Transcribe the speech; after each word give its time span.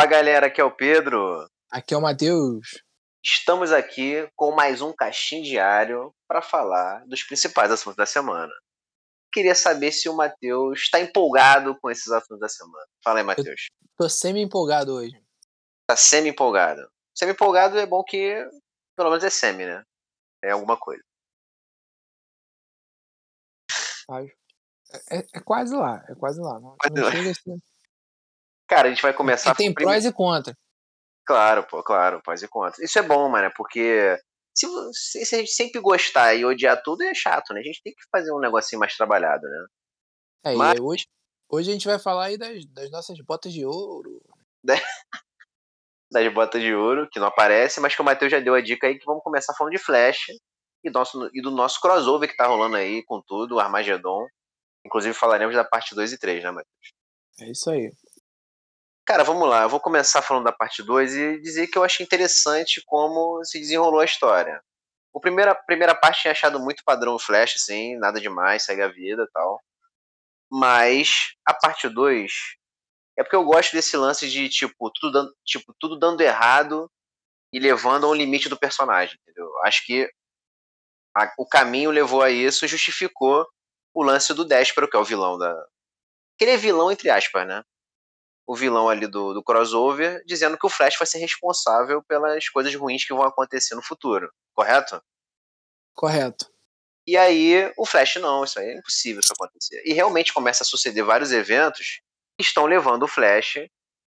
Fala 0.00 0.12
galera, 0.12 0.46
aqui 0.46 0.58
é 0.58 0.64
o 0.64 0.74
Pedro. 0.74 1.46
Aqui 1.70 1.92
é 1.92 1.96
o 1.96 2.00
Matheus. 2.00 2.82
Estamos 3.22 3.70
aqui 3.70 4.26
com 4.34 4.50
mais 4.50 4.80
um 4.80 4.94
caixinho 4.94 5.44
diário 5.44 6.10
para 6.26 6.40
falar 6.40 7.04
dos 7.06 7.22
principais 7.22 7.70
assuntos 7.70 7.96
da 7.98 8.06
semana. 8.06 8.50
Queria 9.30 9.54
saber 9.54 9.92
se 9.92 10.08
o 10.08 10.16
Matheus 10.16 10.80
está 10.80 10.98
empolgado 10.98 11.78
com 11.78 11.90
esses 11.90 12.10
assuntos 12.10 12.40
da 12.40 12.48
semana. 12.48 12.86
Fala 13.04 13.18
aí, 13.18 13.24
Matheus. 13.26 13.66
Tô 13.98 14.08
semi-empolgado 14.08 14.94
hoje. 14.94 15.22
Tá 15.86 15.94
semi-empolgado. 15.94 16.80
Semi-empolgado 17.14 17.78
é 17.78 17.84
bom 17.84 18.02
que, 18.02 18.42
pelo 18.96 19.10
menos 19.10 19.22
é 19.22 19.28
semi, 19.28 19.66
né? 19.66 19.84
É 20.42 20.52
alguma 20.52 20.78
coisa. 20.78 21.02
É, 25.10 25.18
é 25.34 25.40
quase 25.44 25.76
lá, 25.76 26.02
é 26.08 26.14
quase 26.14 26.40
lá. 26.40 26.58
Não, 26.58 26.74
Quase 26.78 26.94
não 26.94 27.04
lá. 27.04 27.12
chega 27.12 27.30
assim. 27.32 27.62
Cara, 28.70 28.86
a 28.86 28.90
gente 28.90 29.02
vai 29.02 29.12
começar 29.12 29.50
E 29.50 29.54
tem 29.56 29.74
primeiro- 29.74 30.00
prós 30.00 30.04
e 30.10 30.12
contra. 30.14 30.54
Claro, 31.26 31.64
pô, 31.64 31.82
claro, 31.82 32.22
pós 32.22 32.40
e 32.42 32.48
contras. 32.48 32.78
Isso 32.78 32.98
é 32.98 33.02
bom, 33.02 33.28
mano, 33.28 33.50
porque 33.56 34.16
se, 34.56 34.66
se 34.92 35.24
se 35.26 35.34
a 35.34 35.38
gente 35.38 35.50
sempre 35.50 35.80
gostar 35.80 36.34
e 36.34 36.44
odiar 36.44 36.80
tudo, 36.82 37.02
é 37.02 37.12
chato, 37.12 37.52
né? 37.52 37.60
A 37.60 37.62
gente 37.64 37.82
tem 37.82 37.92
que 37.92 38.02
fazer 38.10 38.32
um 38.32 38.38
negocinho 38.38 38.78
mais 38.78 38.96
trabalhado, 38.96 39.42
né? 39.42 39.66
É, 40.46 40.54
e 40.54 40.56
Mas- 40.56 40.72
aí 40.74 40.80
hoje, 40.80 41.06
hoje 41.48 41.70
a 41.70 41.72
gente 41.72 41.86
vai 41.86 41.98
falar 41.98 42.26
aí 42.26 42.38
das, 42.38 42.64
das 42.66 42.90
nossas 42.92 43.18
botas 43.20 43.52
de 43.52 43.64
ouro. 43.66 44.20
Das 46.12 46.32
botas 46.34 46.60
de 46.60 46.74
ouro, 46.74 47.08
que 47.08 47.20
não 47.20 47.28
aparece, 47.28 47.78
mas 47.80 47.94
que 47.94 48.02
o 48.02 48.04
Matheus 48.04 48.32
já 48.32 48.40
deu 48.40 48.54
a 48.54 48.60
dica 48.60 48.88
aí 48.88 48.98
que 48.98 49.06
vamos 49.06 49.22
começar 49.22 49.54
falando 49.54 49.72
de 49.72 49.78
Flash 49.78 50.26
e, 50.82 50.90
nosso, 50.90 51.30
e 51.32 51.40
do 51.40 51.52
nosso 51.52 51.80
crossover 51.80 52.28
que 52.28 52.36
tá 52.36 52.46
rolando 52.48 52.74
aí 52.74 53.04
com 53.04 53.22
tudo, 53.22 53.54
o 53.54 53.60
Armagedon. 53.60 54.26
Inclusive 54.84 55.14
falaremos 55.14 55.54
da 55.54 55.62
parte 55.64 55.94
2 55.94 56.12
e 56.12 56.18
3, 56.18 56.42
né, 56.42 56.50
Matheus? 56.50 56.92
É 57.40 57.50
isso 57.52 57.70
aí. 57.70 57.92
Cara, 59.10 59.24
vamos 59.24 59.48
lá. 59.48 59.62
Eu 59.62 59.68
vou 59.68 59.80
começar 59.80 60.22
falando 60.22 60.44
da 60.44 60.52
parte 60.52 60.84
2 60.84 61.16
e 61.16 61.40
dizer 61.40 61.66
que 61.66 61.76
eu 61.76 61.82
achei 61.82 62.06
interessante 62.06 62.80
como 62.86 63.44
se 63.44 63.58
desenrolou 63.58 63.98
a 63.98 64.04
história. 64.04 64.62
O 65.12 65.18
primeiro, 65.20 65.50
a 65.50 65.54
primeira 65.56 65.96
parte 65.96 66.20
tinha 66.22 66.30
achado 66.30 66.60
muito 66.60 66.84
padrão 66.84 67.18
Flash, 67.18 67.56
assim, 67.56 67.96
nada 67.98 68.20
demais, 68.20 68.62
segue 68.62 68.82
a 68.82 68.86
vida 68.86 69.28
tal. 69.34 69.60
Mas 70.50 71.34
a 71.46 71.54
parte 71.54 71.88
2 71.88 72.32
é 73.18 73.24
porque 73.24 73.36
eu 73.36 73.44
gosto 73.44 73.72
desse 73.72 73.96
lance 73.96 74.30
de, 74.30 74.48
tipo, 74.48 74.90
tudo 74.94 75.12
dando, 75.12 75.34
tipo, 75.44 75.74
tudo 75.80 75.98
dando 75.98 76.20
errado 76.20 76.90
e 77.52 77.60
levando 77.60 78.06
ao 78.06 78.14
limite 78.14 78.48
do 78.48 78.58
personagem, 78.58 79.18
entendeu? 79.22 79.48
Acho 79.64 79.84
que 79.86 80.10
a- 81.16 81.32
o 81.38 81.46
caminho 81.46 81.90
levou 81.90 82.22
a 82.22 82.30
isso 82.30 82.64
e 82.64 82.68
justificou 82.68 83.46
o 83.94 84.02
lance 84.02 84.32
do 84.34 84.44
Despero, 84.44 84.88
que 84.88 84.96
é 84.96 85.00
o 85.00 85.04
vilão 85.04 85.38
da. 85.38 85.52
Que 86.38 86.44
ele 86.44 86.52
é 86.52 86.56
vilão, 86.56 86.90
entre 86.92 87.10
aspas, 87.10 87.46
né? 87.46 87.62
O 88.50 88.56
vilão 88.56 88.88
ali 88.88 89.06
do, 89.06 89.32
do 89.32 89.42
crossover, 89.44 90.24
dizendo 90.26 90.58
que 90.58 90.66
o 90.66 90.70
Flash 90.70 90.96
vai 90.98 91.06
ser 91.06 91.18
responsável 91.18 92.02
pelas 92.02 92.48
coisas 92.48 92.74
ruins 92.74 93.04
que 93.04 93.14
vão 93.14 93.22
acontecer 93.22 93.76
no 93.76 93.82
futuro, 93.82 94.32
correto? 94.52 95.00
Correto. 95.94 96.52
E 97.06 97.16
aí 97.16 97.72
o 97.78 97.86
Flash 97.86 98.16
não, 98.16 98.42
isso 98.42 98.58
aí 98.58 98.66
é 98.70 98.78
impossível 98.78 99.20
isso 99.20 99.32
acontecer. 99.32 99.80
E 99.84 99.92
realmente 99.92 100.32
começa 100.32 100.64
a 100.64 100.66
suceder 100.66 101.04
vários 101.04 101.30
eventos 101.30 102.00
que 102.36 102.44
estão 102.44 102.66
levando 102.66 103.04
o 103.04 103.08
Flash 103.08 103.58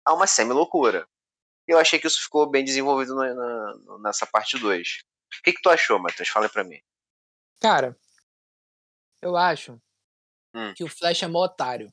a 0.05 0.13
uma 0.13 0.25
semi-loucura. 0.27 1.05
Eu 1.67 1.77
achei 1.77 1.99
que 1.99 2.07
isso 2.07 2.23
ficou 2.23 2.49
bem 2.49 2.63
desenvolvido 2.63 3.13
na- 3.15 3.33
na- 3.33 3.97
nessa 4.03 4.25
parte 4.25 4.57
2. 4.57 5.03
O 5.39 5.41
que, 5.43 5.51
que 5.53 5.61
tu 5.61 5.69
achou, 5.69 5.99
Matheus? 5.99 6.29
Fala 6.29 6.47
pra 6.47 6.63
mim. 6.63 6.79
Cara, 7.59 7.97
eu 9.21 9.35
acho 9.35 9.77
Hum. 10.53 10.73
que 10.73 10.83
o 10.85 10.87
Flash 10.89 11.21
é 11.23 11.27
mó 11.27 11.43
otário. 11.45 11.91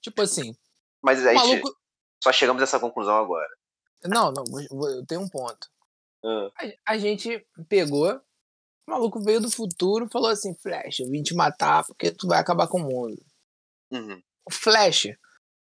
Tipo 0.00 0.22
assim, 0.22 0.54
Mas 1.02 1.20
o 1.20 1.24
maluco. 1.34 1.79
Só 2.22 2.32
chegamos 2.32 2.60
a 2.60 2.64
essa 2.64 2.80
conclusão 2.80 3.16
agora. 3.16 3.48
Não, 4.04 4.32
não, 4.32 4.44
eu 4.90 5.04
tenho 5.06 5.20
um 5.20 5.28
ponto. 5.28 5.68
Ah, 6.24 6.50
A, 6.86 6.92
a 6.94 6.98
gente 6.98 7.46
pegou, 7.68 8.10
o 8.16 8.90
maluco 8.90 9.20
veio 9.22 9.40
do 9.40 9.50
futuro 9.50 10.06
e 10.06 10.10
falou 10.10 10.28
assim: 10.30 10.54
Flash, 10.54 11.00
eu 11.00 11.08
vim 11.10 11.22
te 11.22 11.34
matar 11.34 11.84
porque 11.84 12.10
tu 12.10 12.26
vai 12.26 12.38
acabar 12.38 12.66
com 12.68 12.78
o 12.80 12.84
mundo. 12.84 13.22
uhum. 13.92 14.22
O 14.46 14.50
Flash, 14.52 15.02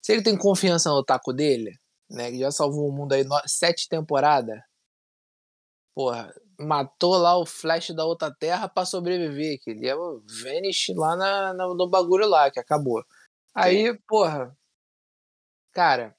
se 0.01 0.13
ele 0.13 0.23
tem 0.23 0.37
confiança 0.37 0.89
no 0.89 1.03
taco 1.03 1.33
dele, 1.33 1.77
né? 2.09 2.31
Que 2.31 2.39
já 2.39 2.51
salvou 2.51 2.87
o 2.87 2.91
mundo 2.91 3.13
aí 3.13 3.23
no- 3.23 3.41
sete 3.47 3.87
temporadas. 3.89 4.59
Porra, 5.95 6.33
matou 6.59 7.17
lá 7.17 7.37
o 7.37 7.45
Flash 7.45 7.89
da 7.91 8.05
outra 8.05 8.33
terra 8.33 8.69
pra 8.69 8.85
sobreviver. 8.85 9.59
Que 9.61 9.71
ele 9.71 9.87
é 9.87 9.95
o 9.95 10.23
Vanish 10.43 10.89
lá 10.95 11.15
na, 11.15 11.53
na- 11.53 11.67
no 11.73 11.89
bagulho 11.89 12.27
lá, 12.27 12.49
que 12.51 12.59
acabou. 12.59 13.03
Aí, 13.53 13.97
porra. 14.07 14.55
Cara, 15.73 16.15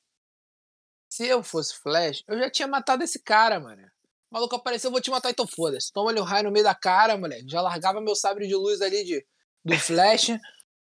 se 1.20 1.26
eu 1.26 1.42
fosse 1.42 1.74
Flash, 1.76 2.24
eu 2.26 2.38
já 2.38 2.50
tinha 2.50 2.66
matado 2.66 3.04
esse 3.04 3.22
cara, 3.22 3.60
mano. 3.60 3.82
O 4.30 4.34
maluco 4.34 4.56
apareceu, 4.56 4.88
eu 4.88 4.92
vou 4.92 5.02
te 5.02 5.10
matar, 5.10 5.28
então 5.28 5.46
foda-se. 5.46 5.92
Toma-lhe 5.92 6.18
o 6.18 6.24
raio 6.24 6.44
no 6.44 6.50
meio 6.50 6.64
da 6.64 6.74
cara, 6.74 7.18
moleque. 7.18 7.44
Já 7.46 7.60
largava 7.60 8.00
meu 8.00 8.14
sabre 8.14 8.48
de 8.48 8.54
luz 8.54 8.80
ali 8.80 9.04
de, 9.04 9.26
do 9.62 9.78
Flash. 9.78 10.30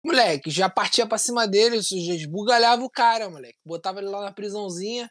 Moleque, 0.03 0.49
já 0.49 0.67
partia 0.67 1.05
pra 1.05 1.19
cima 1.19 1.47
dele, 1.47 1.79
já 1.81 2.15
esbugalhava 2.15 2.83
o 2.83 2.89
cara, 2.89 3.29
moleque. 3.29 3.59
Botava 3.63 3.99
ele 3.99 4.09
lá 4.09 4.21
na 4.21 4.31
prisãozinha. 4.31 5.07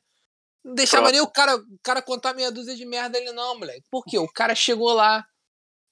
Não 0.65 0.75
deixava 0.75 1.05
Pronto. 1.05 1.13
nem 1.13 1.21
o 1.21 1.31
cara, 1.31 1.57
o 1.57 1.79
cara 1.85 2.03
contar 2.03 2.35
meia 2.35 2.51
dúzia 2.51 2.75
de 2.75 2.85
merda 2.85 3.17
ali, 3.17 3.31
não, 3.31 3.57
moleque. 3.57 3.85
Por 3.89 4.05
quê? 4.05 4.19
O 4.19 4.27
cara 4.27 4.57
chegou 4.57 4.93
lá, 4.93 5.25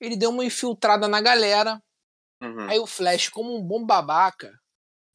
ele 0.00 0.16
deu 0.16 0.30
uma 0.30 0.44
infiltrada 0.44 1.06
na 1.06 1.20
galera. 1.20 1.80
Uhum. 2.42 2.68
Aí 2.68 2.80
o 2.80 2.86
Flash, 2.86 3.28
como 3.28 3.56
um 3.56 3.62
bom 3.62 3.86
babaca 3.86 4.52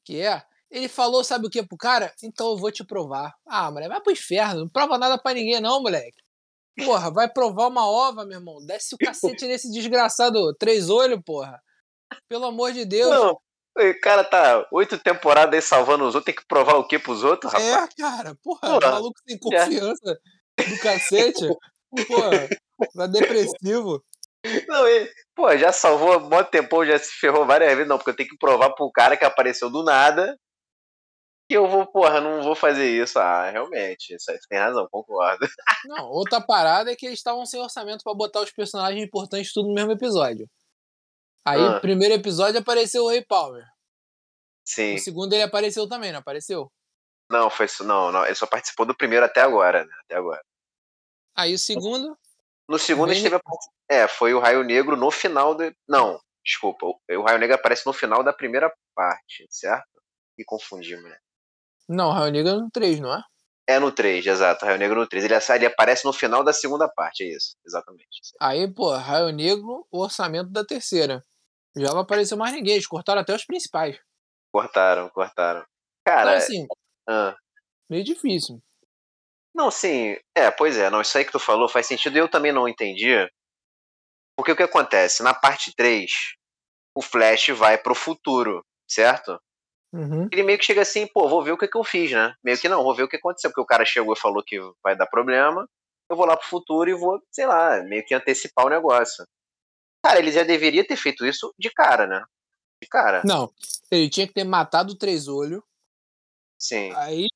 que 0.06 0.22
é, 0.22 0.42
ele 0.76 0.90
falou, 0.90 1.24
sabe 1.24 1.48
o 1.48 1.50
que 1.50 1.66
pro 1.66 1.78
cara? 1.78 2.14
Então 2.22 2.52
eu 2.52 2.58
vou 2.58 2.70
te 2.70 2.84
provar. 2.84 3.34
Ah, 3.48 3.72
moleque, 3.72 3.88
vai 3.88 4.02
pro 4.02 4.12
inferno. 4.12 4.60
Não 4.60 4.68
prova 4.68 4.98
nada 4.98 5.18
pra 5.18 5.34
ninguém, 5.34 5.62
não, 5.62 5.82
moleque. 5.82 6.18
Porra, 6.84 7.10
vai 7.10 7.32
provar 7.32 7.68
uma 7.68 7.90
ova, 7.90 8.26
meu 8.26 8.38
irmão. 8.38 8.58
Desce 8.66 8.94
o 8.94 8.98
cacete 8.98 9.48
nesse 9.48 9.72
desgraçado 9.72 10.54
três 10.56 10.90
olhos, 10.90 11.22
porra. 11.26 11.62
Pelo 12.28 12.48
amor 12.48 12.74
de 12.74 12.84
Deus. 12.84 13.10
Não, 13.10 13.32
o 13.78 14.00
cara 14.02 14.26
tá 14.26 14.68
oito 14.74 15.00
temporadas 15.00 15.56
aí 15.56 15.62
salvando 15.62 16.04
os 16.04 16.14
outros, 16.14 16.26
tem 16.26 16.36
que 16.36 16.46
provar 16.46 16.76
o 16.76 16.86
que 16.86 17.00
pros 17.00 17.24
outros, 17.24 17.54
rapaz? 17.54 17.74
É, 17.74 18.02
cara, 18.02 18.36
porra, 18.44 18.60
Porra, 18.60 18.92
maluco 18.92 19.20
sem 19.26 19.40
confiança 19.40 20.20
do 20.58 20.80
cacete. 20.80 21.48
Porra, 22.06 22.50
tá 22.94 23.08
depressivo. 23.08 24.04
Não, 24.68 24.88
ele, 24.88 25.10
pô, 25.34 25.56
já 25.58 25.72
salvou 25.72 26.12
há 26.12 26.20
mó 26.20 26.44
tempão, 26.44 26.86
já 26.86 27.00
se 27.00 27.14
ferrou 27.14 27.46
várias 27.46 27.72
vezes. 27.72 27.88
Não, 27.88 27.98
porque 27.98 28.10
eu 28.12 28.16
tenho 28.16 28.30
que 28.30 28.38
provar 28.38 28.72
pro 28.72 28.92
cara 28.92 29.16
que 29.16 29.24
apareceu 29.24 29.70
do 29.70 29.82
nada 29.82 30.38
que 31.48 31.56
eu 31.56 31.68
vou, 31.68 31.86
porra, 31.86 32.20
não 32.22 32.42
vou 32.44 32.56
fazer 32.56 32.90
isso. 32.90 33.20
Ah, 33.20 33.50
realmente, 33.50 34.16
isso 34.16 34.32
aí 34.32 34.38
tem 34.50 34.58
razão, 34.60 34.88
concordo. 34.92 35.48
Não, 35.86 36.06
outra 36.10 36.42
parada 36.42 36.92
é 36.92 36.96
que 36.96 37.06
eles 37.06 37.20
estavam 37.20 37.46
sem 37.46 37.60
orçamento 37.62 38.04
pra 38.04 38.14
botar 38.14 38.42
os 38.42 38.52
personagens 38.52 39.04
importantes 39.06 39.54
tudo 39.54 39.68
no 39.70 39.74
mesmo 39.74 39.92
episódio. 39.92 40.48
Aí, 41.48 41.62
Ah. 41.62 41.80
primeiro 41.80 42.14
episódio 42.16 42.60
apareceu 42.60 43.04
o 43.04 43.10
Ray 43.10 43.24
Palmer. 43.24 43.64
Sim. 44.68 44.96
O 44.96 45.00
segundo 45.00 45.34
ele 45.34 45.44
apareceu 45.44 45.88
também, 45.88 46.12
não 46.12 46.20
apareceu? 46.20 46.72
Não, 47.30 47.50
foi 47.52 47.68
isso. 47.68 47.84
Não, 47.84 48.12
não, 48.12 48.26
ele 48.26 48.34
só 48.36 48.48
participou 48.48 48.86
do 48.86 48.96
primeiro 48.98 49.26
até 49.26 49.42
agora, 49.42 49.86
né? 49.86 49.94
Até 50.06 50.16
agora. 50.16 50.44
Aí 51.36 51.54
o 51.54 51.60
segundo, 51.60 52.18
No 52.68 52.80
segundo, 52.80 53.12
a 53.12 53.14
gente 53.14 53.30
Bem- 53.30 53.40
teve 53.40 53.44
a 53.92 53.94
É, 54.04 54.08
foi 54.08 54.34
o 54.34 54.40
Raio 54.40 54.64
Negro 54.64 54.98
no 54.98 55.12
final 55.12 55.54
do. 55.54 55.72
Não, 55.88 56.20
desculpa. 56.44 56.84
O 56.88 57.22
Raio 57.22 57.38
Negro 57.38 57.56
aparece 57.56 57.86
no 57.86 57.94
final 57.94 58.24
da 58.24 58.34
primeira 58.34 58.74
parte, 58.96 59.46
certo? 59.52 59.86
Me 60.36 60.44
confundi, 60.44 60.96
mulher. 60.98 61.20
Não, 61.88 62.12
Raio 62.12 62.32
Negro 62.32 62.52
é 62.52 62.56
no 62.56 62.70
3, 62.72 63.00
não 63.00 63.14
é? 63.14 63.22
É 63.68 63.80
no 63.80 63.92
3, 63.92 64.26
exato. 64.26 64.66
Raio 64.66 64.78
Negro 64.78 65.00
no 65.00 65.08
3. 65.08 65.26
Ele, 65.26 65.34
ele 65.34 65.66
aparece 65.66 66.06
no 66.06 66.14
final 66.14 66.44
da 66.44 66.54
segunda 66.54 66.88
parte, 66.88 67.24
é 67.24 67.36
isso. 67.36 67.56
Exatamente. 67.66 68.08
Aí, 68.40 68.72
pô, 68.72 68.96
Raio 68.96 69.32
Negro, 69.32 69.88
o 69.92 70.02
orçamento 70.02 70.50
da 70.52 70.64
terceira. 70.64 71.24
Já 71.76 71.92
não 71.92 72.00
apareceu 72.00 72.38
mais 72.38 72.54
ninguém, 72.54 72.76
eles 72.76 72.88
cortaram 72.88 73.22
até 73.22 73.34
os 73.36 73.46
principais. 73.46 74.00
Cortaram, 74.54 75.10
cortaram. 75.10 75.60
Então, 75.60 76.16
Cara, 76.16 76.38
assim, 76.38 76.66
ah, 77.10 77.36
meio 77.90 78.04
difícil. 78.04 78.62
não, 79.54 79.70
sim. 79.70 80.16
É, 80.36 80.50
pois 80.52 80.78
é, 80.78 80.90
não, 80.90 81.02
isso 81.02 81.18
aí 81.18 81.26
que 81.26 81.32
tu 81.32 81.40
falou 81.40 81.68
faz 81.68 81.88
sentido. 81.88 82.18
Eu 82.18 82.30
também 82.30 82.52
não 82.54 82.68
entendi. 82.68 83.28
Porque 84.38 84.52
o 84.52 84.56
que 84.56 84.64
acontece? 84.64 85.24
Na 85.24 85.34
parte 85.34 85.74
3, 85.76 86.12
o 86.96 87.02
Flash 87.02 87.48
vai 87.50 87.78
pro 87.78 87.96
futuro, 87.96 88.64
certo? 88.88 89.40
Uhum. 89.96 90.28
Ele 90.30 90.44
meio 90.44 90.60
que 90.60 90.66
chega 90.66 90.82
assim, 90.82 91.08
pô, 91.08 91.30
vou 91.30 91.42
ver 91.42 91.54
o 91.54 91.58
que, 91.58 91.70
que 91.70 91.78
eu 91.78 91.84
fiz, 91.84 92.12
né? 92.12 92.36
Meio 92.44 92.58
que 92.60 92.68
não, 92.68 92.84
vou 92.84 92.94
ver 92.94 93.04
o 93.04 93.08
que 93.08 93.16
aconteceu, 93.16 93.50
porque 93.50 93.62
o 93.62 93.66
cara 93.66 93.86
chegou 93.86 94.14
e 94.14 94.20
falou 94.20 94.44
que 94.44 94.60
vai 94.84 94.96
dar 94.96 95.08
problema. 95.08 95.66
Eu 96.10 96.18
vou 96.18 96.26
lá 96.26 96.36
pro 96.36 96.48
futuro 96.48 96.90
e 96.90 96.94
vou, 96.94 97.22
sei 97.32 97.46
lá, 97.48 97.82
meio 97.84 98.06
que 98.06 98.14
antecipar 98.14 98.66
o 98.66 98.70
negócio. 98.70 99.26
Cara, 100.04 100.20
ele 100.20 100.32
já 100.32 100.44
deveria 100.44 100.86
ter 100.86 100.98
feito 100.98 101.26
isso 101.26 101.54
de 101.58 101.72
cara, 101.72 102.06
né? 102.06 102.24
De 102.84 102.90
cara. 102.90 103.22
Não, 103.24 103.52
ele 103.90 104.10
tinha 104.10 104.28
que 104.28 104.34
ter 104.34 104.44
matado 104.44 104.94
o 104.94 104.98
Três 104.98 105.28
Olhos. 105.28 105.64
Sim. 106.60 106.92
Aí, 106.96 107.28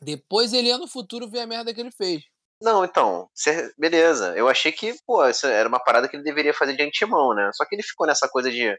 depois 0.00 0.52
ele 0.52 0.68
ia 0.68 0.78
no 0.78 0.88
futuro 0.88 1.28
ver 1.28 1.40
a 1.40 1.46
merda 1.46 1.74
que 1.74 1.80
ele 1.80 1.92
fez. 1.92 2.24
Não, 2.60 2.84
então, 2.84 3.28
beleza. 3.76 4.34
Eu 4.34 4.48
achei 4.48 4.72
que, 4.72 4.96
pô, 5.06 5.22
era 5.44 5.68
uma 5.68 5.78
parada 5.78 6.08
que 6.08 6.16
ele 6.16 6.24
deveria 6.24 6.54
fazer 6.54 6.74
de 6.74 6.82
antemão, 6.82 7.34
né? 7.34 7.50
Só 7.52 7.66
que 7.66 7.74
ele 7.74 7.82
ficou 7.82 8.06
nessa 8.06 8.26
coisa 8.28 8.50
de. 8.50 8.76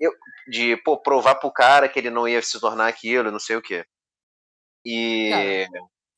Eu, 0.00 0.12
de, 0.48 0.76
pô, 0.78 1.00
provar 1.00 1.36
pro 1.36 1.52
cara 1.52 1.88
que 1.88 1.98
ele 1.98 2.10
não 2.10 2.26
ia 2.26 2.42
se 2.42 2.58
tornar 2.60 2.88
aquilo, 2.88 3.30
não 3.30 3.38
sei 3.38 3.56
o 3.56 3.62
quê. 3.62 3.84
E. 4.84 5.66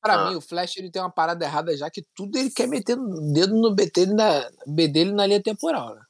Pra 0.01 0.15
Ah. 0.15 0.29
mim, 0.31 0.37
o 0.37 0.41
Flash 0.41 0.77
ele 0.77 0.91
tem 0.91 1.03
uma 1.03 1.11
parada 1.13 1.45
errada 1.45 1.77
já 1.77 1.91
que 1.91 2.03
tudo 2.15 2.39
ele 2.39 2.51
quer 2.51 2.67
meter 2.69 2.97
o 2.99 3.33
dedo 3.33 3.55
no 3.55 3.75
B 3.75 3.91
dele 3.91 4.15
na, 4.15 4.49
B 4.67 4.89
dele 4.89 5.13
na 5.13 5.27
linha 5.27 5.43
temporal, 5.43 5.95
né? 5.95 6.03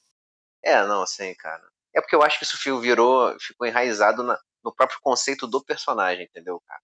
É, 0.63 0.87
não, 0.87 1.03
assim, 1.03 1.35
cara. 1.35 1.63
É 1.95 2.01
porque 2.01 2.15
eu 2.15 2.23
acho 2.23 2.39
que 2.39 2.45
isso 2.45 2.81
virou, 2.81 3.35
ficou 3.41 3.67
enraizado 3.67 4.23
na- 4.23 4.39
no 4.63 4.75
próprio 4.75 4.99
conceito 5.01 5.47
do 5.47 5.65
personagem, 5.65 6.25
entendeu, 6.25 6.61
cara? 6.67 6.81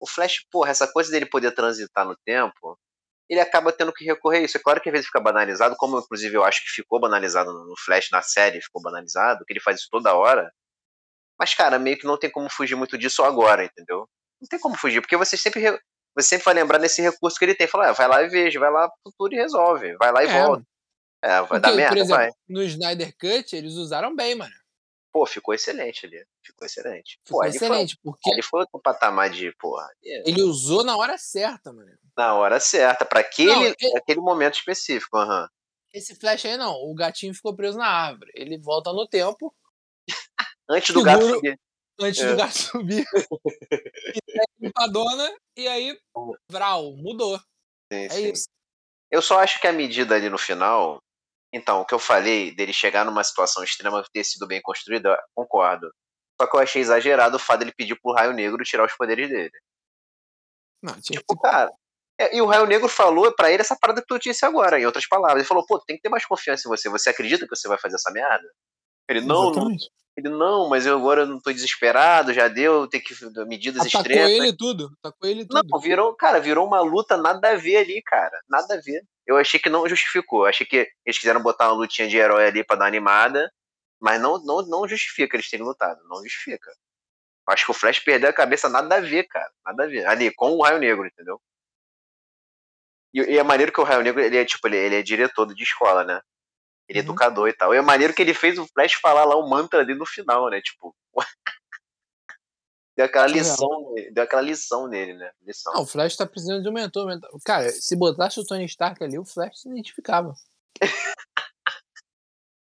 O 0.00 0.08
Flash, 0.08 0.44
porra, 0.50 0.70
essa 0.70 0.90
coisa 0.90 1.10
dele 1.10 1.26
poder 1.26 1.52
transitar 1.54 2.04
no 2.06 2.16
tempo, 2.24 2.78
ele 3.30 3.40
acaba 3.40 3.72
tendo 3.72 3.92
que 3.92 4.04
recorrer 4.04 4.38
a 4.38 4.40
isso. 4.42 4.56
É 4.56 4.60
claro 4.60 4.80
que 4.80 4.88
às 4.88 4.92
vezes 4.92 5.06
fica 5.06 5.20
banalizado, 5.20 5.76
como 5.76 5.98
inclusive 5.98 6.34
eu 6.34 6.44
acho 6.44 6.62
que 6.64 6.68
ficou 6.70 6.98
banalizado 7.00 7.52
no 7.52 7.74
Flash, 7.78 8.08
na 8.10 8.20
série 8.20 8.60
ficou 8.60 8.82
banalizado, 8.82 9.44
que 9.46 9.52
ele 9.52 9.60
faz 9.60 9.78
isso 9.78 9.88
toda 9.90 10.14
hora. 10.14 10.52
Mas, 11.38 11.54
cara, 11.54 11.78
meio 11.78 11.96
que 11.96 12.06
não 12.06 12.18
tem 12.18 12.28
como 12.30 12.50
fugir 12.50 12.74
muito 12.74 12.98
disso 12.98 13.22
agora, 13.22 13.64
entendeu? 13.64 14.06
Não 14.40 14.48
tem 14.48 14.58
como 14.58 14.76
fugir, 14.76 15.00
porque 15.00 15.16
você 15.16 15.36
sempre, 15.36 15.60
re- 15.60 15.80
você 16.14 16.28
sempre 16.28 16.44
vai 16.44 16.54
lembrar 16.54 16.78
desse 16.78 17.00
recurso 17.00 17.38
que 17.38 17.44
ele 17.44 17.54
tem. 17.54 17.66
Falar, 17.66 17.90
ah, 17.90 17.92
vai 17.92 18.08
lá 18.08 18.22
e 18.22 18.28
veja, 18.28 18.58
vai 18.58 18.70
lá 18.70 18.88
pro 18.88 19.12
futuro 19.12 19.34
e 19.34 19.38
resolve. 19.38 19.96
Vai 19.96 20.12
lá 20.12 20.24
e 20.24 20.26
É, 20.26 20.42
volta. 20.42 20.64
É, 21.22 21.28
vai 21.28 21.46
Porque, 21.46 21.60
dar 21.60 21.72
merda, 21.72 21.94
exemplo, 22.00 22.16
vai. 22.16 22.30
no 22.48 22.62
Snyder 22.62 23.14
Cut, 23.18 23.54
eles 23.54 23.74
usaram 23.74 24.14
bem, 24.16 24.34
mano. 24.34 24.52
Pô, 25.12 25.26
ficou 25.26 25.52
excelente 25.52 26.06
ali. 26.06 26.24
Ficou 26.42 26.64
excelente. 26.66 27.18
Ficou 27.24 27.40
Pô, 27.40 27.42
ali 27.44 27.58
foi, 27.58 27.66
excelente, 27.66 27.98
porque 28.02 28.30
ali 28.32 28.42
foi 28.42 28.60
outro 28.60 28.80
patamar 28.80 29.28
de, 29.30 29.52
porra, 29.56 29.88
é, 30.04 30.28
ele 30.28 30.42
usou 30.42 30.84
na 30.84 30.96
hora 30.96 31.18
certa, 31.18 31.72
mano. 31.72 31.90
na 32.16 32.34
hora 32.34 32.60
certa, 32.60 33.04
pra 33.04 33.20
aquele, 33.20 33.52
Não, 33.52 33.64
e- 33.66 33.96
aquele 33.96 34.20
momento 34.20 34.54
específico. 34.54 35.16
aham. 35.16 35.48
Esse 35.92 36.14
Flash 36.14 36.44
aí 36.44 36.56
não, 36.56 36.74
o 36.74 36.94
gatinho 36.94 37.34
ficou 37.34 37.54
preso 37.56 37.76
na 37.76 37.86
árvore. 37.88 38.30
Ele 38.34 38.56
volta 38.58 38.92
no 38.92 39.08
tempo, 39.08 39.52
Antes 40.68 40.94
do 40.94 41.02
gato 41.02 41.22
subir. 41.28 41.58
antes 42.00 42.20
É. 42.20 42.30
do 42.30 42.36
gato 42.36 42.52
subir. 42.56 43.04
e 44.14 44.20
pega 44.32 44.46
limpadona, 44.60 45.36
e 45.56 45.66
aí, 45.66 45.98
vral, 46.48 46.92
mudou. 46.92 47.36
Sim, 47.92 48.04
É 48.04 48.08
sim. 48.10 48.30
isso. 48.32 48.48
Eu 49.10 49.20
só 49.20 49.40
acho 49.40 49.60
que 49.60 49.66
a 49.66 49.72
medida 49.72 50.14
ali 50.14 50.30
no 50.30 50.38
final. 50.38 51.02
Então, 51.52 51.80
o 51.80 51.84
que 51.84 51.94
eu 51.94 51.98
falei 51.98 52.54
dele 52.54 52.72
chegar 52.72 53.04
numa 53.04 53.24
situação 53.24 53.64
extrema 53.64 54.04
ter 54.12 54.24
sido 54.24 54.46
bem 54.46 54.60
construída, 54.62 55.20
concordo. 55.34 55.92
Só 56.40 56.46
que 56.46 56.56
eu 56.56 56.60
achei 56.60 56.80
exagerado 56.80 57.36
o 57.36 57.40
fato 57.40 57.60
dele 57.60 57.74
pedir 57.76 57.98
pro 58.00 58.12
Raio 58.12 58.32
Negro 58.32 58.62
tirar 58.64 58.86
os 58.86 58.96
poderes 58.96 59.28
dele. 59.28 59.50
Não, 60.82 60.92
tinha 60.94 61.20
que 61.20 61.26
Tipo, 61.26 61.38
cara. 61.40 61.70
é, 62.18 62.34
e 62.36 62.40
o 62.40 62.46
Raio 62.46 62.66
Negro 62.66 62.88
falou 62.88 63.34
pra 63.34 63.50
ele 63.50 63.62
essa 63.62 63.76
parada 63.78 64.00
que 64.00 64.06
tu 64.06 64.18
disse 64.18 64.44
agora, 64.46 64.80
em 64.80 64.86
outras 64.86 65.06
palavras. 65.06 65.40
Ele 65.40 65.48
falou, 65.48 65.66
pô, 65.66 65.78
tem 65.80 65.96
que 65.96 66.02
ter 66.02 66.08
mais 66.08 66.24
confiança 66.24 66.66
em 66.66 66.70
você. 66.70 66.88
Você 66.88 67.10
acredita 67.10 67.46
que 67.46 67.54
você 67.54 67.68
vai 67.68 67.78
fazer 67.78 67.96
essa 67.96 68.10
merda? 68.10 68.48
Ele, 69.10 69.20
não, 69.22 69.50
não. 69.50 69.76
Ele, 70.16 70.28
não, 70.28 70.68
mas 70.68 70.86
eu 70.86 70.96
agora 70.96 71.26
não 71.26 71.40
tô 71.40 71.52
desesperado, 71.52 72.32
já 72.32 72.46
deu, 72.46 72.86
tem 72.86 73.00
que. 73.00 73.12
medidas 73.46 73.82
Atacou 73.82 74.00
extremas. 74.00 74.30
ele 74.30 74.56
tudo. 74.56 74.92
Atacou 75.02 75.28
ele 75.28 75.44
tudo. 75.44 75.66
Não, 75.68 75.80
virou, 75.80 76.14
cara, 76.14 76.38
virou 76.38 76.64
uma 76.64 76.80
luta 76.80 77.16
nada 77.16 77.50
a 77.50 77.56
ver 77.56 77.78
ali, 77.78 78.00
cara. 78.02 78.40
Nada 78.48 78.74
a 78.74 78.80
ver. 78.80 79.02
Eu 79.26 79.36
achei 79.36 79.58
que 79.58 79.68
não 79.68 79.88
justificou. 79.88 80.46
Achei 80.46 80.64
que 80.64 80.88
eles 81.04 81.18
quiseram 81.18 81.42
botar 81.42 81.68
uma 81.68 81.78
lutinha 81.78 82.06
de 82.06 82.16
herói 82.16 82.46
ali 82.46 82.64
pra 82.64 82.76
dar 82.76 82.86
animada, 82.86 83.50
mas 84.00 84.20
não, 84.20 84.38
não, 84.44 84.62
não 84.62 84.88
justifica 84.88 85.36
eles 85.36 85.50
terem 85.50 85.66
lutado. 85.66 86.00
Não 86.08 86.22
justifica. 86.22 86.70
Acho 87.48 87.64
que 87.64 87.70
o 87.72 87.74
Flash 87.74 87.98
perdeu 87.98 88.30
a 88.30 88.32
cabeça, 88.32 88.68
nada 88.68 88.96
a 88.96 89.00
ver, 89.00 89.24
cara. 89.24 89.50
Nada 89.66 89.84
a 89.84 89.86
ver. 89.88 90.06
Ali, 90.06 90.32
com 90.32 90.52
o 90.52 90.62
Raio 90.62 90.78
Negro, 90.78 91.04
entendeu? 91.04 91.40
E, 93.12 93.20
e 93.22 93.38
é 93.38 93.42
maneiro 93.42 93.72
que 93.72 93.80
o 93.80 93.84
Raio 93.84 94.02
Negro, 94.02 94.20
ele 94.20 94.36
é 94.36 94.44
tipo, 94.44 94.68
ele, 94.68 94.76
ele 94.76 94.96
é 94.96 95.02
diretor 95.02 95.52
de 95.52 95.62
escola, 95.64 96.04
né? 96.04 96.20
Ele 96.90 96.98
é 96.98 97.02
Uhum. 97.02 97.08
educador 97.08 97.48
e 97.48 97.52
tal. 97.52 97.72
E 97.72 97.78
é 97.78 97.80
maneiro 97.80 98.12
que 98.12 98.20
ele 98.20 98.34
fez 98.34 98.58
o 98.58 98.66
Flash 98.66 98.94
falar 98.94 99.24
lá 99.24 99.36
o 99.36 99.48
mantra 99.48 99.84
dele 99.84 99.98
no 100.00 100.04
final, 100.06 100.50
né? 100.50 100.60
Tipo. 100.60 100.92
deu 102.96 103.06
aquela 103.06 103.28
lição, 103.28 103.92
nele- 103.94 104.10
deu 104.10 104.24
aquela 104.24 104.42
lição 104.42 104.88
nele, 104.88 105.14
né? 105.14 105.30
Lição. 105.42 105.72
Não, 105.72 105.82
o 105.82 105.86
Flash 105.86 106.16
tá 106.16 106.26
precisando 106.26 106.62
de 106.62 106.68
um 106.68 106.72
mentor. 106.72 107.06
Cara, 107.44 107.70
se 107.70 107.94
botasse 107.96 108.40
o 108.40 108.44
Tony 108.44 108.64
Stark 108.64 109.02
ali, 109.04 109.16
o 109.18 109.24
Flash 109.24 109.60
se 109.60 109.68
identificava. 109.68 110.34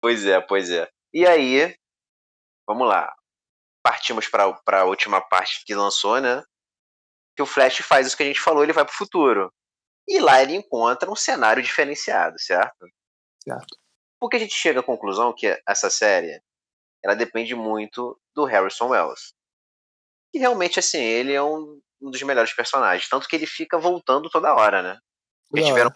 Pois 0.01 0.27
é, 0.27 0.39
pois 0.41 0.69
é. 0.71 0.87
E 1.15 1.27
aí, 1.27 1.75
vamos 2.67 2.87
lá. 2.87 3.11
Partimos 3.83 4.29
para 4.29 4.81
a 4.81 4.85
última 4.85 5.19
parte 5.21 5.65
que 5.65 5.75
lançou, 5.75 6.21
né? 6.21 6.45
Que 7.35 7.43
o 7.43 7.47
Flash 7.47 7.79
faz 7.79 8.07
isso 8.07 8.17
que 8.17 8.23
a 8.23 8.27
gente 8.27 8.39
falou, 8.41 8.63
ele 8.63 8.73
vai 8.75 8.85
pro 8.85 8.95
futuro. 8.95 9.51
E 10.07 10.21
lá 10.21 10.43
ele 10.43 10.55
encontra 10.57 11.11
um 11.11 11.17
cenário 11.17 11.63
diferenciado, 11.63 12.39
certo? 12.39 12.87
Certo. 13.43 13.79
Porque 14.25 14.37
a 14.37 14.41
gente 14.41 14.55
chega 14.55 14.81
à 14.81 14.82
conclusão 14.82 15.35
que 15.35 15.55
essa 15.69 15.91
série, 15.91 16.41
ela 17.05 17.15
depende 17.15 17.55
muito 17.55 18.19
do 18.35 18.47
Harrison 18.47 18.88
Wells. 18.88 19.35
E 20.32 20.38
realmente, 20.38 20.79
assim, 20.79 20.99
ele 20.99 21.35
é 21.35 21.43
um, 21.43 21.79
um 22.00 22.11
dos 22.11 22.23
melhores 22.23 22.55
personagens. 22.55 23.06
Tanto 23.06 23.29
que 23.29 23.37
ele 23.37 23.44
fica 23.44 23.76
voltando 23.76 24.31
toda 24.31 24.55
hora, 24.55 24.81
né? 24.82 24.99
Porque 25.47 25.67
tiveram. 25.67 25.93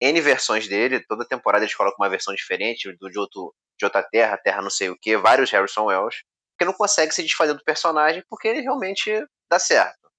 N 0.00 0.20
versões 0.22 0.66
dele, 0.66 1.04
toda 1.06 1.28
temporada 1.28 1.66
eles 1.66 1.74
colocam 1.74 1.98
uma 2.02 2.08
versão 2.08 2.34
diferente, 2.34 2.90
do 2.98 3.10
de, 3.10 3.18
outro, 3.18 3.54
de 3.78 3.84
outra 3.84 4.02
terra, 4.02 4.38
terra 4.38 4.62
não 4.62 4.70
sei 4.70 4.88
o 4.88 4.98
que, 4.98 5.14
vários 5.18 5.50
Harrison 5.50 5.84
Wells, 5.84 6.22
porque 6.54 6.64
não 6.64 6.72
consegue 6.72 7.14
se 7.14 7.22
desfazer 7.22 7.52
do 7.52 7.62
personagem 7.62 8.24
porque 8.30 8.48
ele 8.48 8.62
realmente 8.62 9.12
dá 9.50 9.58
certo. 9.58 10.10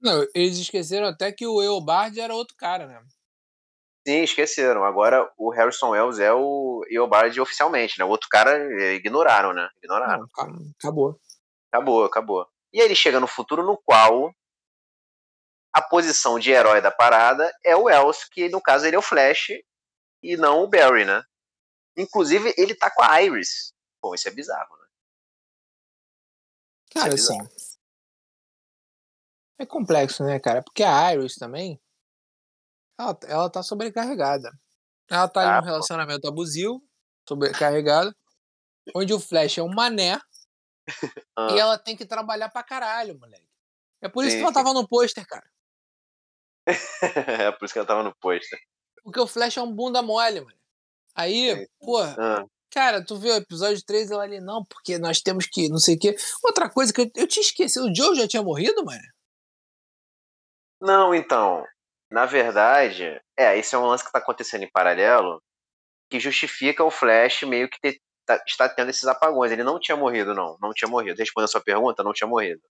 Não, 0.00 0.24
eles 0.32 0.58
esqueceram 0.58 1.08
até 1.08 1.32
que 1.32 1.44
o 1.44 1.60
Eobard 1.60 2.20
era 2.20 2.36
outro 2.36 2.54
cara, 2.56 2.86
né? 2.86 3.02
Sim, 4.06 4.22
esqueceram. 4.22 4.84
Agora 4.84 5.30
o 5.36 5.50
Harrison 5.50 5.90
Wells 5.90 6.18
é 6.20 6.32
o 6.32 6.82
Eobard 6.88 7.38
oficialmente, 7.40 7.98
né? 7.98 8.04
O 8.04 8.08
outro 8.08 8.28
cara 8.30 8.52
eh, 8.56 8.94
ignoraram, 8.94 9.52
né? 9.52 9.68
Ignoraram. 9.76 10.20
Não, 10.22 10.28
ca- 10.28 10.48
acabou. 10.78 11.20
Acabou, 11.70 12.04
acabou. 12.04 12.46
E 12.72 12.80
aí 12.80 12.86
ele 12.86 12.94
chega 12.94 13.20
no 13.20 13.26
futuro 13.26 13.62
no 13.62 13.76
qual 13.76 14.32
a 15.72 15.82
posição 15.82 16.38
de 16.38 16.50
herói 16.50 16.80
da 16.80 16.90
parada 16.90 17.52
é 17.64 17.76
o 17.76 17.84
Wells, 17.84 18.24
que 18.30 18.48
no 18.48 18.60
caso 18.60 18.86
ele 18.86 18.96
é 18.96 18.98
o 18.98 19.02
Flash 19.02 19.50
e 20.22 20.36
não 20.36 20.62
o 20.62 20.68
Barry, 20.68 21.04
né? 21.04 21.22
Inclusive 21.96 22.54
ele 22.56 22.74
tá 22.74 22.90
com 22.90 23.02
a 23.02 23.22
Iris. 23.22 23.72
Pô, 24.00 24.14
isso 24.14 24.26
é 24.28 24.30
bizarro, 24.32 24.76
né? 24.78 24.86
Cara, 26.92 27.14
Isso 27.14 27.32
é 27.32 27.36
assim. 27.36 27.48
É 29.58 29.66
complexo, 29.66 30.24
né, 30.24 30.40
cara? 30.40 30.62
Porque 30.62 30.82
a 30.82 31.14
Iris 31.14 31.34
também. 31.36 31.78
Ela, 33.00 33.18
ela 33.24 33.50
tá 33.50 33.62
sobrecarregada. 33.62 34.50
Ela 35.08 35.26
tá 35.26 35.42
Ah, 35.42 35.58
em 35.58 35.62
um 35.62 35.64
relacionamento 35.64 36.28
abusivo, 36.28 36.82
sobrecarregado, 37.26 38.14
onde 38.94 39.14
o 39.14 39.20
Flash 39.20 39.58
é 39.58 39.62
um 39.62 39.74
mané 39.74 40.20
Ah, 41.36 41.52
e 41.52 41.58
ela 41.58 41.78
tem 41.78 41.96
que 41.96 42.04
trabalhar 42.04 42.50
pra 42.50 42.62
caralho, 42.62 43.18
moleque. 43.18 43.48
É 44.02 44.08
por 44.08 44.24
isso 44.24 44.32
Sim, 44.32 44.38
que 44.38 44.44
ela 44.44 44.52
tava 44.52 44.74
no 44.74 44.86
pôster, 44.86 45.26
cara. 45.26 45.48
é 47.48 47.52
por 47.52 47.64
isso 47.64 47.72
que 47.72 47.78
ela 47.78 47.88
tava 47.88 48.02
no 48.02 48.14
pôster. 48.16 48.58
Porque 49.02 49.20
o 49.20 49.26
Flash 49.26 49.56
é 49.56 49.62
um 49.62 49.74
bunda 49.74 50.02
mole, 50.02 50.40
mano. 50.40 50.58
Aí, 51.14 51.56
Sim. 51.56 51.66
porra, 51.80 52.16
Ah, 52.18 52.44
cara, 52.70 53.04
tu 53.04 53.16
viu 53.16 53.32
o 53.32 53.36
episódio 53.36 53.82
3 53.84 54.10
ela 54.10 54.22
ali, 54.22 54.40
não, 54.40 54.64
porque 54.64 54.98
nós 54.98 55.20
temos 55.20 55.46
que, 55.46 55.68
não 55.68 55.78
sei 55.78 55.96
o 55.96 55.98
quê. 55.98 56.14
Outra 56.44 56.68
coisa 56.70 56.92
que 56.92 57.00
eu, 57.00 57.10
eu 57.16 57.26
tinha 57.26 57.42
esquecido, 57.42 57.86
o 57.86 57.94
Joe 57.94 58.14
já 58.16 58.28
tinha 58.28 58.42
morrido, 58.42 58.84
mano? 58.84 59.02
Não, 60.80 61.14
então, 61.14 61.64
na 62.10 62.26
verdade, 62.26 63.20
é, 63.36 63.56
esse 63.56 63.74
é 63.74 63.78
um 63.78 63.86
lance 63.86 64.04
que 64.04 64.10
tá 64.12 64.18
acontecendo 64.18 64.64
em 64.64 64.70
paralelo, 64.70 65.40
que 66.10 66.18
justifica 66.18 66.82
o 66.84 66.90
Flash 66.90 67.42
meio 67.42 67.68
que 67.68 67.80
ter- 67.80 68.00
tá- 68.26 68.42
está 68.46 68.68
tendo 68.68 68.90
esses 68.90 69.04
apagões. 69.04 69.52
Ele 69.52 69.62
não 69.62 69.78
tinha 69.78 69.96
morrido, 69.96 70.34
não, 70.34 70.58
não 70.60 70.72
tinha 70.72 70.88
morrido. 70.88 71.18
Respondendo 71.18 71.48
a 71.48 71.52
sua 71.52 71.60
pergunta, 71.60 72.02
não 72.02 72.12
tinha 72.12 72.26
morrido. 72.26 72.60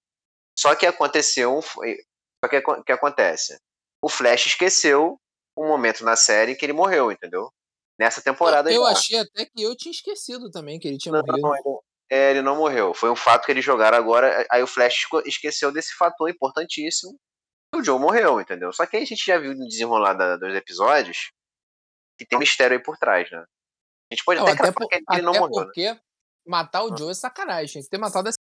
Só 0.58 0.74
que 0.74 0.84
aconteceu 0.86 1.56
um. 1.56 1.62
Só 1.62 2.48
que 2.48 2.56
o 2.58 2.84
que 2.84 2.92
acontece? 2.92 3.58
O 4.02 4.08
Flash 4.08 4.46
esqueceu 4.46 5.18
um 5.56 5.66
momento 5.68 6.04
na 6.04 6.16
série 6.16 6.54
que 6.54 6.64
ele 6.64 6.72
morreu, 6.72 7.10
entendeu? 7.10 7.50
Nessa 7.98 8.22
temporada 8.22 8.70
eu 8.72 8.82
já. 8.84 8.90
achei 8.90 9.18
até 9.18 9.44
que 9.44 9.62
eu 9.62 9.76
tinha 9.76 9.92
esquecido 9.92 10.50
também 10.50 10.78
que 10.78 10.88
ele 10.88 10.96
tinha 10.98 11.12
Não, 11.12 11.22
morrido. 11.22 11.48
ele, 11.56 11.78
é, 12.10 12.30
ele 12.30 12.42
não 12.42 12.56
morreu. 12.56 12.94
Foi 12.94 13.10
um 13.10 13.16
fato 13.16 13.44
que 13.44 13.52
eles 13.52 13.64
jogaram 13.64 13.96
agora. 13.96 14.46
Aí 14.50 14.62
o 14.62 14.66
Flash 14.66 15.06
esqueceu 15.26 15.70
desse 15.72 15.94
fator 15.94 16.28
importantíssimo. 16.30 17.18
O 17.74 17.82
Joe 17.84 17.98
morreu, 18.00 18.40
entendeu? 18.40 18.72
Só 18.72 18.84
que 18.86 18.96
aí 18.96 19.02
a 19.04 19.06
gente 19.06 19.24
já 19.24 19.38
viu 19.38 19.54
no 19.54 19.66
desenrolar 19.66 20.14
da- 20.14 20.36
dos 20.36 20.54
episódios 20.54 21.30
que 22.18 22.26
tem 22.26 22.38
mistério 22.38 22.76
aí 22.76 22.82
por 22.82 22.96
trás, 22.98 23.30
né? 23.30 23.38
A 23.38 24.14
gente 24.14 24.24
pode 24.24 24.40
Não, 24.40 24.46
até 24.48 24.60
até 24.62 24.72
por- 24.72 24.88
que 24.88 24.96
ele 24.96 25.22
não 25.22 25.30
até 25.30 25.40
morreu, 25.40 25.56
né? 25.60 25.64
porque 25.64 26.00
matar 26.46 26.82
o 26.84 26.96
Joe 26.96 27.10
é 27.10 27.14
sacanagem. 27.14 27.82
Ter 27.88 27.98
matado 27.98 28.28
a 28.28 28.32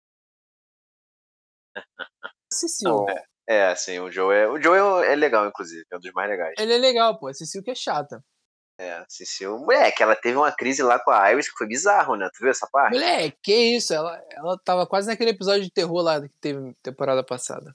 Cecil. 2.53 2.89
Não, 2.89 3.09
é, 3.11 3.25
é, 3.47 3.67
assim, 3.69 3.99
o 4.01 4.11
Joe 4.11 4.35
é. 4.35 4.49
O 4.49 4.61
Joe 4.61 5.05
é, 5.07 5.13
é 5.13 5.17
legal, 5.17 5.47
inclusive, 5.47 5.85
é 5.91 5.97
um 5.97 6.01
dos 6.01 6.13
mais 6.13 6.31
legais. 6.31 6.55
Ele 6.59 6.73
é 6.75 6.79
legal, 6.79 7.19
pô. 7.19 7.29
A 7.29 7.35
Cecil 7.35 7.63
que 7.63 7.71
é 7.71 7.75
chata. 7.75 8.25
É, 8.81 9.05
Cecil. 9.09 9.59
Moleque, 9.59 10.03
ela 10.03 10.15
teve 10.17 10.37
uma 10.37 10.53
crise 10.55 10.83
lá 10.83 10.99
com 11.03 11.11
a 11.11 11.31
Iris 11.33 11.51
que 11.51 11.57
foi 11.59 11.67
bizarro, 11.67 12.15
né? 12.17 12.29
Tu 12.33 12.39
viu 12.41 12.51
essa 12.51 12.67
parte? 12.71 12.95
Moleque, 12.95 13.37
que 13.43 13.53
isso? 13.77 13.93
Ela, 13.93 14.25
ela 14.31 14.57
tava 14.65 14.87
quase 14.87 15.09
naquele 15.09 15.31
episódio 15.31 15.63
de 15.65 15.71
terror 15.71 16.01
lá 16.01 16.21
que 16.21 16.29
teve 16.41 16.75
temporada 16.83 17.25
passada. 17.25 17.75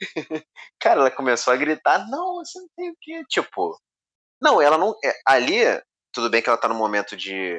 Cara, 0.80 1.00
ela 1.00 1.10
começou 1.10 1.52
a 1.52 1.56
gritar, 1.56 2.06
não, 2.08 2.36
você 2.36 2.58
não 2.60 2.68
tem 2.76 2.90
o 2.90 2.96
quê? 3.00 3.24
Tipo. 3.28 3.78
Não, 4.40 4.60
ela 4.60 4.78
não. 4.78 4.94
é, 5.04 5.14
ali, 5.26 5.62
tudo 6.12 6.30
bem 6.30 6.42
que 6.42 6.48
ela 6.48 6.58
tá 6.58 6.68
num 6.68 6.76
momento 6.76 7.16
de. 7.16 7.58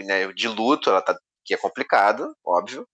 Né, 0.00 0.32
de 0.32 0.48
luto, 0.48 0.90
ela 0.90 1.02
tá. 1.02 1.16
Que 1.44 1.54
é 1.54 1.56
complicado, 1.56 2.34
óbvio. 2.44 2.86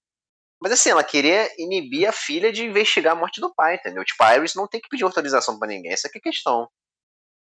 Mas 0.61 0.73
assim, 0.73 0.90
ela 0.90 1.04
queria 1.04 1.49
inibir 1.59 2.09
a 2.09 2.12
filha 2.12 2.52
de 2.52 2.64
investigar 2.64 3.12
a 3.12 3.16
morte 3.16 3.40
do 3.40 3.54
pai, 3.54 3.76
entendeu? 3.76 4.04
Tipo, 4.04 4.23
a 4.25 4.37
Iris 4.37 4.54
não 4.54 4.66
tem 4.66 4.80
que 4.80 4.88
pedir 4.88 5.04
autorização 5.04 5.59
para 5.59 5.68
ninguém, 5.68 5.92
essa 5.92 6.09
é 6.09 6.11
a 6.14 6.21
questão. 6.21 6.68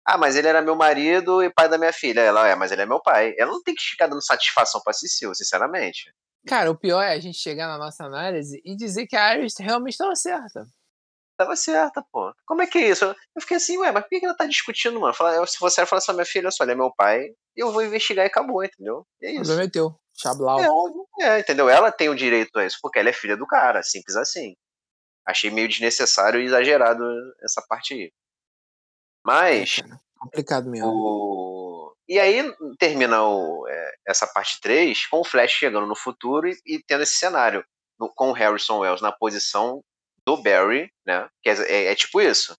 Ah, 0.06 0.16
mas 0.18 0.36
ele 0.36 0.48
era 0.48 0.62
meu 0.62 0.74
marido 0.74 1.42
e 1.42 1.52
pai 1.52 1.68
da 1.68 1.76
minha 1.78 1.92
filha. 1.92 2.20
Ela 2.22 2.48
é, 2.48 2.54
mas 2.54 2.72
ele 2.72 2.82
é 2.82 2.86
meu 2.86 3.00
pai. 3.00 3.34
Ela 3.38 3.52
não 3.52 3.62
tem 3.62 3.74
que 3.74 3.82
ficar 3.82 4.06
dando 4.06 4.24
satisfação 4.24 4.80
pra 4.82 4.94
Cecil, 4.94 5.34
sinceramente. 5.34 6.10
Cara, 6.46 6.70
o 6.70 6.78
pior 6.78 7.02
é 7.02 7.14
a 7.14 7.20
gente 7.20 7.38
chegar 7.38 7.68
na 7.68 7.78
nossa 7.78 8.04
análise 8.04 8.60
e 8.64 8.76
dizer 8.76 9.06
que 9.06 9.16
a 9.16 9.36
Iris 9.36 9.54
realmente 9.58 9.92
estava 9.92 10.14
certa. 10.14 10.66
Tava 11.36 11.54
certa, 11.54 12.04
pô. 12.10 12.34
Como 12.44 12.62
é 12.62 12.66
que 12.66 12.78
é 12.78 12.90
isso? 12.90 13.04
Eu 13.04 13.40
fiquei 13.40 13.58
assim, 13.58 13.78
ué, 13.78 13.92
mas 13.92 14.02
por 14.02 14.08
que 14.08 14.24
ela 14.24 14.36
tá 14.36 14.46
discutindo, 14.46 14.98
mano? 14.98 15.14
Fala, 15.14 15.46
se 15.46 15.58
você 15.60 15.86
falar 15.86 15.98
assim, 15.98 16.12
minha 16.12 16.24
filha, 16.24 16.50
só, 16.50 16.64
ele 16.64 16.72
é 16.72 16.74
meu 16.74 16.92
pai, 16.96 17.28
eu 17.56 17.70
vou 17.70 17.84
investigar 17.84 18.24
e 18.24 18.28
acabou, 18.28 18.64
entendeu? 18.64 19.06
E 19.20 19.26
é 19.26 19.30
isso. 19.32 19.42
O 19.42 19.44
problema 19.44 19.68
é 19.68 19.70
teu. 19.70 19.94
Chablau. 20.20 20.58
É, 21.20 21.24
é, 21.24 21.38
entendeu? 21.38 21.68
Ela 21.68 21.92
tem 21.92 22.08
o 22.08 22.14
direito 22.14 22.56
a 22.58 22.66
isso, 22.66 22.78
porque 22.82 22.98
ela 22.98 23.08
é 23.08 23.12
filha 23.12 23.36
do 23.36 23.46
cara, 23.46 23.84
simples 23.84 24.16
assim. 24.16 24.54
Achei 25.24 25.50
meio 25.50 25.68
desnecessário 25.68 26.40
e 26.40 26.46
exagerado 26.46 27.04
essa 27.40 27.62
parte 27.68 27.94
aí. 27.94 28.12
Mas. 29.24 29.78
É, 29.78 29.96
complicado 30.18 30.68
mesmo. 30.68 30.88
O... 30.88 31.67
E 32.08 32.18
aí 32.18 32.42
termina 32.78 33.22
o, 33.22 33.66
é, 33.68 33.94
essa 34.06 34.26
parte 34.26 34.60
3 34.62 35.06
com 35.06 35.20
o 35.20 35.24
Flash 35.24 35.52
chegando 35.52 35.86
no 35.86 35.94
futuro 35.94 36.48
e, 36.48 36.56
e 36.64 36.82
tendo 36.82 37.02
esse 37.02 37.16
cenário. 37.16 37.64
No, 38.00 38.08
com 38.14 38.30
o 38.30 38.32
Harrison 38.32 38.78
Wells 38.78 39.02
na 39.02 39.12
posição 39.12 39.82
do 40.24 40.36
Barry, 40.40 40.90
né? 41.04 41.28
Que 41.42 41.50
é, 41.50 41.86
é, 41.86 41.94
tipo 41.94 42.20
isso. 42.20 42.54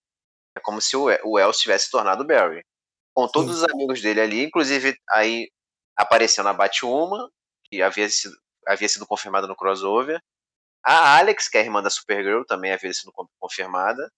É 0.56 0.60
como 0.60 0.82
se 0.82 0.96
o, 0.96 1.06
o 1.24 1.32
Wells 1.36 1.60
tivesse 1.60 1.90
tornado 1.90 2.26
Barry. 2.26 2.64
Com 3.14 3.28
todos 3.28 3.58
Sim. 3.58 3.64
os 3.64 3.72
amigos 3.72 4.02
dele 4.02 4.22
ali, 4.22 4.44
inclusive 4.44 4.96
aí 5.10 5.50
apareceu 5.96 6.44
na 6.44 6.54
Batwoman, 6.54 7.30
que 7.66 7.82
havia 7.82 8.10
sido, 8.10 8.36
havia 8.68 8.88
sido 8.88 9.08
confirmada 9.08 9.48
no 9.48 9.56
crossover. 9.56 10.22
A 10.84 11.18
Alex, 11.18 11.48
que 11.48 11.58
é 11.58 11.62
a 11.62 11.64
irmã 11.64 11.82
da 11.82 11.90
Supergirl, 11.90 12.44
também 12.44 12.72
havia 12.72 12.94
sido 12.94 13.12
confirmada. 13.40 14.12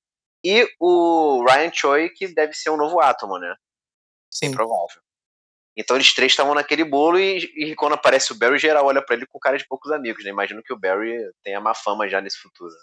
E 0.44 0.68
o 0.80 1.44
Ryan 1.46 1.72
Choi, 1.72 2.10
que 2.10 2.28
deve 2.28 2.54
ser 2.54 2.70
um 2.70 2.78
novo 2.78 3.00
átomo, 3.00 3.38
né? 3.38 3.56
Sim. 4.30 4.52
provável. 4.52 5.02
Então 5.76 5.96
eles 5.96 6.14
três 6.14 6.32
estavam 6.32 6.54
naquele 6.54 6.84
bolo 6.84 7.18
e, 7.18 7.38
e, 7.56 7.76
quando 7.76 7.94
aparece 7.94 8.32
o 8.34 8.38
Barry, 8.38 8.60
geral 8.60 8.86
olha 8.86 9.04
para 9.04 9.16
ele 9.16 9.26
com 9.26 9.40
cara 9.40 9.58
de 9.58 9.66
poucos 9.66 9.92
amigos, 9.92 10.24
né? 10.24 10.30
Imagino 10.30 10.62
que 10.62 10.74
o 10.74 10.80
Barry 10.80 11.18
tenha 11.44 11.62
má 11.62 11.74
fama 11.74 12.10
já 12.10 12.20
nesse 12.20 12.38
futuro. 12.38 12.74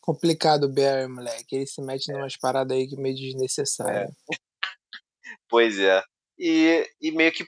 Complicado 0.00 0.64
o 0.64 0.68
Barry, 0.68 1.08
moleque. 1.08 1.56
Ele 1.56 1.66
se 1.66 1.80
mete 1.80 2.10
é. 2.10 2.14
numas 2.14 2.36
paradas 2.36 2.76
aí 2.76 2.86
que 2.86 2.96
meio 2.96 3.16
desnecessário. 3.16 4.08
É. 4.08 4.08
pois 5.48 5.78
é. 5.78 6.02
E, 6.38 6.86
e 7.00 7.10
meio 7.10 7.32
que. 7.32 7.46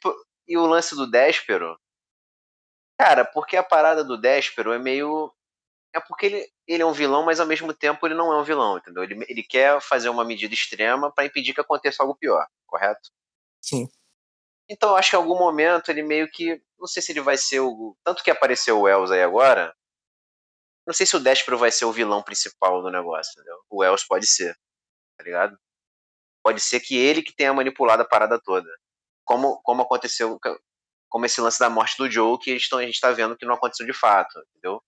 E 0.48 0.56
o 0.56 0.66
lance 0.66 0.94
do 0.94 1.10
Déspero. 1.10 1.78
Cara, 2.98 3.24
porque 3.24 3.56
a 3.56 3.62
parada 3.62 4.02
do 4.02 4.16
Déspero 4.16 4.72
é 4.72 4.78
meio. 4.78 5.32
É 5.94 6.00
porque 6.00 6.26
ele, 6.26 6.48
ele 6.66 6.82
é 6.82 6.86
um 6.86 6.92
vilão, 6.92 7.22
mas 7.22 7.40
ao 7.40 7.46
mesmo 7.46 7.74
tempo 7.74 8.06
ele 8.06 8.14
não 8.14 8.32
é 8.32 8.40
um 8.40 8.44
vilão, 8.44 8.78
entendeu? 8.78 9.02
Ele, 9.02 9.22
ele 9.28 9.42
quer 9.42 9.78
fazer 9.82 10.08
uma 10.08 10.24
medida 10.24 10.54
extrema 10.54 11.12
para 11.12 11.26
impedir 11.26 11.52
que 11.52 11.60
aconteça 11.60 12.02
algo 12.02 12.16
pior, 12.16 12.46
correto? 12.66 13.10
Sim. 13.62 13.88
Então 14.68 14.96
acho 14.96 15.10
que 15.10 15.16
em 15.16 15.18
algum 15.18 15.38
momento 15.38 15.90
ele 15.90 16.02
meio 16.02 16.30
que. 16.30 16.60
Não 16.78 16.86
sei 16.86 17.02
se 17.02 17.12
ele 17.12 17.20
vai 17.20 17.36
ser 17.36 17.60
o. 17.60 17.96
Tanto 18.04 18.22
que 18.22 18.30
apareceu 18.30 18.78
o 18.78 18.82
Wells 18.82 19.10
aí 19.12 19.22
agora. 19.22 19.74
Não 20.86 20.92
sei 20.92 21.06
se 21.06 21.16
o 21.16 21.20
Despero 21.20 21.56
vai 21.56 21.70
ser 21.70 21.84
o 21.84 21.92
vilão 21.92 22.22
principal 22.22 22.82
do 22.82 22.90
negócio, 22.90 23.30
entendeu? 23.32 23.56
O 23.70 23.80
Wells 23.82 24.04
pode 24.06 24.26
ser, 24.26 24.52
tá 25.16 25.24
ligado? 25.24 25.56
Pode 26.42 26.60
ser 26.60 26.80
que 26.80 26.96
ele 26.96 27.22
que 27.22 27.34
tenha 27.34 27.54
manipulado 27.54 28.02
a 28.02 28.08
parada 28.08 28.40
toda. 28.42 28.68
Como, 29.24 29.62
como 29.62 29.82
aconteceu, 29.82 30.40
como 31.08 31.24
esse 31.24 31.40
lance 31.40 31.60
da 31.60 31.70
morte 31.70 31.96
do 31.96 32.10
Joe, 32.10 32.36
que 32.38 32.50
a 32.50 32.54
gente 32.54 32.94
está 32.94 33.12
vendo 33.12 33.36
que 33.36 33.46
não 33.46 33.54
aconteceu 33.54 33.86
de 33.86 33.92
fato, 33.92 34.40
entendeu? 34.50 34.82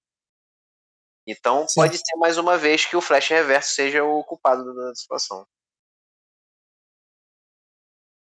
Então 1.27 1.67
Sim. 1.69 1.81
pode 1.81 1.97
ser 1.99 2.17
mais 2.17 2.39
uma 2.39 2.59
vez 2.59 2.85
que 2.85 2.97
o 2.97 3.01
Flash 3.01 3.29
Reverso 3.29 3.75
seja 3.75 4.03
o 4.03 4.25
culpado 4.25 4.75
da 4.75 4.95
situação. 4.95 5.47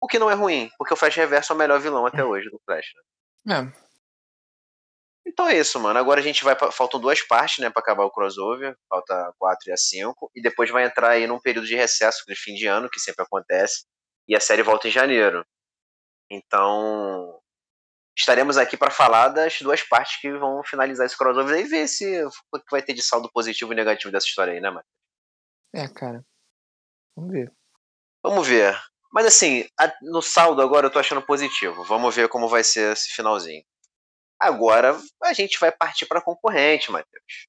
O 0.02 0.08
que 0.08 0.18
não 0.18 0.32
é 0.32 0.34
ruim, 0.34 0.70
porque 0.80 0.94
o 0.94 0.98
Flash 0.98 1.16
Reverso 1.16 1.54
é 1.54 1.56
o 1.56 1.60
melhor 1.60 1.80
vilão 1.80 2.08
até 2.08 2.24
hoje 2.26 2.50
do 2.50 2.60
Flash. 2.66 2.88
Né? 3.46 3.72
É. 3.76 3.92
Então 5.28 5.48
é 5.48 5.58
isso, 5.58 5.80
mano. 5.80 6.00
Agora 6.00 6.20
a 6.20 6.24
gente 6.24 6.44
vai. 6.44 6.56
Pra, 6.56 6.72
faltam 6.72 7.00
duas 7.00 7.22
partes, 7.22 7.60
né, 7.60 7.70
pra 7.70 7.82
acabar 7.82 8.04
o 8.04 8.12
crossover. 8.12 8.76
Falta 8.90 9.34
4 9.38 9.70
e 9.70 9.72
a 9.72 9.78
5. 9.78 10.32
E 10.36 10.42
depois 10.42 10.72
vai 10.72 10.86
entrar 10.86 11.12
aí 11.12 11.28
num 11.28 11.40
período 11.40 11.68
de 11.68 11.76
recesso 11.76 12.24
de 12.28 12.36
fim 12.36 12.56
de 12.56 12.66
ano, 12.66 12.90
que 12.90 13.00
sempre 13.00 13.24
acontece. 13.24 13.86
E 14.28 14.36
a 14.36 14.40
série 14.40 14.64
volta 14.64 14.88
em 14.88 14.92
janeiro. 14.92 15.46
Então. 16.30 17.40
Estaremos 18.18 18.58
aqui 18.58 18.76
para 18.76 18.92
falar 18.92 19.30
das 19.30 19.62
duas 19.62 19.84
partes 19.84 20.20
que 20.20 20.32
vão 20.34 20.62
finalizar 20.64 21.06
esse 21.06 21.18
crossover 21.18 21.58
e 21.58 21.64
ver 21.64 21.88
se 21.88 22.24
o 22.26 22.60
que 22.60 22.70
vai 22.70 22.82
ter 22.82 22.94
de 22.94 23.02
saldo 23.02 23.32
positivo 23.32 23.72
e 23.72 23.76
negativo 23.76 24.12
dessa 24.12 24.28
história 24.28 24.54
aí, 24.54 24.60
né, 24.60 24.70
mano? 24.70 24.86
É, 25.74 25.88
cara. 25.88 26.26
Vamos 27.16 27.32
ver. 27.32 27.54
Vamos 28.22 28.48
ver. 28.48 28.91
Mas 29.12 29.26
assim, 29.26 29.66
no 30.02 30.22
saldo 30.22 30.62
agora 30.62 30.88
eu 30.88 30.92
tô 30.92 30.98
achando 30.98 31.22
positivo. 31.22 31.84
Vamos 31.84 32.16
ver 32.16 32.30
como 32.30 32.48
vai 32.48 32.64
ser 32.64 32.94
esse 32.94 33.10
finalzinho. 33.10 33.64
Agora 34.40 34.98
a 35.24 35.34
gente 35.34 35.60
vai 35.60 35.72
partir 35.72 36.06
para 36.06 36.22
concorrente, 36.22 36.92
Matheus. 36.92 37.48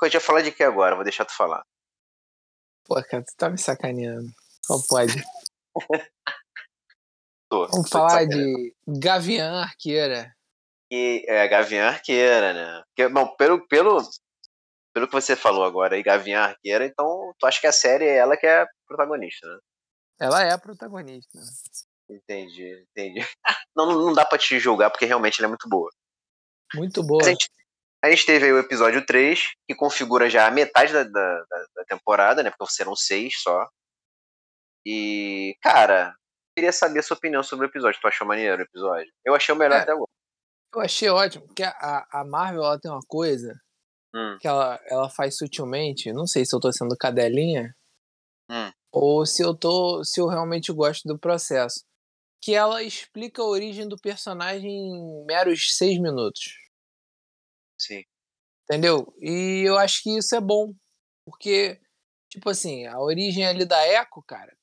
A 0.00 0.06
gente 0.06 0.14
vai 0.14 0.20
falar 0.20 0.42
de 0.42 0.50
que 0.50 0.64
agora? 0.64 0.96
Vou 0.96 1.04
deixar 1.04 1.24
tu 1.24 1.32
falar. 1.32 1.62
Pô, 2.84 3.00
cara, 3.04 3.22
tu 3.22 3.36
tá 3.36 3.48
me 3.48 3.58
sacaneando. 3.58 4.28
Qual 4.66 4.82
pode? 4.88 5.14
tô, 7.48 7.68
Vamos 7.68 7.88
tô 7.88 7.98
falar 7.98 8.24
de 8.24 8.74
Gavião 8.88 9.54
Arqueira. 9.58 10.34
E, 10.90 11.24
é, 11.28 11.46
Gavião 11.46 11.86
Arqueira, 11.86 12.52
né? 12.52 12.82
Porque, 12.88 13.08
bom, 13.08 13.28
pelo, 13.36 13.64
pelo, 13.68 13.98
pelo 14.92 15.06
que 15.06 15.14
você 15.14 15.36
falou 15.36 15.64
agora, 15.64 15.96
e 15.96 16.02
Gavião 16.02 16.42
Arqueira, 16.42 16.84
então 16.84 17.32
tu 17.38 17.46
acha 17.46 17.60
que 17.60 17.66
a 17.68 17.72
série 17.72 18.04
é 18.04 18.16
ela 18.16 18.36
que 18.36 18.46
é 18.46 18.66
protagonista, 18.92 19.46
né? 19.46 19.58
Ela 20.20 20.42
é 20.44 20.52
a 20.52 20.58
protagonista. 20.58 21.38
Entendi, 22.08 22.86
entendi. 22.90 23.20
Não, 23.74 23.86
não 23.86 24.12
dá 24.12 24.26
pra 24.26 24.36
te 24.36 24.58
julgar 24.58 24.90
porque 24.90 25.06
realmente 25.06 25.40
ela 25.40 25.46
é 25.46 25.48
muito 25.48 25.66
boa. 25.66 25.90
Muito 26.74 27.02
boa. 27.02 27.22
A 27.22 27.26
gente, 27.26 27.48
a 28.04 28.10
gente, 28.10 28.26
teve 28.26 28.44
aí 28.44 28.52
o 28.52 28.58
episódio 28.58 29.04
3, 29.06 29.52
que 29.66 29.74
configura 29.74 30.28
já 30.28 30.46
a 30.46 30.50
metade 30.50 30.92
da, 30.92 31.04
da, 31.04 31.44
da 31.74 31.84
temporada, 31.86 32.42
né? 32.42 32.50
Porque 32.50 32.70
serão 32.70 32.94
seis 32.94 33.40
só. 33.40 33.66
E, 34.86 35.56
cara, 35.62 36.14
queria 36.54 36.70
saber 36.70 36.98
a 36.98 37.02
sua 37.02 37.16
opinião 37.16 37.42
sobre 37.42 37.64
o 37.64 37.68
episódio. 37.70 37.98
Tu 37.98 38.06
achou 38.06 38.26
maneiro 38.26 38.58
o 38.58 38.64
episódio? 38.66 39.10
Eu 39.24 39.34
achei 39.34 39.54
o 39.54 39.58
melhor 39.58 39.78
é, 39.78 39.80
até 39.80 39.92
agora. 39.92 40.10
Eu 40.74 40.80
achei 40.82 41.08
ótimo, 41.08 41.46
porque 41.46 41.62
a, 41.62 42.06
a 42.12 42.24
Marvel 42.24 42.62
ela 42.62 42.78
tem 42.78 42.90
uma 42.90 43.02
coisa 43.08 43.58
hum. 44.14 44.36
que 44.38 44.46
ela, 44.46 44.78
ela 44.84 45.08
faz 45.08 45.38
sutilmente. 45.38 46.12
Não 46.12 46.26
sei 46.26 46.44
se 46.44 46.54
eu 46.54 46.60
tô 46.60 46.70
sendo 46.70 46.94
cadelinha 46.94 47.74
hum. 48.50 48.70
Ou 48.92 49.26
se 49.26 49.42
eu 49.42 49.54
tô. 49.54 50.04
se 50.04 50.20
eu 50.20 50.28
realmente 50.28 50.72
gosto 50.72 51.08
do 51.08 51.18
processo 51.18 51.82
que 52.42 52.54
ela 52.54 52.82
explica 52.82 53.40
a 53.40 53.46
origem 53.46 53.88
do 53.88 53.96
personagem 53.96 54.68
em 54.68 55.24
meros 55.24 55.76
seis 55.76 55.98
minutos. 56.00 56.58
Sim. 57.78 58.02
Entendeu? 58.64 59.14
E 59.20 59.62
eu 59.64 59.78
acho 59.78 60.02
que 60.02 60.18
isso 60.18 60.34
é 60.34 60.40
bom. 60.40 60.74
Porque, 61.24 61.80
tipo 62.28 62.50
assim, 62.50 62.84
a 62.86 62.98
origem 62.98 63.46
ali 63.46 63.64
da 63.64 63.86
Echo, 63.86 64.20
cara. 64.26 64.56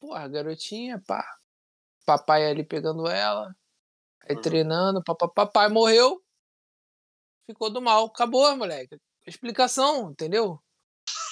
Porra, 0.00 0.28
garotinha, 0.28 1.02
pá. 1.04 1.24
Papai 2.06 2.46
ali 2.48 2.64
pegando 2.64 3.08
ela. 3.08 3.52
Aí 4.22 4.36
uhum. 4.36 4.42
treinando, 4.42 5.02
papai, 5.02 5.28
papai 5.34 5.68
morreu. 5.68 6.22
Ficou 7.50 7.72
do 7.72 7.82
mal. 7.82 8.06
Acabou, 8.06 8.56
moleque. 8.56 8.96
Explicação, 9.26 10.12
entendeu? 10.12 10.62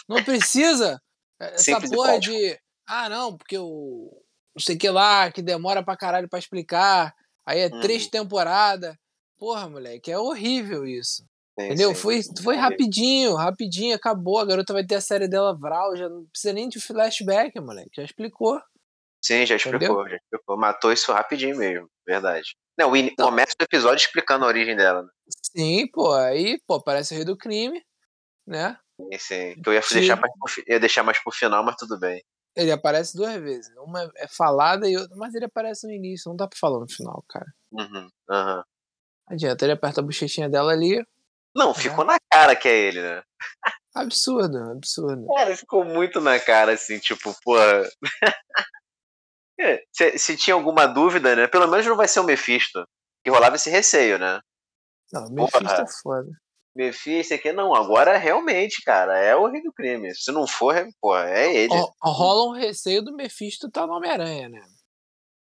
Não 0.08 0.24
precisa. 0.24 1.00
Essa 1.41 1.59
Simples 1.59 1.91
porra 1.91 2.19
de. 2.19 2.59
Ah, 2.87 3.09
não, 3.09 3.37
porque 3.37 3.59
o, 3.59 4.11
não 4.55 4.61
sei 4.61 4.76
o 4.76 4.79
que 4.79 4.88
lá, 4.88 5.31
que 5.31 5.43
demora 5.43 5.83
pra 5.83 5.97
caralho 5.97 6.29
pra 6.29 6.38
explicar. 6.38 7.14
Aí 7.47 7.61
é 7.61 7.69
três 7.81 8.05
uhum. 8.05 8.11
temporadas. 8.11 8.97
Porra, 9.38 9.69
moleque, 9.69 10.11
é 10.11 10.19
horrível 10.19 10.87
isso. 10.87 11.25
Sim, 11.59 11.67
entendeu? 11.67 11.95
Sim, 11.95 12.00
foi, 12.00 12.21
foi 12.43 12.57
rapidinho, 12.57 13.35
rapidinho, 13.35 13.95
acabou. 13.95 14.38
A 14.38 14.45
garota 14.45 14.73
vai 14.73 14.85
ter 14.85 14.97
a 14.97 15.00
série 15.00 15.29
dela 15.29 15.57
Vral, 15.57 15.97
já 15.97 16.09
não 16.09 16.25
precisa 16.26 16.53
nem 16.53 16.69
de 16.69 16.81
flashback, 16.81 17.59
moleque. 17.61 17.91
Já 17.97 18.05
explicou. 18.05 18.61
Sim, 19.23 19.47
já 19.47 19.57
explicou, 19.57 20.00
entendeu? 20.00 20.09
já 20.09 20.17
explicou. 20.17 20.57
Matou 20.57 20.93
isso 20.93 21.12
rapidinho 21.12 21.57
mesmo, 21.57 21.88
verdade. 22.07 22.57
Não, 22.76 22.91
o 22.91 22.97
então, 22.97 23.26
começa 23.26 23.55
o 23.59 23.64
episódio 23.64 24.05
explicando 24.05 24.45
a 24.45 24.49
origem 24.49 24.76
dela. 24.76 25.03
Né? 25.03 25.09
Sim, 25.57 25.88
pô, 25.93 26.12
aí, 26.12 26.61
pô, 26.67 26.83
parece 26.83 27.14
o 27.14 27.17
rei 27.17 27.25
do 27.25 27.37
crime, 27.37 27.83
né? 28.47 28.76
Sim. 29.18 29.54
Que 29.62 29.68
eu 29.68 29.72
ia 29.72 29.80
deixar, 29.80 30.16
mais 30.16 30.32
pro, 30.38 30.64
ia 30.68 30.80
deixar 30.80 31.02
mais 31.02 31.22
pro 31.22 31.32
final, 31.32 31.64
mas 31.64 31.76
tudo 31.76 31.98
bem. 31.98 32.22
Ele 32.56 32.70
aparece 32.70 33.16
duas 33.16 33.34
vezes. 33.34 33.72
Uma 33.78 34.10
é 34.16 34.28
falada 34.28 34.88
e 34.88 34.96
outra. 34.96 35.16
Mas 35.16 35.34
ele 35.34 35.46
aparece 35.46 35.86
no 35.86 35.92
início, 35.92 36.28
não 36.28 36.36
dá 36.36 36.46
pra 36.46 36.58
falar 36.58 36.78
no 36.78 36.88
final, 36.88 37.24
cara. 37.28 37.46
Uhum, 37.72 38.08
uhum. 38.30 38.62
Adianta, 39.28 39.64
ele 39.64 39.72
aperta 39.72 40.00
a 40.00 40.04
bochechinha 40.04 40.48
dela 40.48 40.72
ali. 40.72 41.04
Não, 41.56 41.68
né? 41.68 41.74
ficou 41.74 42.04
na 42.04 42.16
cara 42.30 42.54
que 42.54 42.68
é 42.68 42.76
ele, 42.76 43.00
né? 43.00 43.22
Absurdo, 43.94 44.58
absurdo. 44.72 45.26
Cara, 45.26 45.56
ficou 45.56 45.84
muito 45.84 46.20
na 46.20 46.38
cara, 46.38 46.72
assim, 46.72 46.98
tipo, 46.98 47.34
porra. 47.42 47.88
se, 49.92 50.18
se, 50.18 50.36
tinha 50.36 50.54
alguma 50.54 50.86
dúvida, 50.86 51.36
né? 51.36 51.46
Pelo 51.46 51.68
menos 51.68 51.86
não 51.86 51.96
vai 51.96 52.08
ser 52.08 52.20
o 52.20 52.24
Mephisto. 52.24 52.84
Que 53.24 53.30
rolava 53.30 53.56
esse 53.56 53.70
receio, 53.70 54.18
né? 54.18 54.40
Não, 55.12 55.30
Mephisto 55.30 55.60
Porra. 55.60 55.82
é 55.82 55.86
foda. 56.02 56.43
Mephisto 56.75 57.35
aqui, 57.35 57.52
não, 57.52 57.73
agora 57.75 58.16
realmente, 58.19 58.83
cara, 58.83 59.16
é 59.19 59.37
o 59.37 59.47
rei 59.47 59.62
do 59.62 59.73
crime. 59.73 60.12
Se 60.14 60.33
não 60.33 60.45
for, 60.47 60.75
é, 60.76 60.88
porra, 61.00 61.28
é 61.31 61.54
ele. 61.54 61.73
Ro- 61.73 61.95
Rola 62.02 62.50
um 62.50 62.52
receio 62.59 63.00
do 63.00 63.14
Mephisto 63.14 63.71
tá 63.71 63.87
no 63.87 63.93
Homem-Aranha, 63.93 64.49
né? 64.49 64.61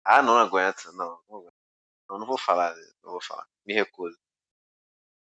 Ah, 0.05 0.21
não 0.21 0.37
aguento, 0.37 0.93
não, 0.93 1.19
não 1.29 1.39
aguento. 1.39 1.55
Não, 2.11 2.19
não 2.19 2.27
vou 2.27 2.37
falar, 2.37 2.75
não 3.03 3.13
vou 3.13 3.23
falar. 3.23 3.47
Me 3.67 3.73
recuso. 3.73 4.19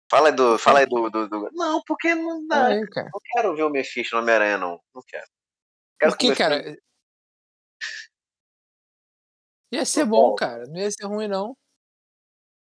Fala 0.10 0.30
aí 0.30 0.36
do. 0.36 0.58
Fala 0.58 0.80
aí 0.80 0.86
do. 0.88 1.10
do, 1.12 1.28
do- 1.30 1.50
Não, 1.54 1.82
porque 1.86 2.16
não 2.16 2.46
dá. 2.48 2.68
Aí. 2.68 2.80
Não 2.80 3.20
quero 3.32 3.56
ver 3.56 3.64
o 3.64 3.70
Mephisto 3.70 4.16
no 4.16 4.22
Homem-Aranha, 4.24 4.58
não. 4.58 4.82
Não 4.96 5.02
quero. 5.08 5.28
quero 6.00 6.12
Por 6.12 6.18
que, 6.18 6.32
o 6.32 6.36
cara? 6.36 6.76
Ia 9.72 9.86
ser 9.86 10.06
bom. 10.06 10.34
cara. 10.36 10.66
Não 10.68 10.78
ia 10.78 10.90
ser 10.92 11.06
ruim, 11.06 11.28
não. 11.28 11.56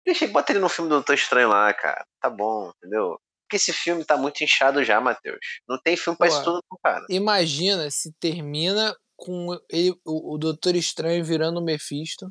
Deixa, 0.07 0.29
bota 0.29 0.53
ele 0.53 0.61
no 0.61 0.69
filme 0.69 0.89
do 0.89 0.95
Doutor 0.95 1.15
Estranho 1.15 1.49
lá, 1.49 1.75
cara. 1.75 2.07
Tá 2.21 2.31
bom, 2.31 2.71
entendeu? 2.77 3.21
Porque 3.43 3.57
esse 3.57 3.73
filme 3.73 4.05
tá 4.05 4.17
muito 4.17 4.43
inchado 4.43 4.85
já, 4.85 5.01
Matheus. 5.01 5.39
Não 5.69 5.79
tem 5.83 5.97
filme 5.97 6.17
pra 6.17 6.29
Pô, 6.29 6.33
isso 6.33 6.45
tudo, 6.45 6.63
cara. 6.83 7.05
Imagina 7.11 7.91
se 7.91 8.13
termina 8.21 8.97
com 9.17 9.59
ele, 9.69 9.93
o, 10.05 10.35
o 10.35 10.39
Doutor 10.39 10.77
Estranho 10.77 11.25
virando 11.25 11.59
o 11.59 11.65
Mephisto. 11.65 12.31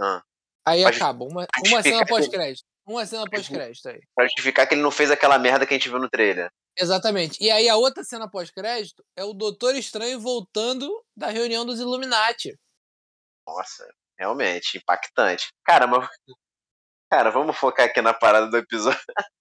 Ah. 0.00 0.22
Aí 0.66 0.84
acaba. 0.84 1.24
Uma, 1.24 1.46
uma 1.66 1.82
cena 1.82 2.04
pós-crédito. 2.06 2.64
Uma 2.86 3.06
cena 3.06 3.24
pós-crédito 3.30 3.88
aí. 3.88 4.00
Pra 4.14 4.26
justificar 4.26 4.66
que 4.66 4.74
ele 4.74 4.82
não 4.82 4.90
fez 4.90 5.10
aquela 5.10 5.38
merda 5.38 5.66
que 5.66 5.74
a 5.74 5.76
gente 5.76 5.88
viu 5.88 6.00
no 6.00 6.10
trailer. 6.10 6.50
Exatamente. 6.76 7.42
E 7.42 7.50
aí 7.50 7.68
a 7.68 7.76
outra 7.76 8.02
cena 8.02 8.28
pós-crédito 8.28 9.04
é 9.16 9.24
o 9.24 9.32
Doutor 9.32 9.76
Estranho 9.76 10.18
voltando 10.18 10.90
da 11.16 11.28
reunião 11.28 11.64
dos 11.64 11.78
Illuminati. 11.78 12.58
Nossa, 13.46 13.86
realmente, 14.18 14.78
impactante. 14.78 15.48
Cara, 15.64 15.86
mas. 15.86 16.08
Cara, 17.12 17.30
vamos 17.30 17.56
focar 17.56 17.86
aqui 17.86 18.00
na 18.02 18.12
parada 18.12 18.48
do 18.50 18.56
episódio. 18.56 18.98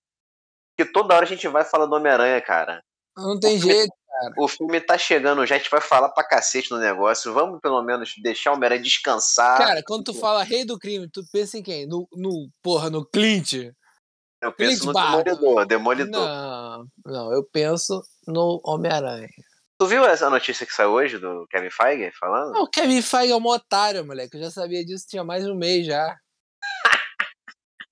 Porque 0.77 0.91
toda 0.91 1.15
hora 1.15 1.25
a 1.25 1.27
gente 1.27 1.47
vai 1.47 1.63
falar 1.63 1.85
do 1.85 1.95
Homem-Aranha, 1.95 2.39
cara. 2.41 2.83
Não 3.17 3.39
tem 3.39 3.57
O 3.57 3.59
filme- 3.61 3.73
jeito. 3.75 3.93
O 4.37 4.47
filme 4.47 4.79
tá 4.79 4.95
chegando 4.95 5.43
já, 5.45 5.55
a 5.55 5.57
gente 5.57 5.71
vai 5.71 5.81
falar 5.81 6.09
pra 6.09 6.23
cacete 6.27 6.69
no 6.69 6.77
negócio. 6.77 7.33
Vamos 7.33 7.59
pelo 7.61 7.81
menos 7.81 8.13
deixar 8.21 8.51
o 8.51 8.55
Homem-Aranha 8.55 8.81
descansar. 8.81 9.57
Cara, 9.57 9.81
quando 9.87 10.03
tu 10.03 10.13
fala 10.13 10.43
rei 10.43 10.63
do 10.63 10.77
crime, 10.77 11.09
tu 11.09 11.23
pensa 11.31 11.57
em 11.57 11.63
quem? 11.63 11.87
No, 11.87 12.07
no 12.13 12.47
porra, 12.61 12.89
no 12.91 13.03
Clint? 13.05 13.53
eu 14.41 14.51
penso 14.53 14.85
no 14.87 14.93
Clint 14.93 15.05
Barton. 15.05 15.23
Demolidor. 15.23 15.65
Demolidor. 15.65 16.21
Não, 16.27 16.85
não, 17.05 17.33
eu 17.33 17.43
penso 17.51 18.01
no 18.27 18.61
Homem-Aranha. 18.63 19.29
Tu 19.79 19.87
viu 19.87 20.05
essa 20.05 20.29
notícia 20.29 20.65
que 20.65 20.73
saiu 20.73 20.91
hoje 20.91 21.17
do 21.17 21.45
Kevin 21.49 21.69
Feige 21.69 22.11
falando? 22.17 22.53
Não, 22.53 22.63
o 22.63 22.69
Kevin 22.69 23.01
Feige 23.01 23.31
é 23.33 23.35
um 23.35 23.45
otário, 23.45 24.05
moleque. 24.05 24.37
Eu 24.37 24.43
já 24.43 24.51
sabia 24.51 24.85
disso, 24.85 25.05
tinha 25.07 25.23
mais 25.23 25.43
de 25.43 25.51
um 25.51 25.55
mês 25.57 25.85
já. 25.85 26.15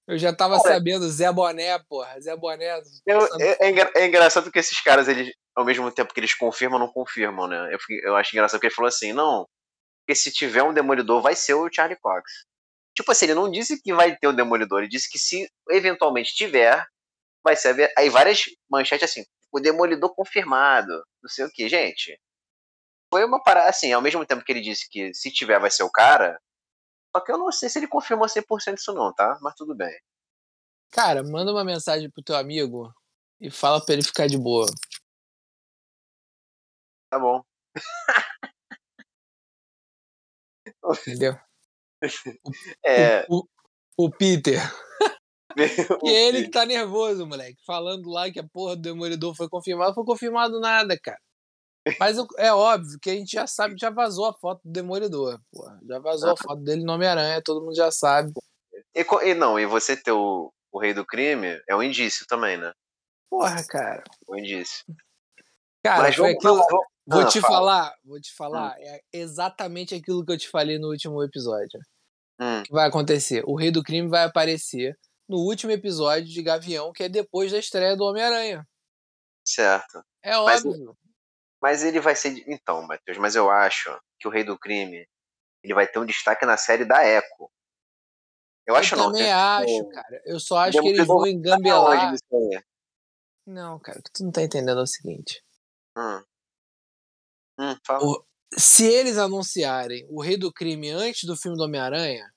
Eu 0.07 0.17
já 0.17 0.35
tava 0.35 0.61
Cara. 0.61 0.75
sabendo, 0.75 1.07
Zé 1.09 1.31
Boné, 1.31 1.77
porra. 1.87 2.19
Zé 2.19 2.35
Boné. 2.35 2.81
Eu- 3.05 3.27
é, 3.39 3.65
é 3.65 3.69
engra- 3.69 3.91
é 3.95 4.05
engraçado 4.07 4.51
que 4.51 4.59
esses 4.59 4.81
caras, 4.81 5.07
eles, 5.07 5.33
ao 5.55 5.63
mesmo 5.63 5.89
tempo 5.91 6.13
que 6.13 6.19
eles 6.19 6.33
confirmam, 6.35 6.79
não 6.79 6.91
confirmam, 6.91 7.47
né? 7.47 7.73
Eu, 7.73 7.79
eu 8.03 8.15
acho 8.15 8.35
engraçado 8.35 8.59
que 8.59 8.67
ele 8.67 8.73
falou 8.73 8.89
assim, 8.89 9.13
não, 9.13 9.47
porque 10.01 10.15
se 10.15 10.31
tiver 10.31 10.63
um 10.63 10.73
Demolidor, 10.73 11.21
vai 11.21 11.35
ser 11.35 11.53
o 11.53 11.69
Charlie 11.71 11.97
Cox. 12.01 12.23
Tipo 12.95 13.11
assim, 13.11 13.25
ele 13.25 13.35
não 13.35 13.49
disse 13.49 13.81
que 13.81 13.93
vai 13.93 14.15
ter 14.17 14.27
o 14.27 14.33
Demolidor, 14.33 14.79
ele 14.79 14.89
disse 14.89 15.09
que 15.09 15.17
se 15.19 15.47
eventualmente 15.69 16.33
tiver, 16.35 16.83
vai 17.43 17.55
ser... 17.55 17.91
Aí 17.97 18.09
várias 18.09 18.43
manchetes 18.69 19.09
assim, 19.09 19.23
o 19.51 19.59
Demolidor 19.61 20.13
confirmado, 20.13 20.91
não 21.21 21.29
sei 21.29 21.45
o 21.45 21.51
que, 21.51 21.67
gente. 21.69 22.19
Foi 23.13 23.23
uma 23.25 23.43
parada, 23.43 23.69
assim, 23.69 23.91
ao 23.91 24.01
mesmo 24.01 24.25
tempo 24.25 24.43
que 24.43 24.51
ele 24.51 24.61
disse 24.61 24.89
que 24.89 25.13
se 25.13 25.31
tiver 25.31 25.59
vai 25.59 25.69
ser 25.69 25.83
o 25.83 25.91
cara, 25.91 26.39
só 27.15 27.21
que 27.21 27.31
eu 27.31 27.37
não 27.37 27.51
sei 27.51 27.69
se 27.69 27.77
ele 27.79 27.87
confirmou 27.87 28.27
100% 28.27 28.77
isso 28.77 28.93
não, 28.93 29.13
tá? 29.13 29.37
Mas 29.41 29.53
tudo 29.55 29.75
bem. 29.75 29.93
Cara, 30.91 31.23
manda 31.23 31.51
uma 31.51 31.63
mensagem 31.63 32.09
pro 32.09 32.23
teu 32.23 32.35
amigo 32.35 32.93
e 33.39 33.51
fala 33.51 33.83
pra 33.83 33.93
ele 33.93 34.03
ficar 34.03 34.27
de 34.27 34.37
boa. 34.37 34.65
Tá 37.09 37.19
bom. 37.19 37.43
Entendeu? 41.01 41.37
É... 42.83 43.27
O, 43.29 43.45
o, 43.95 44.05
o 44.05 44.11
Peter. 44.11 44.57
E 46.03 46.09
é 46.09 46.27
ele 46.27 46.43
que 46.43 46.49
tá 46.51 46.65
nervoso, 46.65 47.25
moleque. 47.25 47.57
Falando 47.65 48.09
lá 48.09 48.29
que 48.31 48.39
a 48.39 48.47
porra 48.47 48.75
do 48.75 48.81
Demolidor 48.81 49.35
foi 49.35 49.47
confirmado. 49.49 49.93
Foi 49.93 50.03
confirmado 50.05 50.59
nada, 50.59 50.97
cara. 51.01 51.19
Mas 51.99 52.17
é 52.37 52.53
óbvio 52.53 52.99
que 53.01 53.09
a 53.09 53.13
gente 53.13 53.31
já 53.31 53.47
sabe, 53.47 53.75
já 53.79 53.89
vazou 53.89 54.25
a 54.25 54.33
foto 54.33 54.61
do 54.63 54.71
Demolidor. 54.71 55.39
Porra. 55.51 55.79
Já 55.87 55.99
vazou 55.99 56.31
a 56.31 56.37
foto 56.37 56.61
dele 56.61 56.83
no 56.83 56.93
Homem-Aranha, 56.93 57.41
todo 57.43 57.61
mundo 57.63 57.75
já 57.75 57.89
sabe. 57.91 58.31
E, 58.95 59.05
e 59.29 59.33
não, 59.33 59.59
e 59.59 59.65
você 59.65 59.97
ter 59.97 60.11
o, 60.11 60.53
o 60.71 60.79
rei 60.79 60.93
do 60.93 61.05
crime 61.05 61.59
é 61.67 61.75
um 61.75 61.81
indício 61.81 62.25
também, 62.27 62.57
né? 62.57 62.71
Porra, 63.29 63.63
cara. 63.67 64.03
Um 64.29 64.37
indício. 64.37 64.83
Cara, 65.83 66.03
Mas 66.03 66.15
foi 66.15 66.31
aquilo. 66.33 66.61
Vou 67.07 67.21
Ah, 67.21 67.25
te 67.25 67.41
fala. 67.41 67.53
falar, 67.55 67.93
vou 68.05 68.21
te 68.21 68.33
falar. 68.35 68.75
É 68.79 69.01
exatamente 69.11 69.95
aquilo 69.95 70.23
que 70.23 70.31
eu 70.31 70.37
te 70.37 70.47
falei 70.49 70.77
no 70.77 70.89
último 70.89 71.23
episódio. 71.23 71.79
Hum, 72.39 72.61
que 72.63 72.71
vai 72.71 72.87
acontecer? 72.87 73.43
O 73.47 73.55
Rei 73.55 73.71
do 73.71 73.81
Crime 73.83 74.07
vai 74.07 74.23
aparecer 74.23 74.95
no 75.31 75.37
último 75.37 75.71
episódio 75.71 76.25
de 76.27 76.43
Gavião, 76.43 76.91
que 76.91 77.03
é 77.03 77.09
depois 77.09 77.51
da 77.51 77.57
estreia 77.57 77.95
do 77.95 78.03
Homem-Aranha. 78.03 78.67
certo. 79.45 80.03
É 80.23 80.31
Mas 80.37 80.63
óbvio. 80.65 80.95
Mas 81.61 81.83
ele 81.83 81.99
vai 81.99 82.15
ser. 82.15 82.43
Então, 82.47 82.85
Matheus, 82.85 83.17
mas 83.17 83.35
eu 83.35 83.49
acho 83.49 83.97
que 84.19 84.27
o 84.27 84.31
rei 84.31 84.43
do 84.43 84.57
crime 84.57 85.07
ele 85.63 85.73
vai 85.73 85.87
ter 85.87 85.97
um 85.99 86.05
destaque 86.05 86.45
na 86.45 86.57
série 86.57 86.85
da 86.85 87.03
Echo. 87.05 87.49
Eu 88.67 88.75
acho 88.75 88.93
eu 88.93 88.99
não. 88.99 89.05
também 89.07 89.23
tem- 89.23 89.31
acho, 89.31 89.77
o- 89.81 89.89
cara. 89.89 90.21
Eu 90.25 90.39
só 90.39 90.57
acho 90.59 90.79
que 90.79 90.87
eles 90.87 91.07
vão 91.07 91.25
engambelar. 91.25 92.13
Não, 93.47 93.79
cara, 93.79 93.99
o 93.99 94.03
que 94.03 94.11
tu 94.11 94.23
não 94.23 94.31
tá 94.31 94.41
entendendo 94.43 94.79
é 94.79 94.83
o 94.83 94.87
seguinte. 94.87 95.43
Hum. 95.97 96.23
Hum. 97.59 97.75
O- 98.01 98.23
Se 98.57 98.85
eles 98.85 99.17
anunciarem 99.17 100.05
o 100.09 100.21
Rei 100.21 100.37
do 100.37 100.51
Crime 100.51 100.89
antes 100.89 101.23
do 101.23 101.37
filme 101.37 101.57
do 101.57 101.63
Homem-Aranha, 101.63 102.29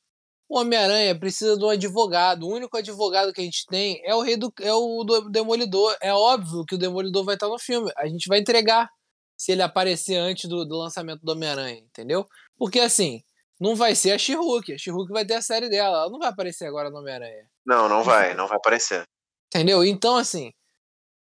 o 0.49 0.59
Homem-Aranha 0.59 1.19
precisa 1.19 1.57
de 1.57 1.65
um 1.65 1.69
advogado. 1.71 2.45
O 2.45 2.53
único 2.53 2.77
advogado 2.77 3.33
que 3.33 3.41
a 3.41 3.45
gente 3.45 3.67
tem 3.67 4.01
é 4.05 4.15
o 4.15 4.21
Rei 4.21 4.37
do 4.37 4.53
é 4.61 4.73
o 4.73 5.05
do 5.05 5.31
Demolidor. 5.31 5.97
É 6.01 6.13
óbvio 6.13 6.65
que 6.67 6.75
o 6.75 6.79
Demolidor 6.79 7.25
vai 7.25 7.35
estar 7.35 7.49
no 7.49 7.59
filme. 7.59 7.91
A 7.97 8.07
gente 8.07 8.29
vai 8.29 8.39
entregar 8.39 8.89
se 9.37 9.53
ele 9.53 9.63
aparecer 9.63 10.17
antes 10.17 10.49
do, 10.49 10.65
do 10.65 10.77
lançamento 10.77 11.23
do 11.23 11.33
Homem-Aranha, 11.33 11.79
entendeu? 11.79 12.27
Porque 12.57 12.79
assim, 12.81 13.23
não 13.59 13.75
vai 13.75 13.95
ser 13.95 14.13
a 14.13 14.19
She-Hulk. 14.19 14.73
A 14.73 14.79
She-Hulk 14.79 15.13
vai 15.13 15.25
ter 15.25 15.35
a 15.35 15.43
série 15.43 15.69
dela. 15.69 15.99
Ela 15.99 16.11
não 16.11 16.19
vai 16.19 16.29
aparecer 16.29 16.67
agora 16.67 16.91
no 16.91 16.99
Homem-Aranha. 16.99 17.49
Não, 17.65 17.89
não 17.89 18.03
vai, 18.03 18.35
não 18.35 18.47
vai 18.47 18.57
aparecer. 18.57 19.05
Entendeu? 19.49 19.85
Então, 19.85 20.17
assim, 20.17 20.53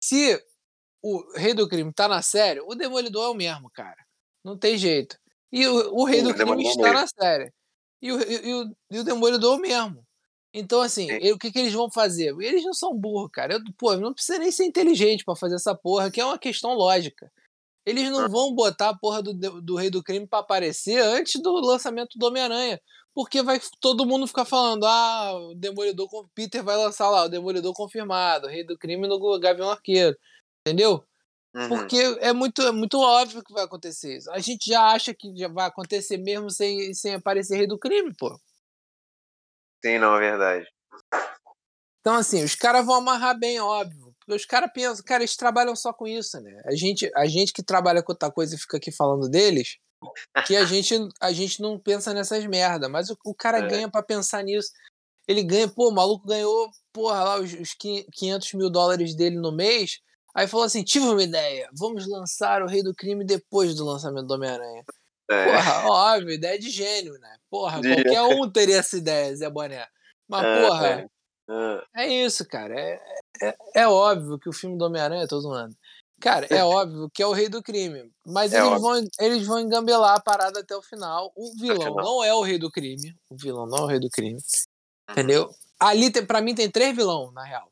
se 0.02 0.42
o 1.02 1.24
Rei 1.38 1.54
do 1.54 1.68
Crime 1.68 1.94
tá 1.94 2.08
na 2.08 2.22
série, 2.22 2.60
o 2.62 2.76
Demolidor 2.76 3.26
é 3.26 3.30
o 3.30 3.36
mesmo, 3.36 3.70
cara. 3.72 3.98
Não 4.44 4.58
tem 4.58 4.78
jeito. 4.78 5.18
E 5.52 5.68
o, 5.68 5.94
o 5.94 6.06
Rei 6.06 6.20
Sim, 6.20 6.26
do 6.26 6.30
o 6.32 6.34
Crime 6.34 6.50
Demolidor 6.50 6.72
está 6.72 6.84
mesmo. 6.84 7.00
na 7.00 7.08
série. 7.08 7.54
E 8.04 8.12
o, 8.12 8.22
e, 8.22 8.54
o, 8.54 8.76
e 8.92 9.00
o 9.00 9.04
Demolidor 9.06 9.58
mesmo. 9.60 10.06
Então, 10.54 10.82
assim, 10.82 11.08
Sim. 11.08 11.20
e- 11.22 11.32
o 11.32 11.38
que, 11.40 11.50
que 11.50 11.58
eles 11.58 11.72
vão 11.72 11.90
fazer? 11.90 12.36
Eles 12.42 12.64
não 12.66 12.74
são 12.74 12.94
burros, 12.94 13.30
cara. 13.32 13.54
Eu, 13.54 13.62
pô, 13.78 13.96
não 13.96 14.14
precisa 14.14 14.38
nem 14.38 14.52
ser 14.52 14.66
inteligente 14.66 15.24
pra 15.24 15.38
fazer 15.38 15.56
essa 15.56 15.74
porra, 15.74 16.12
que 16.12 16.20
é 16.20 16.26
uma 16.26 16.38
questão 16.38 16.74
lógica. 16.74 17.32
Eles 17.86 18.10
não 18.12 18.30
vão 18.30 18.54
botar 18.54 18.90
a 18.90 18.98
porra 18.98 19.24
do, 19.24 19.34
do 19.62 19.76
Rei 19.76 19.90
do 19.90 20.04
Crime 20.04 20.28
pra 20.28 20.40
aparecer 20.40 21.02
antes 21.02 21.42
do 21.42 21.54
lançamento 21.62 22.18
do 22.18 22.26
Homem-Aranha. 22.28 22.80
Porque 23.14 23.42
vai 23.42 23.60
todo 23.80 24.06
mundo 24.06 24.28
ficar 24.28 24.44
falando, 24.46 24.86
ah, 24.86 25.34
o 25.36 25.56
Demolidor, 25.56 26.08
Peter 26.36 26.64
vai 26.64 26.76
lançar 26.76 27.10
lá, 27.10 27.24
o 27.26 27.30
Demolidor 27.30 27.74
confirmado, 27.74 28.48
o 28.48 28.50
Rei 28.50 28.66
do 28.66 28.78
Crime 28.78 29.08
no 29.08 29.40
Gavião 29.40 29.70
Arqueiro. 29.70 30.18
Entendeu? 30.68 31.04
Uhum. 31.56 31.70
Porque 31.70 31.98
é 32.20 32.34
muito, 32.34 32.62
é 32.62 32.72
muito 32.72 33.00
óbvio 33.00 33.44
que 33.44 33.54
vai 33.54 33.64
acontecer 33.64 34.18
isso. 34.18 34.32
A 34.32 34.40
gente 34.40 34.66
já 34.70 34.92
acha 34.92 35.14
que 35.14 35.36
já 35.38 35.48
vai 35.48 35.68
acontecer 35.68 36.18
mesmo 36.18 36.50
sem, 36.50 36.94
sem 36.94 37.14
aparecer 37.14 37.58
Rei 37.58 37.68
do 37.68 37.78
Crime, 37.78 38.12
pô. 38.18 38.36
Sim, 39.86 40.00
não, 40.00 40.16
é 40.16 40.20
verdade. 40.20 40.68
Então, 42.00 42.16
assim, 42.16 42.44
os 42.44 42.56
caras 42.56 42.86
vão 42.86 42.96
amarrar 42.96 43.38
bem, 43.38 43.60
óbvio. 43.60 44.14
Porque 44.20 44.34
os 44.34 44.46
caras 44.46 44.72
pensam, 44.74 45.04
cara, 45.06 45.22
eles 45.22 45.36
trabalham 45.36 45.76
só 45.76 45.94
com 45.94 46.08
isso, 46.08 46.40
né? 46.42 46.62
A 46.66 46.76
gente, 46.76 47.12
a 47.16 47.26
gente 47.28 47.54
que 47.54 47.64
trabalha 47.64 48.02
com 48.02 48.14
outra 48.14 48.32
coisa 48.32 48.56
e 48.56 48.58
fica 48.58 48.78
aqui 48.78 48.92
falando 48.92 49.30
deles, 49.30 49.78
que 50.46 50.56
a 50.56 50.66
gente, 50.66 50.94
a 51.22 51.32
gente 51.32 51.62
não 51.62 51.78
pensa 51.80 52.14
nessas 52.14 52.46
merda. 52.46 52.90
Mas 52.90 53.10
o, 53.10 53.18
o 53.26 53.36
cara 53.36 53.60
É. 53.60 53.68
ganha 53.68 53.92
pra 53.92 54.02
pensar 54.02 54.44
nisso. 54.44 54.70
Ele 55.28 55.44
ganha, 55.44 55.68
pô, 55.68 55.90
o 55.90 55.94
maluco 55.94 56.28
ganhou, 56.28 56.70
porra, 56.92 57.24
lá 57.24 57.40
os, 57.40 57.54
os 57.54 57.74
500 57.74 58.54
mil 58.54 58.70
dólares 58.70 59.16
dele 59.16 59.38
no 59.38 59.52
mês. 59.56 60.00
Aí 60.36 60.48
falou 60.48 60.66
assim: 60.66 60.84
tive 60.84 61.06
uma 61.08 61.22
ideia, 61.24 61.70
vamos 61.74 62.08
lançar 62.08 62.62
o 62.62 62.68
Rei 62.68 62.82
do 62.84 62.94
Crime 62.94 63.24
depois 63.24 63.76
do 63.76 63.86
lançamento 63.86 64.28
do 64.28 64.34
Homem-Aranha. 64.34 64.84
É. 65.30 65.46
Porra, 65.46 65.90
óbvio, 65.90 66.32
ideia 66.32 66.60
de 66.60 66.70
gênio, 66.70 67.14
né? 67.20 67.36
Porra, 67.50 67.80
De- 67.82 67.94
qualquer 67.94 68.22
um 68.24 68.50
teria 68.52 68.78
essa 68.78 68.98
ideia, 68.98 69.36
Zé 69.36 69.50
Boné. 69.50 69.88
Mas, 70.28 70.44
É, 70.46 70.68
porra, 70.68 70.88
é. 70.88 71.08
Ah, 71.50 71.84
é 71.98 72.08
isso, 72.08 72.48
cara. 72.48 72.74
É, 72.80 73.00
é, 73.42 73.56
é 73.76 73.88
óbvio 73.88 74.40
que 74.40 74.50
o 74.50 74.54
filme 74.54 74.78
do 74.78 74.86
Homem-Aranha, 74.86 75.28
tô 75.28 75.40
zoando. 75.40 75.76
Cara, 76.20 76.48
é 76.50 76.64
óbvio 76.64 77.10
que 77.14 77.22
é 77.22 77.28
o 77.28 77.32
rei 77.34 77.48
do 77.50 77.62
crime. 77.62 78.10
Mas 78.26 78.54
É 78.54 78.58
eles, 78.60 78.70
óbvio. 78.70 78.82
vão, 78.82 79.08
eles 79.20 79.46
vão 79.48 79.60
engambelar 79.60 80.16
a 80.16 80.20
parada 80.22 80.62
até 80.62 80.76
o 80.76 80.82
final. 80.82 81.32
O 81.36 81.54
vilão 81.60 81.82
final. 81.82 81.96
não 82.04 82.24
é 82.24 82.34
o 82.34 82.42
rei 82.42 82.58
do 82.58 82.72
crime. 82.72 83.14
O 83.30 83.36
vilão 83.38 83.66
não 83.66 83.78
é 83.80 83.82
o 83.82 83.88
rei 83.88 84.00
do 84.00 84.10
crime. 84.10 84.40
Entendeu? 85.12 85.54
Ali, 85.80 86.10
tem, 86.12 86.26
pra 86.26 86.40
mim, 86.42 86.56
tem 86.56 86.72
três 86.72 86.96
vilão, 86.96 87.32
na 87.34 87.44
real. 87.44 87.70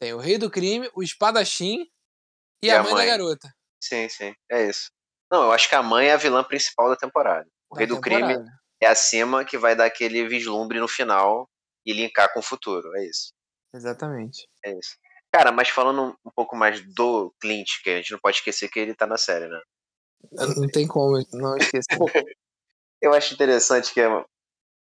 Tem 0.00 0.14
o 0.14 0.18
Rei 0.18 0.38
do 0.38 0.50
Crime, 0.50 0.90
o 0.94 1.02
Espadachim 1.02 1.86
e, 2.62 2.68
e 2.68 2.70
a, 2.70 2.82
mãe, 2.82 2.92
mãe, 2.92 3.06
da 3.06 3.12
garota. 3.12 3.48
Sim, 3.82 4.08
sim, 4.08 4.34
é 4.50 4.66
isso. 4.66 4.90
Não, 5.30 5.44
eu 5.44 5.52
acho 5.52 5.68
que 5.68 5.74
a 5.74 5.82
mãe 5.82 6.08
é 6.08 6.14
a 6.14 6.16
vilã 6.16 6.42
principal 6.42 6.88
da 6.88 6.96
temporada. 6.96 7.46
O 7.68 7.74
da 7.74 7.80
Rei 7.80 7.86
do 7.86 8.00
Crime 8.00 8.34
é 8.80 8.86
acima 8.86 9.44
que 9.44 9.58
vai 9.58 9.76
dar 9.76 9.84
aquele 9.84 10.26
vislumbre 10.26 10.80
no 10.80 10.88
final 10.88 11.48
e 11.84 11.92
linkar 11.92 12.32
com 12.32 12.40
o 12.40 12.42
futuro, 12.42 12.96
é 12.96 13.04
isso. 13.04 13.32
Exatamente. 13.74 14.48
É 14.64 14.72
isso. 14.72 14.96
Cara, 15.30 15.52
mas 15.52 15.68
falando 15.68 16.16
um 16.24 16.30
pouco 16.34 16.56
mais 16.56 16.82
do 16.94 17.32
Clint, 17.38 17.68
que 17.84 17.90
a 17.90 17.96
gente 17.96 18.10
não 18.10 18.18
pode 18.18 18.38
esquecer 18.38 18.68
que 18.68 18.80
ele 18.80 18.94
tá 18.94 19.06
na 19.06 19.18
série, 19.18 19.48
né? 19.48 19.60
Não 20.32 20.66
tem 20.66 20.88
como 20.88 21.22
não 21.32 21.56
esquecer. 21.56 21.86
eu 23.00 23.12
acho 23.12 23.34
interessante 23.34 23.92
que 23.92 24.00
é, 24.00 24.24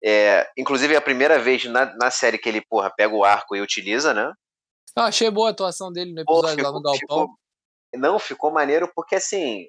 é, 0.05 0.51
inclusive 0.59 0.95
é 0.95 0.97
a 0.97 1.03
primeira 1.03 1.39
vez 1.39 1.65
na, 1.65 1.97
na 1.97 2.11
série 2.11 2.39
que 2.39 2.49
ele, 2.49 2.61
porra, 2.61 2.93
pega 2.95 3.15
o 3.15 3.25
arco 3.25 3.57
e 3.57 3.63
utiliza, 3.63 4.13
né? 4.13 4.33
Eu 4.97 5.03
achei 5.03 5.31
boa 5.31 5.49
a 5.49 5.51
atuação 5.51 5.93
dele 5.93 6.13
no 6.13 6.21
episódio 6.21 6.43
Pô, 6.43 6.57
ficou, 6.57 6.65
lá 6.65 6.73
no 6.73 6.83
Galpão. 6.83 6.99
Ficou, 6.99 7.39
não, 7.95 8.19
ficou 8.19 8.51
maneiro 8.51 8.91
porque, 8.95 9.17
assim, 9.17 9.67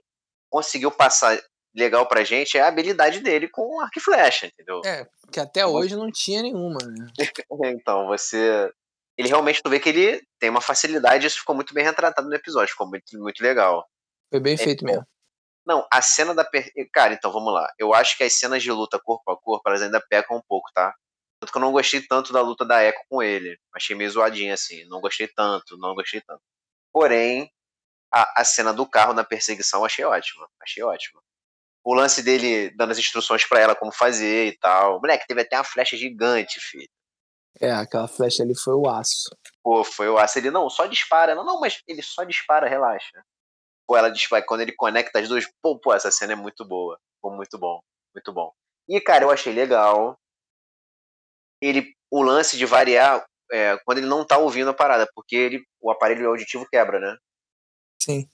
conseguiu 0.50 0.90
passar 0.90 1.38
legal 1.76 2.08
pra 2.08 2.24
gente 2.24 2.58
é 2.58 2.62
a 2.62 2.68
habilidade 2.68 3.20
dele 3.20 3.48
com 3.50 3.82
arco 3.82 4.00
e 4.00 4.02
flecha, 4.02 4.48
entendeu? 4.48 4.82
É, 4.86 5.06
que 5.32 5.40
até 5.40 5.66
hoje 5.66 5.96
não 5.96 6.10
tinha 6.10 6.42
nenhuma, 6.42 6.80
né? 6.80 7.08
então, 7.76 8.08
você... 8.08 8.72
Ele 9.18 9.28
realmente, 9.28 9.62
tu 9.62 9.70
vê 9.70 9.80
que 9.80 9.90
ele 9.90 10.22
tem 10.40 10.50
uma 10.50 10.62
facilidade 10.62 11.26
isso 11.26 11.40
ficou 11.40 11.56
muito 11.56 11.74
bem 11.74 11.84
retratado 11.84 12.30
no 12.30 12.36
episódio, 12.36 12.72
ficou 12.72 12.88
muito, 12.88 13.20
muito 13.20 13.42
legal. 13.42 13.86
Foi 14.32 14.40
bem 14.40 14.54
é, 14.54 14.58
feito 14.58 14.86
mesmo. 14.86 15.06
Não, 15.66 15.86
a 15.92 16.02
cena 16.02 16.34
da. 16.34 16.46
Per... 16.46 16.72
Cara, 16.94 17.14
então 17.14 17.32
vamos 17.32 17.54
lá. 17.54 17.68
Eu 17.78 17.94
acho 17.94 18.16
que 18.16 18.24
as 18.24 18.34
cenas 18.34 18.64
de 18.64 18.72
luta 18.72 19.00
corpo 19.04 19.30
a 19.30 19.38
corpo, 19.38 19.68
elas 19.68 19.82
ainda 19.82 20.00
pecam 20.00 20.38
um 20.38 20.42
pouco, 20.48 20.70
tá? 20.74 20.96
Tanto 21.40 21.52
que 21.52 21.58
eu 21.58 21.62
não 21.62 21.72
gostei 21.72 22.02
tanto 22.02 22.34
da 22.34 22.42
luta 22.42 22.66
da 22.66 22.84
Echo 22.84 23.00
com 23.10 23.22
ele. 23.22 23.60
Achei 23.74 23.96
meio 23.96 24.10
zoadinha 24.10 24.54
assim. 24.54 24.84
Não 24.86 25.00
gostei 25.00 25.28
tanto, 25.28 25.78
não 25.78 25.94
gostei 25.94 26.22
tanto. 26.22 26.42
Porém, 26.92 27.52
a, 28.12 28.42
a 28.42 28.46
cena 28.46 28.74
do 28.74 28.90
carro 28.90 29.14
na 29.14 29.24
perseguição 29.24 29.86
achei 29.86 30.04
ótima. 30.04 30.48
Achei 30.62 30.84
ótima. 30.84 31.22
O 31.84 31.94
lance 31.94 32.24
dele 32.24 32.72
dando 32.76 32.92
as 32.92 32.98
instruções 32.98 33.46
para 33.48 33.60
ela 33.60 33.76
como 33.76 33.92
fazer 33.92 34.48
e 34.48 34.58
tal. 34.58 35.00
Moleque, 35.00 35.28
teve 35.28 35.42
até 35.42 35.58
uma 35.58 35.64
flecha 35.64 35.96
gigante, 35.96 36.60
filho. 36.60 36.90
É, 37.60 37.72
aquela 37.72 38.08
flecha 38.08 38.44
ali 38.44 38.58
foi 38.58 38.74
o 38.74 38.88
aço. 38.88 39.30
Pô, 39.64 39.84
foi 39.84 40.10
o 40.10 40.18
aço. 40.18 40.38
Ele, 40.38 40.52
não, 40.52 40.70
só 40.70 40.86
dispara. 40.86 41.36
Não, 41.36 41.46
não, 41.46 41.60
mas 41.60 41.82
ele 41.88 42.02
só 42.02 42.24
dispara, 42.24 42.68
relaxa. 42.68 43.24
Pô, 43.88 43.96
ela 43.96 44.10
dispara. 44.10 44.46
Quando 44.46 44.62
ele 44.62 44.74
conecta 44.74 45.20
as 45.20 45.28
duas, 45.30 45.46
pô, 45.62 45.80
pô, 45.80 45.94
essa 45.94 46.12
cena 46.12 46.34
é 46.34 46.36
muito 46.36 46.66
boa. 46.66 47.00
Pô, 47.22 47.32
muito 47.32 47.58
bom. 47.58 47.80
Muito 48.14 48.34
bom. 48.34 48.52
E, 48.88 49.00
cara, 49.00 49.24
eu 49.24 49.32
achei 49.32 49.54
legal 49.54 50.18
ele 51.62 51.94
o 52.10 52.22
lance 52.22 52.58
de 52.58 52.66
variar 52.66 53.26
é, 53.52 53.78
quando 53.86 54.00
ele 54.00 54.08
não 54.08 54.26
tá 54.26 54.38
ouvindo 54.38 54.70
a 54.70 54.74
parada, 54.74 55.10
porque 55.14 55.36
ele, 55.36 55.64
o 55.82 55.92
aparelho 55.92 56.30
auditivo 56.30 56.68
quebra, 56.70 57.00
né? 57.00 57.18
Sim. 58.02 58.30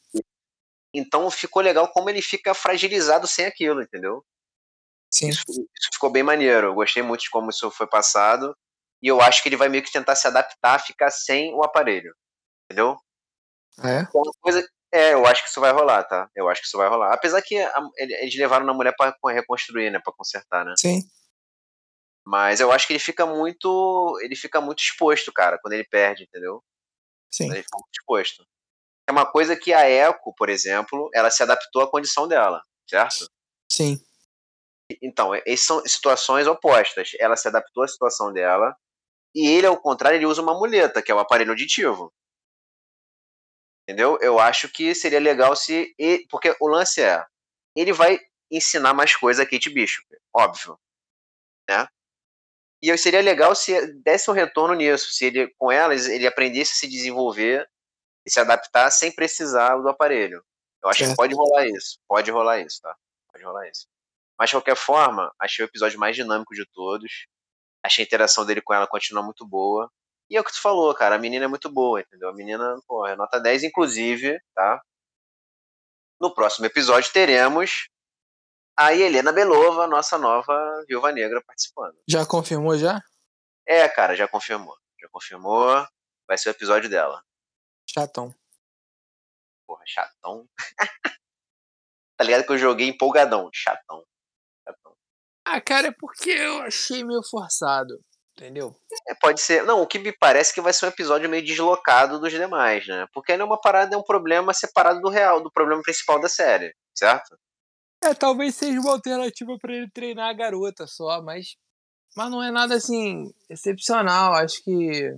Então 0.93 1.29
ficou 1.31 1.61
legal 1.61 1.87
como 1.91 2.09
ele 2.09 2.21
fica 2.21 2.53
fragilizado 2.53 3.25
sem 3.27 3.45
aquilo, 3.45 3.81
entendeu? 3.81 4.23
Sim. 5.11 5.29
Isso, 5.29 5.43
isso 5.47 5.89
ficou 5.93 6.11
bem 6.11 6.23
maneiro. 6.23 6.67
Eu 6.67 6.73
gostei 6.75 7.01
muito 7.01 7.21
de 7.21 7.29
como 7.29 7.49
isso 7.49 7.69
foi 7.71 7.87
passado. 7.87 8.55
E 9.01 9.07
eu 9.07 9.21
acho 9.21 9.41
que 9.41 9.49
ele 9.49 9.57
vai 9.57 9.69
meio 9.69 9.83
que 9.83 9.91
tentar 9.91 10.15
se 10.15 10.27
adaptar 10.27 10.75
a 10.75 10.79
ficar 10.79 11.11
sem 11.11 11.53
o 11.53 11.63
aparelho. 11.63 12.15
Entendeu? 12.65 12.97
É? 13.83 14.01
Então, 14.01 14.21
uma 14.21 14.31
coisa, 14.41 14.67
é, 14.91 15.13
eu 15.13 15.25
acho 15.25 15.43
que 15.43 15.49
isso 15.49 15.59
vai 15.59 15.71
rolar, 15.71 16.03
tá? 16.03 16.29
Eu 16.35 16.47
acho 16.49 16.61
que 16.61 16.67
isso 16.67 16.77
vai 16.77 16.87
rolar. 16.87 17.13
Apesar 17.13 17.41
que 17.41 17.57
a, 17.57 17.89
eles 17.97 18.35
levaram 18.35 18.65
na 18.65 18.73
mulher 18.73 18.93
para 18.95 19.15
reconstruir, 19.33 19.89
né? 19.91 19.99
Pra 20.03 20.13
consertar, 20.13 20.63
né? 20.63 20.73
Sim. 20.77 21.01
Mas 22.25 22.59
eu 22.59 22.71
acho 22.71 22.87
que 22.87 22.93
ele 22.93 22.99
fica 22.99 23.25
muito. 23.25 24.17
Ele 24.21 24.35
fica 24.35 24.61
muito 24.61 24.79
exposto, 24.79 25.31
cara, 25.31 25.59
quando 25.61 25.73
ele 25.73 25.83
perde, 25.83 26.23
entendeu? 26.23 26.63
Sim. 27.31 27.45
Quando 27.45 27.55
ele 27.55 27.63
fica 27.63 27.77
muito 27.77 27.99
exposto. 27.99 28.47
É 29.07 29.11
uma 29.11 29.29
coisa 29.29 29.55
que 29.55 29.73
a 29.73 29.89
Echo, 29.89 30.33
por 30.37 30.49
exemplo, 30.49 31.09
ela 31.13 31.29
se 31.29 31.43
adaptou 31.43 31.81
à 31.81 31.89
condição 31.89 32.27
dela, 32.27 32.63
certo? 32.89 33.29
Sim. 33.69 33.99
Então, 35.01 35.33
essas 35.35 35.61
são 35.61 35.85
situações 35.85 36.47
opostas. 36.47 37.11
Ela 37.19 37.35
se 37.35 37.47
adaptou 37.47 37.83
à 37.83 37.87
situação 37.87 38.31
dela, 38.31 38.73
e 39.35 39.47
ele, 39.47 39.65
ao 39.65 39.81
contrário, 39.81 40.17
ele 40.17 40.25
usa 40.25 40.41
uma 40.41 40.53
muleta, 40.53 41.01
que 41.01 41.11
é 41.11 41.15
o 41.15 41.19
aparelho 41.19 41.51
auditivo. 41.51 42.13
Entendeu? 43.83 44.17
Eu 44.21 44.39
acho 44.39 44.69
que 44.69 44.93
seria 44.95 45.19
legal 45.19 45.55
se. 45.55 45.93
Ele, 45.97 46.25
porque 46.29 46.55
o 46.61 46.67
lance 46.67 47.01
é. 47.01 47.25
Ele 47.75 47.91
vai 47.91 48.19
ensinar 48.51 48.93
mais 48.93 49.15
coisa 49.15 49.43
a 49.43 49.49
Kate 49.49 49.69
Bishop, 49.69 50.07
óbvio. 50.33 50.79
Né? 51.67 51.87
E 52.83 52.97
seria 52.97 53.21
legal 53.21 53.55
se 53.55 53.93
desse 54.03 54.29
um 54.29 54.33
retorno 54.33 54.73
nisso, 54.73 55.13
se 55.13 55.23
ele, 55.23 55.47
com 55.57 55.71
elas, 55.71 56.05
ele 56.05 56.27
aprendesse 56.27 56.73
a 56.73 56.75
se 56.75 56.89
desenvolver 56.89 57.65
e 58.25 58.29
se 58.29 58.41
adaptar 58.41 58.91
sem 58.91 59.09
precisar 59.09 59.77
do 59.77 59.87
aparelho. 59.87 60.43
Eu 60.83 60.89
acho 60.89 60.99
certo. 60.99 61.11
que 61.11 61.15
pode 61.15 61.33
rolar 61.33 61.65
isso. 61.65 61.97
Pode 62.05 62.29
rolar 62.29 62.59
isso, 62.59 62.81
tá? 62.81 62.93
Pode 63.31 63.45
rolar 63.45 63.69
isso. 63.69 63.87
Mas, 64.37 64.49
de 64.49 64.57
qualquer 64.57 64.75
forma, 64.75 65.33
achei 65.39 65.63
o 65.63 65.67
episódio 65.69 65.97
mais 65.97 66.13
dinâmico 66.13 66.53
de 66.53 66.65
todos. 66.73 67.25
Achei 67.81 68.03
a 68.03 68.05
interação 68.05 68.45
dele 68.45 68.61
com 68.61 68.73
ela 68.73 68.85
continua 68.85 69.23
muito 69.23 69.47
boa. 69.47 69.89
E 70.29 70.35
é 70.35 70.41
o 70.41 70.43
que 70.43 70.51
tu 70.51 70.61
falou, 70.61 70.93
cara. 70.93 71.15
A 71.15 71.19
menina 71.19 71.45
é 71.45 71.47
muito 71.47 71.69
boa, 71.69 72.01
entendeu? 72.01 72.27
A 72.27 72.33
menina, 72.33 72.75
pô, 72.85 73.07
é 73.07 73.15
nota 73.15 73.39
10, 73.39 73.63
inclusive, 73.63 74.37
tá? 74.53 74.81
No 76.19 76.33
próximo 76.33 76.65
episódio 76.65 77.13
teremos 77.13 77.87
a 78.77 78.93
Helena 78.93 79.31
Belova, 79.31 79.87
nossa 79.87 80.17
nova 80.17 80.83
viúva 80.87 81.11
negra, 81.11 81.41
participando. 81.45 81.95
Já 82.07 82.25
confirmou 82.25 82.77
já? 82.77 83.01
É, 83.65 83.87
cara, 83.87 84.15
já 84.15 84.27
confirmou. 84.27 84.75
Já 84.99 85.07
confirmou. 85.09 85.85
Vai 86.27 86.37
ser 86.37 86.49
o 86.49 86.51
episódio 86.51 86.89
dela. 86.89 87.23
Chatão. 87.89 88.33
Porra, 89.67 89.83
chatão. 89.85 90.47
tá 92.17 92.23
ligado 92.23 92.45
que 92.45 92.51
eu 92.51 92.57
joguei 92.57 92.87
empolgadão. 92.87 93.49
Chatão. 93.53 94.03
chatão. 94.67 94.95
Ah, 95.45 95.61
cara, 95.61 95.87
é 95.87 95.91
porque 95.91 96.31
eu 96.31 96.61
achei 96.61 97.03
meio 97.03 97.21
forçado. 97.23 97.99
Entendeu? 98.35 98.75
É, 99.07 99.13
pode 99.21 99.39
ser. 99.39 99.63
Não, 99.63 99.81
o 99.81 99.87
que 99.87 99.99
me 99.99 100.11
parece 100.11 100.51
é 100.51 100.53
que 100.55 100.61
vai 100.61 100.73
ser 100.73 100.85
um 100.87 100.89
episódio 100.89 101.29
meio 101.29 101.45
deslocado 101.45 102.19
dos 102.19 102.31
demais, 102.31 102.87
né? 102.87 103.05
Porque 103.13 103.31
ainda 103.31 103.43
é 103.43 103.45
uma 103.45 103.61
parada, 103.61 103.95
é 103.95 103.97
um 103.97 104.03
problema 104.03 104.53
separado 104.53 104.99
do 105.01 105.09
real, 105.09 105.41
do 105.41 105.51
problema 105.51 105.83
principal 105.83 106.19
da 106.19 106.27
série, 106.27 106.75
certo? 106.95 107.37
É, 108.03 108.13
talvez 108.13 108.55
seja 108.55 108.79
uma 108.79 108.91
alternativa 108.91 109.57
para 109.57 109.73
ele 109.73 109.89
treinar 109.89 110.29
a 110.29 110.33
garota 110.33 110.85
só, 110.85 111.21
mas, 111.21 111.55
mas 112.17 112.29
não 112.29 112.43
é 112.43 112.51
nada 112.51 112.75
assim 112.75 113.31
excepcional. 113.49 114.33
Acho 114.33 114.61
que 114.61 115.09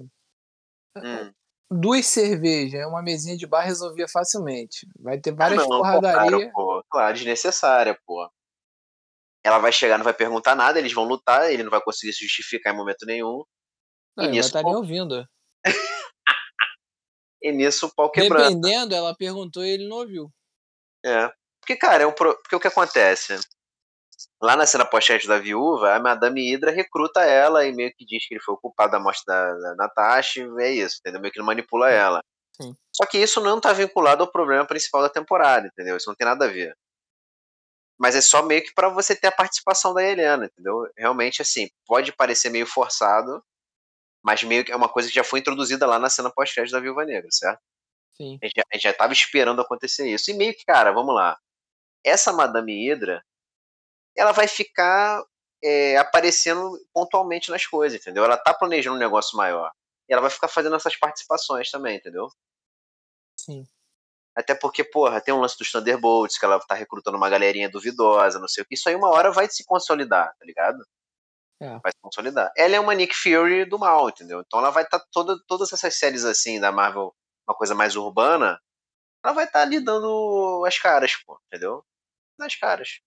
hum. 0.98 1.32
duas 1.72 2.06
cervejas, 2.06 2.86
uma 2.88 3.02
mesinha 3.02 3.36
de 3.36 3.48
bar 3.48 3.62
resolvia 3.62 4.08
facilmente. 4.08 4.88
Vai 5.00 5.20
ter 5.20 5.34
várias 5.34 5.62
não, 5.62 5.68
porradarias. 5.68 6.52
Claro, 6.54 6.86
claro, 6.90 7.14
desnecessária, 7.16 8.00
pô. 8.06 8.30
Ela 9.44 9.58
vai 9.60 9.72
chegar, 9.72 9.98
não 9.98 10.04
vai 10.04 10.14
perguntar 10.14 10.56
nada, 10.56 10.78
eles 10.78 10.94
vão 10.94 11.06
lutar, 11.06 11.52
ele 11.52 11.64
não 11.64 11.72
vai 11.72 11.82
conseguir 11.82 12.14
se 12.14 12.26
justificar 12.26 12.74
em 12.74 12.78
momento 12.78 13.06
nenhum. 13.06 13.44
Não, 14.16 14.26
e 14.26 14.28
nisso, 14.30 14.52
vai 14.52 14.62
estar 14.62 14.64
nem 14.64 14.76
ouvindo. 14.76 15.26
e 17.42 17.52
nisso 17.52 17.88
o 17.88 17.94
pau 17.96 18.12
quebrando. 18.12 18.60
Dependendo, 18.60 18.96
ela 18.96 19.16
perguntou 19.16 19.64
e 19.64 19.70
ele 19.70 19.88
não 19.88 19.98
ouviu. 19.98 20.32
É. 21.04 21.32
Porque, 21.66 21.76
cara, 21.76 22.04
é 22.04 22.06
um 22.06 22.12
pro... 22.12 22.38
porque 22.38 22.56
o 22.56 22.60
que 22.60 22.68
acontece? 22.68 23.40
Lá 24.40 24.56
na 24.56 24.68
cena 24.68 24.86
pós 24.86 25.08
da 25.26 25.40
viúva, 25.40 25.96
a 25.96 26.00
Madame 26.00 26.52
Hydra 26.52 26.70
recruta 26.70 27.22
ela 27.22 27.66
e 27.66 27.74
meio 27.74 27.92
que 27.96 28.06
diz 28.06 28.28
que 28.28 28.36
ele 28.36 28.44
foi 28.44 28.54
o 28.54 28.58
culpado 28.58 28.92
da 28.92 29.00
morte 29.00 29.24
da, 29.26 29.54
da 29.56 29.76
Natasha, 29.76 30.42
e 30.42 30.64
é 30.64 30.70
isso, 30.70 30.98
entendeu? 31.00 31.20
Meio 31.20 31.34
que 31.34 31.42
manipula 31.42 31.90
ela. 31.90 32.22
Sim. 32.62 32.76
Só 32.96 33.04
que 33.08 33.18
isso 33.18 33.42
não 33.42 33.60
tá 33.60 33.74
vinculado 33.74 34.22
ao 34.22 34.32
problema 34.32 34.64
principal 34.64 35.02
da 35.02 35.10
temporada, 35.10 35.66
entendeu? 35.66 35.98
Isso 35.98 36.08
não 36.08 36.16
tem 36.16 36.28
nada 36.28 36.46
a 36.46 36.48
ver. 36.48 36.78
Mas 38.00 38.16
é 38.16 38.22
só 38.22 38.44
meio 38.44 38.62
que 38.62 38.74
para 38.76 38.90
você 38.90 39.16
ter 39.16 39.28
a 39.28 39.32
participação 39.32 39.92
da 39.92 40.04
Helena, 40.04 40.46
entendeu? 40.46 40.88
Realmente, 40.96 41.42
assim, 41.42 41.68
pode 41.88 42.14
parecer 42.14 42.52
meio 42.52 42.68
forçado, 42.68 43.44
mas 44.24 44.44
meio 44.44 44.64
que 44.64 44.72
é 44.72 44.76
uma 44.76 44.90
coisa 44.90 45.10
que 45.10 45.16
já 45.16 45.24
foi 45.24 45.40
introduzida 45.40 45.88
lá 45.88 45.98
na 45.98 46.10
cena 46.12 46.32
pós 46.32 46.54
da 46.72 46.80
Viúva 46.80 47.04
Negra, 47.06 47.30
certo? 47.32 47.60
Sim. 48.16 48.38
A 48.44 48.46
gente, 48.46 48.54
já, 48.56 48.64
a 48.72 48.76
gente 48.76 48.84
já 48.84 48.94
tava 48.94 49.14
esperando 49.14 49.62
acontecer 49.62 50.08
isso. 50.08 50.30
E 50.30 50.36
meio 50.36 50.54
que, 50.54 50.64
cara, 50.64 50.92
vamos 50.92 51.16
lá 51.16 51.36
essa 52.06 52.32
Madame 52.32 52.74
Hydra, 52.88 53.24
ela 54.16 54.32
vai 54.32 54.48
ficar 54.48 55.24
é, 55.64 55.98
aparecendo 55.98 56.80
pontualmente 56.94 57.50
nas 57.50 57.66
coisas, 57.66 58.00
entendeu? 58.00 58.24
Ela 58.24 58.38
tá 58.38 58.54
planejando 58.54 58.96
um 58.96 59.00
negócio 59.00 59.36
maior. 59.36 59.72
E 60.08 60.14
ela 60.14 60.22
vai 60.22 60.30
ficar 60.30 60.48
fazendo 60.48 60.76
essas 60.76 60.96
participações 60.96 61.72
também, 61.72 61.98
entendeu? 61.98 62.30
Sim. 63.36 63.66
Até 64.36 64.54
porque, 64.54 64.84
porra, 64.84 65.22
tem 65.22 65.34
um 65.34 65.40
lance 65.40 65.58
dos 65.58 65.72
Thunderbolts, 65.72 66.38
que 66.38 66.46
ela 66.46 66.60
tá 66.60 66.76
recrutando 66.76 67.18
uma 67.18 67.30
galerinha 67.30 67.70
duvidosa, 67.70 68.38
não 68.38 68.48
sei 68.48 68.64
o 68.64 68.66
que. 68.66 68.76
Isso 68.76 68.88
aí 68.90 68.96
uma 68.96 69.10
hora 69.10 69.32
vai 69.32 69.50
se 69.50 69.64
consolidar, 69.66 70.36
tá 70.38 70.46
ligado? 70.46 70.86
É. 71.62 71.80
Vai 71.80 71.92
se 71.92 72.00
consolidar. 72.02 72.52
Ela 72.58 72.76
é 72.76 72.80
uma 72.80 72.94
Nick 72.94 73.16
Fury 73.16 73.66
do 73.66 73.80
mal, 73.80 74.10
entendeu? 74.10 74.42
Então 74.42 74.60
ela 74.60 74.72
vai 74.72 74.84
estar 74.84 75.00
tá 75.00 75.06
toda, 75.12 75.38
todas 75.48 75.72
essas 75.72 75.96
séries 75.96 76.26
assim 76.26 76.60
da 76.60 76.72
Marvel, 76.72 77.16
uma 77.48 77.56
coisa 77.56 77.74
mais 77.74 77.96
urbana, 77.96 78.60
ela 79.24 79.34
vai 79.34 79.46
estar 79.46 79.60
tá 79.60 79.66
ali 79.66 79.80
dando 79.80 80.64
as 80.68 80.78
caras, 80.78 81.16
pô, 81.26 81.40
entendeu? 81.48 81.84
Nas 82.38 82.56
caras. 82.56 83.00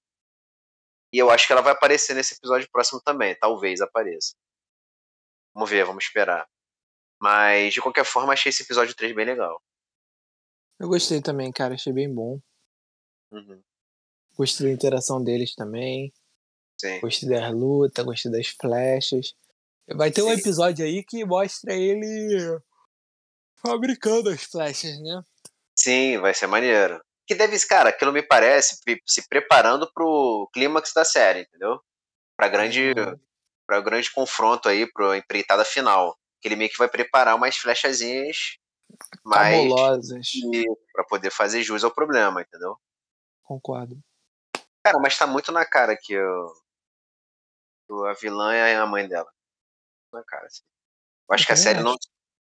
E 1.13 1.19
eu 1.19 1.31
acho 1.31 1.47
que 1.47 1.53
ela 1.53 1.63
vai 1.63 1.73
aparecer 1.73 2.15
nesse 2.15 2.35
episódio 2.35 2.69
próximo 2.71 3.01
também, 3.01 3.35
talvez 3.39 3.81
apareça. 3.81 4.35
Vamos 5.55 5.71
ver, 5.71 5.85
vamos 5.85 6.05
esperar. 6.05 6.49
Mas, 7.21 7.75
de 7.75 7.81
qualquer 7.81 8.05
forma, 8.05 8.33
achei 8.33 8.51
esse 8.51 8.63
episódio 8.63 8.95
3 8.95 9.15
bem 9.15 9.25
legal. 9.25 9.61
Eu 10.79 10.89
gostei 10.89 11.21
também, 11.21 11.51
cara. 11.51 11.75
Achei 11.75 11.93
bem 11.93 12.13
bom. 12.13 12.41
Uhum. 13.33 13.61
Gostei 14.37 14.69
da 14.69 14.73
interação 14.73 15.23
deles 15.23 15.55
também. 15.55 16.13
Sim. 16.81 17.01
Gostei 17.01 17.29
das 17.29 17.53
lutas, 17.53 18.05
gostei 18.05 18.31
das 18.31 18.47
flechas. 18.49 19.35
Vai 19.89 20.13
ter 20.13 20.23
um 20.23 20.29
Sim. 20.29 20.41
episódio 20.41 20.85
aí 20.85 21.03
que 21.03 21.25
mostra 21.25 21.75
ele 21.75 22.61
fabricando 23.57 24.31
as 24.31 24.45
flechas, 24.45 25.01
né? 25.01 25.23
Sim, 25.75 26.19
vai 26.19 26.33
ser 26.35 26.47
maneiro. 26.47 27.03
Que 27.29 27.35
deve, 27.35 27.59
cara, 27.67 27.91
aquilo 27.91 28.11
me 28.11 28.23
parece 28.23 28.81
se 29.07 29.29
preparando 29.29 29.93
pro 29.93 30.49
clímax 30.53 30.95
da 30.95 31.05
série, 31.05 31.43
entendeu? 31.43 31.79
Pra 32.35 32.49
grande, 32.49 32.95
Uhum. 32.97 33.21
para 33.67 33.79
o 33.79 33.83
grande 33.83 34.11
confronto 34.11 34.67
aí, 34.67 34.91
pra 34.91 35.19
empreitada 35.19 35.63
final. 35.63 36.19
Que 36.41 36.49
ele 36.49 36.57
meio 36.57 36.71
que 36.71 36.79
vai 36.79 36.89
preparar 36.89 37.37
umas 37.37 37.57
flechazinhas 37.57 38.57
mais 39.23 39.55
Cabulosas. 39.55 40.29
para 40.93 41.05
poder 41.05 41.31
fazer 41.31 41.63
jus 41.63 41.85
ao 41.85 41.91
problema, 41.91 42.41
entendeu? 42.41 42.79
Concordo. 43.43 43.99
Cara, 44.83 44.99
mas 44.99 45.19
tá 45.19 45.27
muito 45.27 45.53
na 45.53 45.67
cara 45.67 45.97
que 46.01 46.19
o, 47.91 48.05
a 48.07 48.15
vilã 48.15 48.55
é 48.55 48.75
a 48.77 48.87
mãe 48.87 49.07
dela. 49.07 49.31
Na 50.13 50.25
cara, 50.25 50.47
assim. 50.47 50.63
Eu 51.29 51.35
acho 51.35 51.45
que 51.47 51.53
a 51.53 51.57
também 51.57 51.65
série 51.75 51.83
não. 51.83 51.95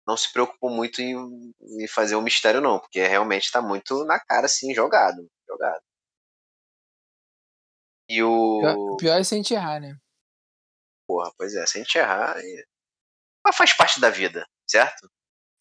Não 0.07 0.17
se 0.17 0.33
preocupou 0.33 0.71
muito 0.71 1.01
em, 1.01 1.53
em 1.61 1.89
fazer 1.89 2.15
um 2.17 2.23
mistério, 2.23 2.61
não, 2.61 2.79
porque 2.79 3.01
realmente 3.07 3.51
tá 3.51 3.61
muito 3.61 4.05
na 4.05 4.21
cara, 4.21 4.47
assim, 4.47 4.73
jogado. 4.75 5.27
Jogado. 5.49 5.83
E 8.09 8.15
Pior, 8.19 8.77
o. 8.77 8.97
pior 8.97 9.19
é 9.21 9.25
sem 9.25 9.43
errar, 9.51 9.81
né? 9.81 9.97
Porra, 11.09 11.33
pois 11.37 11.55
é, 11.55 11.67
sem 11.67 11.83
te 11.83 11.99
errar. 11.99 12.37
Mas 13.45 13.57
faz 13.57 13.77
parte 13.77 14.01
da 14.01 14.11
vida, 14.11 14.47
certo? 14.69 15.09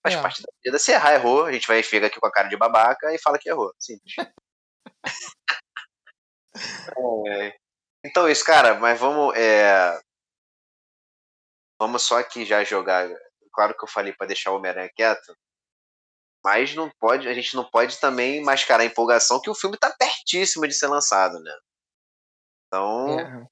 Faz 0.05 0.15
É. 0.15 0.21
parte 0.21 0.41
da 0.41 0.51
vida. 0.63 0.77
Se 0.77 0.91
errar, 0.91 1.13
errou. 1.15 1.45
A 1.45 1.51
gente 1.51 1.67
vai 1.67 1.81
fica 1.81 2.05
aqui 2.05 2.19
com 2.19 2.27
a 2.27 2.31
cara 2.31 2.47
de 2.47 2.55
babaca 2.57 3.13
e 3.13 3.19
fala 3.19 3.39
que 3.39 3.49
errou. 3.49 3.73
Simples. 3.79 4.13
É. 7.27 7.53
Então, 8.05 8.29
isso, 8.29 8.45
cara, 8.45 8.75
mas 8.79 8.97
vamos. 8.99 9.35
é, 9.35 9.99
Vamos 11.79 12.03
só 12.03 12.17
aqui 12.19 12.45
já 12.45 12.63
jogar. 12.63 13.09
Claro 13.55 13.75
que 13.77 13.83
eu 13.83 13.87
falei 13.87 14.13
pra 14.13 14.27
deixar 14.27 14.51
o 14.51 14.57
Homem-Aranha 14.57 14.91
quieto. 14.93 15.33
Mas 16.43 16.75
não 16.75 16.91
pode, 16.99 17.27
a 17.27 17.33
gente 17.33 17.55
não 17.55 17.63
pode 17.67 17.99
também 17.99 18.43
mascarar 18.43 18.83
a 18.83 18.85
empolgação 18.85 19.41
que 19.41 19.49
o 19.49 19.55
filme 19.55 19.77
tá 19.77 19.95
pertíssimo 19.97 20.67
de 20.67 20.73
ser 20.75 20.87
lançado, 20.87 21.39
né? 21.39 21.51
Então, 22.67 23.19
É. 23.19 23.47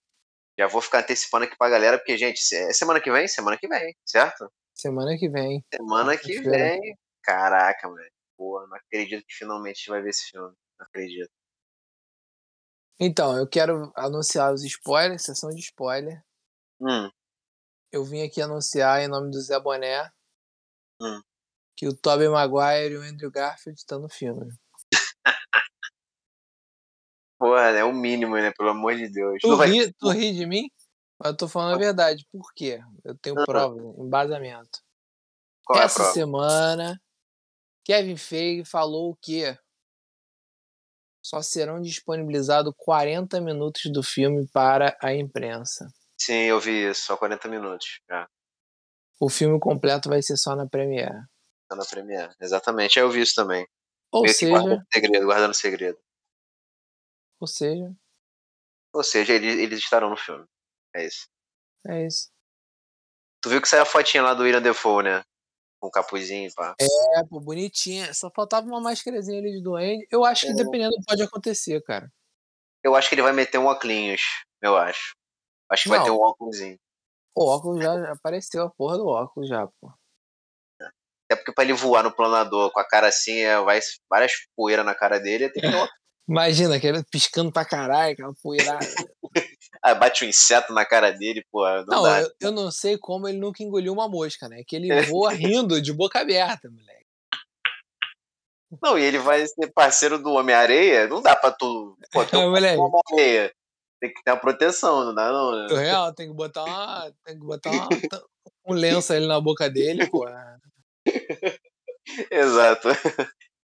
já 0.60 0.68
vou 0.68 0.82
ficar 0.82 1.00
antecipando 1.00 1.46
aqui 1.46 1.58
pra 1.58 1.70
galera, 1.70 1.98
porque, 1.98 2.18
gente, 2.18 2.40
é 2.54 2.74
semana 2.74 3.00
que 3.02 3.12
vem? 3.12 3.28
Semana 3.28 3.58
que 3.58 3.68
vem, 3.68 3.96
certo? 4.06 4.52
Semana 4.76 5.18
que 5.18 5.30
vem. 5.30 5.64
Semana 5.74 6.18
que 6.18 6.40
vem. 6.42 6.98
Caraca, 7.24 7.90
velho. 7.92 8.12
Porra, 8.38 8.68
não 8.68 8.76
acredito 8.78 9.26
que 9.26 9.34
finalmente 9.34 9.76
a 9.76 9.80
gente 9.80 9.90
vai 9.90 10.02
ver 10.02 10.10
esse 10.10 10.30
filme. 10.30 10.54
Não 10.78 10.86
acredito. 10.86 11.32
Então, 13.00 13.38
eu 13.38 13.48
quero 13.48 13.92
anunciar 13.96 14.54
os 14.54 14.64
spoilers, 14.64 15.24
sessão 15.24 15.50
de 15.50 15.62
spoiler. 15.62 16.22
Hum, 16.80 17.10
Eu 17.94 18.04
vim 18.04 18.24
aqui 18.24 18.42
anunciar 18.42 19.02
em 19.02 19.08
nome 19.08 19.30
do 19.30 19.40
Zé 19.40 19.60
Boné 19.60 20.10
Hum. 21.00 21.22
que 21.78 21.88
o 21.88 21.96
Tobey 21.96 22.28
Maguire 22.28 22.96
e 22.96 22.98
o 22.98 23.04
Andrew 23.04 23.30
Garfield 23.30 23.80
estão 23.80 24.00
no 24.00 24.10
filme. 24.10 24.52
porra, 27.38 27.70
é 27.70 27.84
o 27.84 27.94
mínimo, 27.94 28.36
né? 28.36 28.52
Pelo 28.58 28.70
amor 28.70 28.96
de 28.96 29.08
Deus. 29.10 29.38
Tu 29.42 29.56
vai- 29.56 29.70
ri, 29.70 29.94
tu 29.94 30.10
ri 30.10 30.34
de 30.34 30.46
mim? 30.48 30.72
Mas 31.20 31.32
eu 31.34 31.38
tô 31.38 31.48
falando 31.48 31.76
a 31.76 31.78
verdade. 31.78 32.26
Por 32.32 32.52
quê? 32.56 32.80
Eu 33.04 33.16
tenho 33.20 33.36
prova, 33.46 33.78
embasamento. 34.04 34.80
Qual 35.64 35.80
é 35.80 35.84
Essa 35.84 36.00
prova? 36.00 36.14
semana, 36.14 37.02
Kevin 37.86 38.18
Feige 38.18 38.66
falou 38.66 39.16
que 39.22 39.56
só 41.24 41.42
serão 41.44 41.80
disponibilizados 41.80 42.74
40 42.76 43.40
minutos 43.40 43.84
do 43.92 44.02
filme 44.02 44.48
para 44.52 44.98
a 45.02 45.14
imprensa. 45.14 45.94
Sim, 46.26 46.44
eu 46.44 46.60
vi 46.60 46.90
isso. 46.90 47.04
Só 47.06 47.18
40 47.18 47.48
minutos. 47.48 48.00
Já. 48.10 48.28
O 49.20 49.30
filme 49.30 49.60
completo 49.60 50.10
vai 50.10 50.22
ser 50.22 50.38
só 50.38 50.56
na 50.56 50.68
Premiere. 50.68 51.22
Tá 51.68 51.76
na 51.76 51.86
Premiere. 51.86 52.34
Exatamente. 52.40 52.98
Eu 53.00 53.10
vi 53.10 53.22
isso 53.22 53.36
também. 53.36 53.68
Ou 54.12 54.22
Meio 54.24 54.34
seja, 54.34 54.52
guardando 54.52 54.84
segredo, 54.94 55.26
guardando 55.26 55.54
segredo. 55.54 56.00
ou 57.40 57.48
seja, 57.48 57.94
Ou 58.94 59.04
seja, 59.04 59.34
eles, 59.34 59.58
eles 59.60 59.80
estarão 59.80 60.10
no 60.10 60.18
filme. 60.18 60.46
É 60.96 61.06
isso. 61.06 61.28
é 61.88 62.06
isso. 62.06 62.30
Tu 63.42 63.50
viu 63.50 63.62
que 63.62 63.68
saiu 63.68 63.82
a 63.82 63.86
fotinha 63.86 64.24
lá 64.24 64.34
do 64.34 64.44
William 64.44 64.62
Defoe, 64.62 65.04
né? 65.04 65.24
Com 65.82 65.88
o 65.88 65.92
capuzinho, 65.92 66.50
pá. 66.56 66.76
É, 66.80 67.24
pô, 67.30 67.42
bonitinha. 67.42 68.14
Só 68.14 68.30
faltava 68.34 68.66
uma 68.68 68.80
máscarazinha 68.80 69.40
ali 69.40 69.52
de 69.52 69.62
doente. 69.62 70.08
Eu 70.10 70.24
acho 70.24 70.46
que 70.46 70.52
É. 70.54 70.56
dependendo 70.56 70.96
pode 71.06 71.22
acontecer, 71.24 71.82
cara. 71.84 72.10
Eu 72.84 72.96
acho 72.96 73.10
que 73.10 73.16
ele 73.16 73.22
vai 73.22 73.34
meter 73.34 73.58
um 73.58 73.66
óculos. 73.66 74.22
Eu 74.62 74.78
acho. 74.78 75.14
Acho 75.74 75.84
que 75.84 75.90
vai 75.90 76.00
Não. 76.00 76.06
ter 76.06 76.12
um 76.12 76.20
óculosinho. 76.22 76.78
O 77.36 77.46
óculos 77.50 77.84
já 77.84 78.12
apareceu, 78.12 78.64
a 78.64 78.70
porra 78.70 78.98
do 78.98 79.08
óculos 79.08 79.50
já, 79.50 79.66
pô. 79.82 79.92
Até 80.80 81.36
porque 81.36 81.52
pra 81.52 81.64
ele 81.64 81.74
voar 81.74 82.04
no 82.04 82.16
planador 82.16 82.72
com 82.72 82.80
a 82.80 82.88
cara 82.88 83.08
assim, 83.08 83.40
é, 83.40 83.60
vai 83.60 83.80
várias 84.08 84.34
poeiras 84.56 84.86
na 84.86 84.94
cara 84.94 85.20
dele, 85.20 85.50
tem 85.50 85.64
que 85.64 85.70
ter 85.70 85.76
um. 85.76 85.88
Imagina, 86.30 86.76
aquele 86.76 87.04
piscando 87.04 87.52
pra 87.52 87.66
caralho, 87.66 88.14
aquela 88.14 88.34
poeirada. 88.42 88.86
Ah, 89.86 89.96
bate 89.96 90.24
um 90.24 90.30
inseto 90.30 90.72
na 90.72 90.86
cara 90.86 91.12
dele, 91.12 91.44
pô. 91.52 91.68
Não, 91.88 92.04
Não, 92.04 92.18
eu, 92.18 92.32
eu 92.40 92.52
não 92.54 92.72
sei 92.72 92.98
como 92.98 93.28
ele 93.28 93.38
nunca 93.38 93.62
engoliu 93.62 93.92
uma 93.92 94.08
mosca, 94.08 94.48
né? 94.48 94.64
Que 94.66 94.78
ele 94.78 95.02
voa 95.02 95.34
rindo 95.34 95.82
de 95.82 95.92
boca 95.92 96.22
aberta, 96.22 96.70
moleque. 96.70 97.06
Não, 98.82 98.98
e 98.98 99.04
ele 99.04 99.18
vai 99.18 99.46
ser 99.46 99.74
parceiro 99.74 100.18
do 100.18 100.32
Homem-Areia. 100.32 101.08
Não 101.08 101.22
dá 101.22 101.36
pra 101.36 101.52
tu. 101.52 101.98
Pô, 102.14 102.24
tu 102.24 102.38
é 102.38 102.40
É, 102.40 102.48
moleque. 102.48 102.80
Homem-Areia. 102.80 103.54
Tem 104.04 104.14
que 104.14 104.22
ter 104.22 104.32
uma 104.32 104.38
proteção, 104.42 105.06
não 105.06 105.16
dá 105.16 105.32
não, 105.32 105.52
né? 105.56 105.68
No 105.70 105.76
real, 105.78 106.14
tem 106.14 106.28
que 106.28 106.34
botar 106.34 106.66
uma. 106.66 107.10
Tem 107.24 107.40
que 107.40 107.46
botar 107.46 107.72
uma- 107.72 107.88
um 108.68 108.74
lenço 108.74 109.14
ali 109.14 109.26
na 109.26 109.40
boca 109.40 109.70
dele, 109.70 110.06
pô. 110.10 110.26
Exato. 112.30 112.90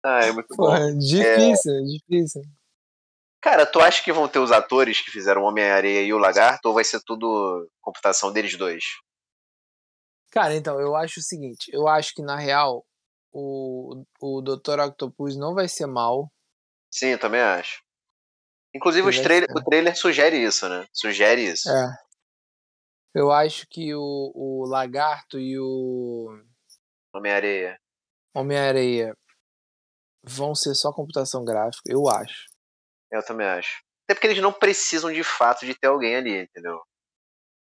Ah, 0.06 0.26
é 0.26 0.32
muito 0.32 0.56
Pô, 0.56 0.68
bom. 0.68 1.00
difícil, 1.00 1.74
difícil. 1.86 2.44
Cara, 3.42 3.66
tu 3.66 3.80
acha 3.80 4.04
que 4.04 4.14
vão 4.14 4.28
ter 4.28 4.38
os 4.38 4.52
atores 4.52 5.02
que 5.02 5.10
fizeram 5.10 5.42
Homem-Areia 5.42 6.04
e 6.04 6.14
o 6.14 6.20
Lagarto 6.20 6.68
ou 6.68 6.76
vai 6.76 6.84
ser 6.84 7.02
tudo 7.04 7.68
computação 7.82 8.32
deles 8.32 8.56
dois? 8.56 8.84
Cara, 10.32 10.54
então, 10.54 10.80
eu 10.80 10.96
acho 10.96 11.20
o 11.20 11.24
seguinte, 11.24 11.72
eu 11.74 11.88
acho 11.88 12.14
que 12.14 12.22
na 12.22 12.38
real 12.38 12.86
o, 13.32 14.04
o 14.22 14.40
Dr. 14.44 14.82
Octopus 14.82 15.36
não 15.36 15.56
vai 15.56 15.68
ser 15.68 15.88
mal. 15.88 16.32
Sim, 16.94 17.08
eu 17.08 17.20
também 17.20 17.42
acho. 17.42 17.82
Inclusive, 18.78 19.10
os 19.10 19.20
trailer, 19.20 19.50
o 19.50 19.64
trailer 19.64 19.98
sugere 19.98 20.38
isso, 20.38 20.70
né? 20.70 20.88
Sugere 20.94 21.42
isso. 21.42 21.68
É. 21.70 21.98
Eu 23.16 23.32
acho 23.32 23.66
que 23.68 23.96
o, 23.96 24.32
o 24.36 24.66
Lagarto 24.68 25.40
e 25.40 25.58
o 25.60 26.40
Homem-Areia. 27.12 27.80
Homem-Areia 28.36 29.18
vão 30.24 30.54
ser 30.54 30.76
só 30.76 30.94
computação 30.94 31.44
gráfica, 31.44 31.92
eu 31.92 32.08
acho. 32.08 32.46
Eu 33.12 33.26
também 33.26 33.48
acho. 33.48 33.82
Até 34.06 34.14
porque 34.14 34.28
eles 34.28 34.42
não 34.42 34.54
precisam 34.54 35.12
de 35.12 35.24
fato 35.24 35.66
de 35.66 35.74
ter 35.74 35.88
alguém 35.88 36.16
ali, 36.16 36.44
entendeu? 36.44 36.80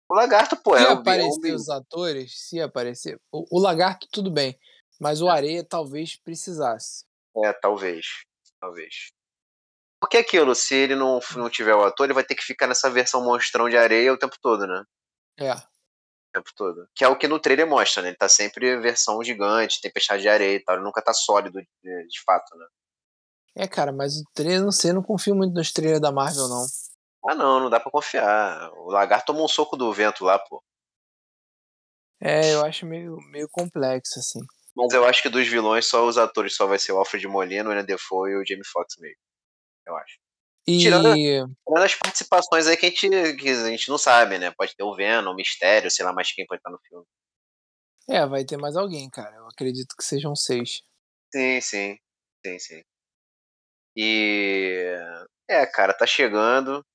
O 0.10 0.14
Lagarto, 0.14 0.58
pô, 0.58 0.78
Se 0.78 0.84
é 0.84 0.88
o, 0.88 0.90
é 0.90 0.94
aparecer 0.94 1.54
os 1.54 1.70
atores, 1.70 2.48
se 2.48 2.60
aparecer. 2.60 3.18
O, 3.32 3.58
o 3.58 3.62
Lagarto, 3.62 4.08
tudo 4.12 4.30
bem. 4.30 4.60
Mas 5.00 5.22
o 5.22 5.30
Areia 5.30 5.64
talvez 5.64 6.18
precisasse. 6.18 7.06
É, 7.38 7.54
talvez. 7.54 8.06
Talvez. 8.60 9.14
Porque 10.00 10.18
é 10.18 10.20
aquilo, 10.20 10.54
se 10.54 10.76
ele 10.76 10.96
não, 10.96 11.20
não 11.36 11.50
tiver 11.50 11.74
o 11.74 11.84
ator, 11.84 12.06
ele 12.06 12.14
vai 12.14 12.24
ter 12.24 12.36
que 12.36 12.44
ficar 12.44 12.68
nessa 12.68 12.90
versão 12.90 13.24
monstrão 13.24 13.70
de 13.70 13.78
areia 13.78 14.14
o 14.14 14.18
tempo 14.18 14.36
todo, 14.42 14.68
né? 14.68 14.84
É. 15.40 15.54
O 15.54 16.32
tempo 16.34 16.52
todo. 16.56 16.88
Que 16.96 17.04
é 17.04 17.08
o 17.08 17.18
que 17.18 17.28
no 17.28 17.40
trailer 17.40 17.68
mostra, 17.68 18.04
né? 18.04 18.10
Ele 18.10 18.18
tá 18.18 18.30
sempre 18.30 18.78
versão 18.78 19.24
gigante, 19.24 19.82
tempestade 19.82 20.22
de 20.22 20.30
areia 20.30 20.56
e 20.56 20.64
tal. 20.64 20.76
Ele 20.76 20.84
nunca 20.84 21.02
tá 21.02 21.14
sólido 21.14 21.60
de, 21.60 22.08
de 22.08 22.24
fato, 22.24 22.56
né? 22.56 22.66
É, 23.56 23.68
cara, 23.68 23.92
mas 23.92 24.18
o 24.18 24.24
trailer, 24.36 24.62
não 24.62 24.72
sei, 24.72 24.92
eu 24.92 24.96
não 24.96 25.02
confio 25.02 25.36
muito 25.36 25.54
nos 25.54 25.72
trailers 25.72 26.00
da 26.00 26.12
Marvel, 26.12 26.48
não. 26.48 26.66
Ah, 27.28 27.34
não, 27.34 27.60
não 27.60 27.70
dá 27.72 27.80
pra 27.80 27.92
confiar. 27.92 28.72
O 28.74 28.92
lagarto 28.92 29.26
tomou 29.28 29.46
um 29.46 29.50
soco 29.50 29.76
do 29.76 29.92
vento 29.92 30.24
lá, 30.24 30.38
pô. 30.38 30.64
É, 32.22 32.54
eu 32.54 32.64
acho 32.64 32.86
meio, 32.86 33.18
meio 33.32 33.48
complexo, 33.50 34.20
assim. 34.20 34.40
Mas 34.76 34.94
eu 34.94 35.04
acho 35.06 35.24
que 35.24 35.30
dos 35.30 35.48
vilões, 35.48 35.88
só 35.88 36.06
os 36.06 36.20
atores 36.20 36.56
só 36.56 36.68
vai 36.68 36.78
ser 36.78 36.92
o 36.92 36.98
Alfred 36.98 37.28
Molina, 37.28 37.66
o 37.66 37.70
William 37.70 37.84
Defoe 37.84 38.32
e 38.32 38.36
o 38.36 38.46
Jamie 38.48 38.66
Foxx 38.66 38.96
mesmo. 39.00 39.18
Eu 39.88 39.96
acho. 39.98 40.20
E. 40.68 40.80
Tirando- 40.80 41.14
Tirando 41.16 41.84
as 41.84 41.96
participações 41.96 42.68
aí 42.68 42.76
que 42.76 42.86
a, 42.86 42.90
gente, 42.90 43.10
que 43.38 43.50
a 43.50 43.70
gente 43.70 43.90
não 43.90 43.98
sabe, 43.98 44.38
né? 44.38 44.52
Pode 44.52 44.76
ter 44.76 44.84
o 44.84 44.94
Venom, 44.94 45.32
o 45.32 45.36
Mistério, 45.36 45.90
sei 45.90 46.04
lá 46.06 46.12
mais 46.14 46.32
quem 46.32 46.46
pode 46.46 46.60
estar 46.60 46.70
no 46.70 46.80
filme. 46.88 47.06
É, 48.10 48.26
vai 48.26 48.44
ter 48.46 48.58
mais 48.58 48.76
alguém, 48.76 49.10
cara. 49.10 49.36
Eu 49.36 49.48
acredito 49.48 49.96
que 49.98 50.04
sejam 50.04 50.36
seis. 50.36 50.82
Sim, 51.34 51.62
sim. 51.62 51.98
Sim, 52.46 52.60
sim. 52.60 52.82
E. 53.96 54.94
É, 55.50 55.66
cara, 55.66 55.94
tá 55.94 56.06
chegando. 56.06 56.86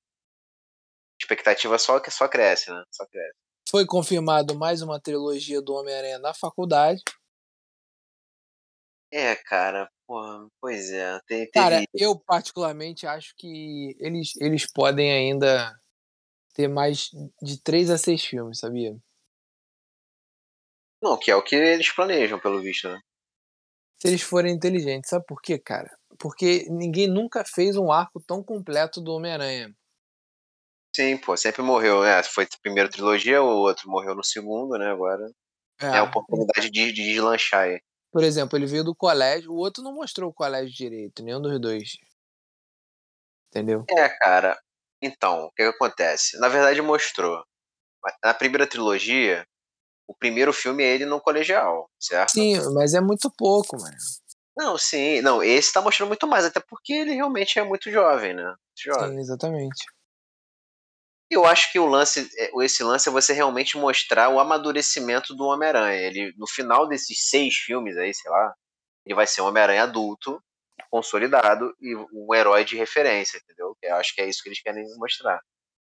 Expectativa 1.19 1.77
só 1.79 1.99
que 1.99 2.11
só 2.11 2.27
cresce, 2.27 2.69
né? 2.71 2.83
Só 2.91 3.05
cresce. 3.07 3.35
Foi 3.69 3.85
confirmado 3.85 4.55
mais 4.57 4.81
uma 4.81 4.99
trilogia 4.99 5.61
do 5.61 5.73
Homem-Aranha 5.73 6.19
na 6.19 6.33
faculdade. 6.33 7.01
É, 9.11 9.35
cara, 9.35 9.89
porra, 10.07 10.47
pois 10.59 10.91
é. 10.91 11.19
Cara, 11.53 11.83
eu 11.93 12.17
particularmente 12.19 13.05
acho 13.05 13.33
que 13.37 13.95
eles, 13.99 14.35
eles 14.37 14.71
podem 14.71 15.11
ainda 15.11 15.73
ter 16.53 16.67
mais 16.67 17.09
de 17.41 17.61
3 17.61 17.89
a 17.89 17.97
6 17.97 18.23
filmes, 18.23 18.59
sabia? 18.59 18.95
Não, 21.01 21.17
que 21.17 21.29
é 21.29 21.35
o 21.35 21.43
que 21.43 21.55
eles 21.55 21.93
planejam, 21.93 22.39
pelo 22.39 22.61
visto, 22.61 22.87
né? 22.87 22.99
Se 23.99 24.07
eles 24.07 24.21
forem 24.21 24.53
inteligentes. 24.53 25.09
Sabe 25.09 25.25
por 25.25 25.41
quê, 25.41 25.59
cara? 25.59 25.89
Porque 26.19 26.65
ninguém 26.69 27.07
nunca 27.07 27.43
fez 27.45 27.75
um 27.75 27.91
arco 27.91 28.21
tão 28.25 28.43
completo 28.43 29.01
do 29.01 29.11
Homem-Aranha. 29.13 29.73
Sim, 30.95 31.17
pô, 31.17 31.35
sempre 31.35 31.61
morreu. 31.61 32.03
É, 32.03 32.21
foi 32.23 32.43
a 32.45 32.61
primeira 32.61 32.89
trilogia, 32.89 33.41
o 33.41 33.47
outro 33.47 33.89
morreu 33.89 34.15
no 34.15 34.23
segundo, 34.23 34.77
né? 34.77 34.91
Agora 34.91 35.25
é, 35.81 35.97
a 35.97 36.03
oportunidade 36.03 36.69
de, 36.69 36.91
de 36.93 37.03
deslanchar 37.03 37.61
aí. 37.61 37.81
Por 38.13 38.23
exemplo, 38.23 38.55
ele 38.55 38.67
veio 38.67 38.83
do 38.83 38.95
colégio, 38.95 39.51
o 39.51 39.57
outro 39.57 39.83
não 39.83 39.95
mostrou 39.95 40.29
o 40.29 40.33
colégio 40.33 40.71
direito, 40.71 41.23
nenhum 41.23 41.41
dos 41.41 41.59
dois. 41.59 41.97
Entendeu? 43.49 43.83
É, 43.89 44.07
cara. 44.07 44.55
Então, 45.01 45.45
o 45.45 45.51
que, 45.51 45.63
que 45.63 45.69
acontece? 45.75 46.39
Na 46.39 46.47
verdade, 46.47 46.79
mostrou. 46.79 47.43
Na 48.23 48.35
primeira 48.35 48.67
trilogia, 48.67 49.47
o 50.07 50.13
primeiro 50.13 50.53
filme 50.53 50.83
é 50.83 50.93
ele 50.93 51.05
no 51.05 51.19
colegial, 51.19 51.89
certo? 51.99 52.33
Sim, 52.33 52.59
mas 52.75 52.93
é 52.93 53.01
muito 53.01 53.31
pouco, 53.35 53.77
mano. 53.81 53.97
Não, 54.55 54.77
sim. 54.77 55.19
Não, 55.21 55.41
esse 55.41 55.73
tá 55.73 55.81
mostrando 55.81 56.09
muito 56.09 56.27
mais, 56.27 56.45
até 56.45 56.59
porque 56.59 56.93
ele 56.93 57.15
realmente 57.15 57.57
é 57.57 57.63
muito 57.63 57.89
jovem, 57.89 58.35
né? 58.35 58.43
Muito 58.43 58.57
jovem. 58.77 59.09
Sim, 59.09 59.19
exatamente. 59.19 59.85
Eu 61.29 61.45
acho 61.45 61.71
que 61.71 61.79
o 61.79 61.85
lance, 61.85 62.29
esse 62.61 62.83
lance 62.83 63.09
é 63.09 63.11
você 63.11 63.33
realmente 63.33 63.77
mostrar 63.77 64.29
o 64.29 64.39
amadurecimento 64.39 65.35
do 65.35 65.45
Homem-Aranha. 65.45 65.99
Ele, 65.99 66.33
no 66.37 66.47
final 66.47 66.87
desses 66.87 67.29
seis 67.29 67.55
filmes 67.55 67.97
aí, 67.97 68.13
sei 68.13 68.29
lá, 68.29 68.53
ele 69.05 69.15
vai 69.15 69.25
ser 69.25 69.41
um 69.41 69.45
Homem-Aranha 69.45 69.83
adulto, 69.83 70.39
consolidado 70.89 71.75
e 71.81 71.95
um 71.95 72.33
herói 72.33 72.63
de 72.63 72.77
referência, 72.77 73.37
entendeu? 73.37 73.75
Eu 73.81 73.95
acho 73.95 74.13
que 74.13 74.21
é 74.21 74.29
isso 74.29 74.43
que 74.43 74.49
eles 74.49 74.61
querem 74.61 74.85
mostrar. 74.97 75.39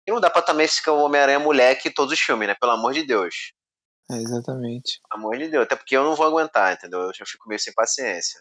E 0.06 0.10
não 0.10 0.20
dá 0.20 0.30
pra 0.30 0.42
também 0.42 0.66
ficar 0.66 0.92
o 0.92 1.02
Homem-Aranha 1.02 1.38
moleque 1.38 1.90
todos 1.90 2.12
os 2.12 2.20
filmes, 2.20 2.48
né? 2.48 2.56
Pelo 2.58 2.72
amor 2.72 2.92
de 2.92 3.04
Deus. 3.04 3.52
É, 4.10 4.16
exatamente. 4.16 5.00
Pelo 5.08 5.22
amor 5.22 5.38
de 5.38 5.48
Deus. 5.48 5.64
Até 5.64 5.76
porque 5.76 5.96
eu 5.96 6.02
não 6.02 6.16
vou 6.16 6.26
aguentar, 6.26 6.72
entendeu? 6.72 7.00
Eu 7.00 7.14
já 7.14 7.24
fico 7.26 7.48
meio 7.48 7.60
sem 7.60 7.72
paciência. 7.74 8.40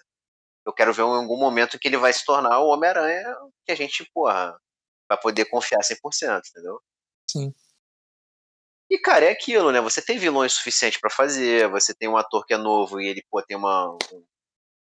Eu 0.65 0.73
quero 0.73 0.93
ver 0.93 1.03
em 1.03 1.05
algum 1.05 1.37
momento 1.37 1.77
que 1.77 1.87
ele 1.87 1.97
vai 1.97 2.11
se 2.11 2.25
tornar 2.25 2.59
o 2.59 2.69
Homem-Aranha 2.69 3.35
que 3.65 3.71
a 3.71 3.75
gente, 3.75 4.09
porra, 4.13 4.57
vai 5.07 5.19
poder 5.19 5.45
confiar 5.45 5.81
100%, 5.81 6.41
entendeu? 6.49 6.79
Sim. 7.29 7.53
E, 8.89 8.97
cara, 8.97 9.25
é 9.25 9.31
aquilo, 9.31 9.71
né? 9.71 9.81
Você 9.81 10.01
tem 10.01 10.17
vilões 10.17 10.53
suficientes 10.53 10.99
para 10.99 11.09
fazer, 11.09 11.69
você 11.69 11.93
tem 11.93 12.07
um 12.07 12.17
ator 12.17 12.45
que 12.45 12.53
é 12.53 12.57
novo 12.57 13.01
e 13.01 13.07
ele, 13.07 13.21
pô, 13.29 13.41
tem 13.41 13.57
uma, 13.57 13.91
um, 13.91 14.25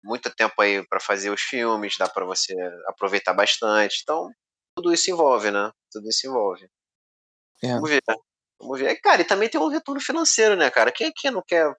muito 0.02 0.34
tempo 0.34 0.60
aí 0.62 0.86
para 0.86 0.98
fazer 0.98 1.30
os 1.30 1.42
filmes, 1.42 1.96
dá 1.98 2.08
para 2.08 2.24
você 2.24 2.54
aproveitar 2.86 3.34
bastante. 3.34 4.00
Então, 4.02 4.30
tudo 4.74 4.92
isso 4.92 5.10
envolve, 5.10 5.50
né? 5.50 5.70
Tudo 5.90 6.08
isso 6.08 6.26
envolve. 6.26 6.68
É. 7.62 7.74
Vamos 7.74 7.90
ver. 7.90 8.02
Vamos 8.58 8.80
ver. 8.80 8.96
Cara, 9.00 9.20
e 9.20 9.24
também 9.24 9.48
tem 9.48 9.60
um 9.60 9.68
retorno 9.68 10.00
financeiro, 10.00 10.56
né, 10.56 10.70
cara? 10.70 10.90
Quem, 10.90 11.12
quem 11.14 11.30
não 11.30 11.42
quer 11.46 11.70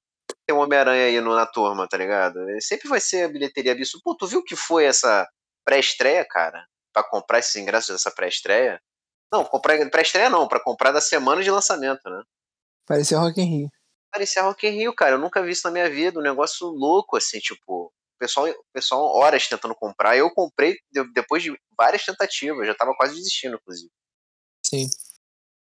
ter 0.46 0.54
um 0.54 0.60
Homem-Aranha 0.60 1.06
aí 1.06 1.20
no, 1.20 1.34
na 1.34 1.48
turma, 1.48 1.88
tá 1.88 1.98
ligado? 1.98 2.40
Sempre 2.62 2.88
vai 2.88 3.00
ser 3.00 3.24
a 3.24 3.30
bilheteria 3.30 3.72
absurda. 3.72 4.04
Pô, 4.04 4.16
tu 4.16 4.28
viu 4.28 4.40
o 4.40 4.44
que 4.44 4.56
foi 4.56 4.86
essa 4.86 5.28
pré-estreia, 5.66 6.26
cara? 6.30 6.64
Pra 6.94 7.04
comprar 7.04 7.40
esses 7.40 7.56
ingressos 7.56 7.90
dessa 7.90 8.12
pré-estreia? 8.12 8.80
Não, 9.32 9.44
comprar 9.44 9.90
pré-estreia 9.90 10.30
não, 10.30 10.48
pra 10.48 10.60
comprar 10.60 10.92
da 10.92 11.02
semana 11.02 11.42
de 11.42 11.50
lançamento, 11.50 12.08
né? 12.08 12.22
Parecia 12.86 13.18
Rock 13.18 13.42
in 13.42 13.46
Rio. 13.46 13.70
Parecia 14.12 14.44
Rock 14.44 14.68
in 14.68 14.72
Rio, 14.72 14.94
cara. 14.94 15.16
Eu 15.16 15.20
nunca 15.20 15.42
vi 15.42 15.52
isso 15.52 15.66
na 15.66 15.72
minha 15.72 15.90
vida. 15.90 16.20
Um 16.20 16.24
negócio 16.24 16.68
louco, 16.68 17.18
assim, 17.18 17.40
tipo. 17.40 17.88
O 17.88 18.20
pessoal, 18.20 18.48
o 18.48 18.66
pessoal 18.72 19.06
horas 19.06 19.48
tentando 19.48 19.76
comprar. 19.76 20.16
Eu 20.16 20.30
comprei 20.32 20.76
depois 21.14 21.42
de 21.42 21.52
várias 21.76 22.06
tentativas. 22.06 22.68
Já 22.68 22.76
tava 22.76 22.94
quase 22.96 23.16
desistindo, 23.16 23.56
inclusive. 23.56 23.92
Sim. 24.64 24.88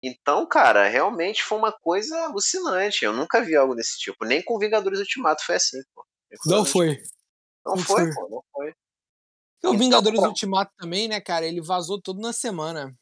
Então, 0.04 0.44
cara, 0.46 0.88
realmente 0.88 1.44
foi 1.44 1.56
uma 1.56 1.72
coisa 1.72 2.24
alucinante. 2.24 3.04
Eu 3.04 3.12
nunca 3.12 3.40
vi 3.40 3.54
algo 3.54 3.76
desse 3.76 3.96
tipo. 3.98 4.24
Nem 4.24 4.42
com 4.42 4.58
Vingadores 4.58 4.98
Ultimato 4.98 5.44
foi 5.46 5.54
assim, 5.54 5.80
pô. 5.94 6.04
Não 6.46 6.64
foi. 6.64 7.00
Não, 7.64 7.76
não 7.76 7.82
foi, 7.84 8.04
foi, 8.06 8.14
pô, 8.14 8.28
não 8.28 8.42
foi. 8.52 8.74
O 9.64 9.68
então, 9.68 9.78
Vingadores. 9.78 10.20
Ultimato 10.20 10.72
também, 10.76 11.08
né, 11.08 11.20
cara? 11.20 11.46
Ele 11.46 11.60
vazou 11.60 12.00
tudo 12.00 12.20
na 12.20 12.32
semana. 12.32 12.92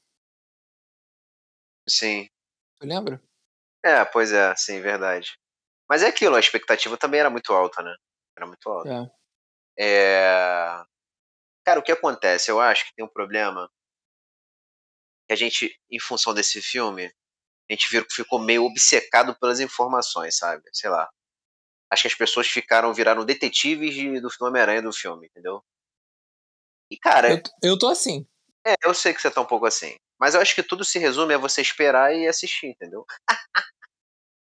Sim. 1.89 2.29
Tu 2.79 2.87
lembra? 2.87 3.23
É, 3.85 4.05
pois 4.05 4.33
é, 4.33 4.55
sim, 4.57 4.81
verdade. 4.81 5.39
Mas 5.89 6.03
é 6.03 6.09
aquilo, 6.09 6.37
a 6.37 6.41
expectativa 6.41 6.97
também 6.97 7.21
era 7.21 7.31
muito 7.31 7.53
alta, 7.53 7.83
né? 7.83 7.95
Era 8.37 8.47
muito 8.47 8.69
alta. 8.69 9.11
É. 9.79 9.87
é... 9.87 10.85
Cara, 11.65 11.81
o 11.81 11.83
que 11.83 11.93
acontece? 11.93 12.51
Eu 12.51 12.61
acho 12.61 12.87
que 12.87 12.95
tem 12.95 13.05
um 13.05 13.09
problema 13.09 13.71
que 15.27 15.33
a 15.33 15.37
gente, 15.37 15.75
em 15.91 15.99
função 15.99 16.35
desse 16.35 16.61
filme, 16.61 17.07
a 17.71 17.73
gente 17.73 17.91
viu 17.91 18.05
que 18.07 18.15
ficou 18.15 18.39
meio 18.39 18.65
obcecado 18.65 19.35
pelas 19.39 19.61
informações, 19.61 20.37
sabe? 20.37 20.63
Sei 20.73 20.91
lá. 20.91 21.09
Acho 21.91 22.03
que 22.03 22.09
as 22.09 22.15
pessoas 22.15 22.47
ficaram, 22.49 22.93
viraram 22.93 23.25
detetives 23.25 23.95
de, 23.95 24.21
do 24.21 24.29
Homem-Aranha 24.41 24.83
do 24.83 24.93
filme, 24.93 25.27
entendeu? 25.27 25.65
E, 26.91 26.99
cara. 26.99 27.33
Eu, 27.33 27.71
eu 27.71 27.79
tô 27.79 27.89
assim. 27.89 28.27
É, 28.67 28.75
eu 28.85 28.93
sei 28.93 29.15
que 29.15 29.23
você 29.23 29.31
tá 29.31 29.41
um 29.41 29.47
pouco 29.47 29.67
assim. 29.67 29.95
Mas 30.19 30.35
eu 30.35 30.41
acho 30.41 30.55
que 30.55 30.63
tudo 30.63 30.85
se 30.85 30.99
resume 30.99 31.33
a 31.33 31.39
você 31.39 31.63
esperar 31.63 32.15
e 32.15 32.27
assistir, 32.27 32.67
entendeu? 32.67 33.07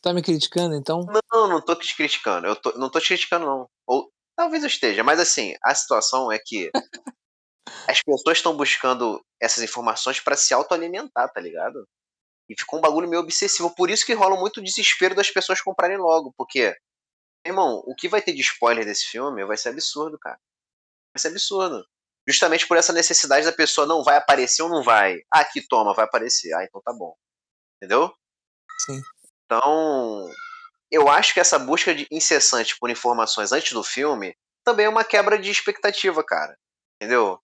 Tá 0.02 0.12
me 0.14 0.22
criticando, 0.22 0.74
então? 0.74 1.06
Não, 1.30 1.46
não 1.46 1.60
tô 1.60 1.76
te 1.76 1.94
criticando. 1.94 2.46
Eu 2.46 2.56
tô, 2.56 2.72
não 2.78 2.90
tô 2.90 2.98
te 2.98 3.08
criticando, 3.08 3.46
não. 3.46 3.68
Ou 3.86 4.10
talvez 4.34 4.62
eu 4.62 4.66
esteja, 4.66 5.04
mas 5.04 5.20
assim, 5.20 5.54
a 5.62 5.74
situação 5.74 6.32
é 6.32 6.38
que 6.38 6.70
as 7.86 8.02
pessoas 8.02 8.38
estão 8.38 8.56
buscando 8.56 9.22
essas 9.38 9.62
informações 9.62 10.18
para 10.18 10.36
se 10.36 10.54
autoalimentar, 10.54 11.30
tá 11.30 11.40
ligado? 11.40 11.84
E 12.48 12.58
ficou 12.58 12.78
um 12.78 12.82
bagulho 12.82 13.08
meio 13.08 13.22
obsessivo. 13.22 13.72
Por 13.74 13.90
isso 13.90 14.04
que 14.04 14.14
rola 14.14 14.40
muito 14.40 14.62
desespero 14.62 15.14
das 15.14 15.30
pessoas 15.30 15.60
comprarem 15.60 15.98
logo. 15.98 16.32
Porque, 16.36 16.74
irmão, 17.46 17.82
o 17.86 17.94
que 17.94 18.08
vai 18.08 18.22
ter 18.22 18.32
de 18.32 18.40
spoiler 18.40 18.84
desse 18.84 19.04
filme 19.04 19.44
vai 19.44 19.56
ser 19.56 19.68
absurdo, 19.68 20.18
cara. 20.18 20.38
Vai 21.14 21.20
ser 21.20 21.28
absurdo 21.28 21.84
justamente 22.30 22.66
por 22.66 22.76
essa 22.76 22.92
necessidade 22.92 23.46
da 23.46 23.52
pessoa 23.52 23.86
não 23.86 24.02
vai 24.02 24.16
aparecer 24.16 24.62
ou 24.62 24.68
não 24.68 24.82
vai. 24.82 25.18
Ah, 25.32 25.40
aqui 25.40 25.66
toma, 25.66 25.94
vai 25.94 26.04
aparecer. 26.04 26.52
Ah, 26.54 26.64
então 26.64 26.80
tá 26.84 26.92
bom. 26.92 27.14
Entendeu? 27.76 28.12
Sim. 28.84 29.00
Então, 29.44 30.30
eu 30.90 31.08
acho 31.08 31.34
que 31.34 31.40
essa 31.40 31.58
busca 31.58 31.94
de 31.94 32.06
incessante 32.10 32.76
por 32.78 32.90
informações 32.90 33.52
antes 33.52 33.72
do 33.72 33.82
filme 33.82 34.34
também 34.64 34.86
é 34.86 34.88
uma 34.88 35.04
quebra 35.04 35.38
de 35.38 35.50
expectativa, 35.50 36.22
cara. 36.24 36.56
Entendeu? 37.00 37.38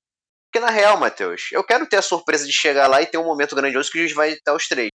Porque 0.46 0.64
na 0.64 0.70
real, 0.70 0.98
Matheus, 0.98 1.48
eu 1.52 1.64
quero 1.64 1.86
ter 1.88 1.96
a 1.96 2.02
surpresa 2.02 2.46
de 2.46 2.52
chegar 2.52 2.86
lá 2.86 3.02
e 3.02 3.06
ter 3.06 3.18
um 3.18 3.24
momento 3.24 3.56
grandioso 3.56 3.90
que 3.90 3.98
a 3.98 4.02
gente 4.02 4.14
vai 4.14 4.32
até 4.32 4.52
os 4.52 4.68
três. 4.68 4.90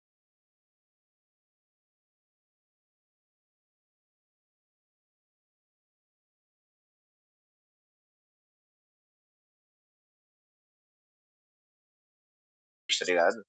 Tá 12.98 13.04
ligado? 13.06 13.42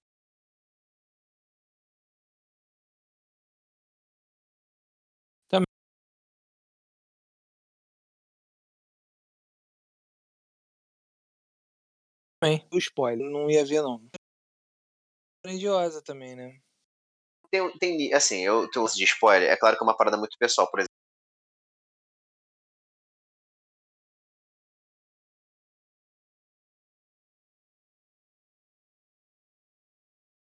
Também. 5.49 5.65
Também. 12.41 12.65
O 12.71 12.77
spoiler, 12.77 13.29
não 13.29 13.49
ia 13.49 13.65
ver 13.65 13.81
não. 13.81 14.01
Grandiosa 15.43 16.01
também, 16.01 16.35
né? 16.35 16.59
Tem, 17.51 17.71
tem 17.79 18.13
assim, 18.13 18.41
eu 18.41 18.69
tô 18.71 18.85
de 18.85 19.03
spoiler, 19.05 19.49
é 19.49 19.57
claro 19.57 19.77
que 19.77 19.83
é 19.83 19.87
uma 19.87 19.97
parada 19.97 20.17
muito 20.17 20.37
pessoal, 20.39 20.69
por 20.69 20.79
exemplo. 20.79 20.88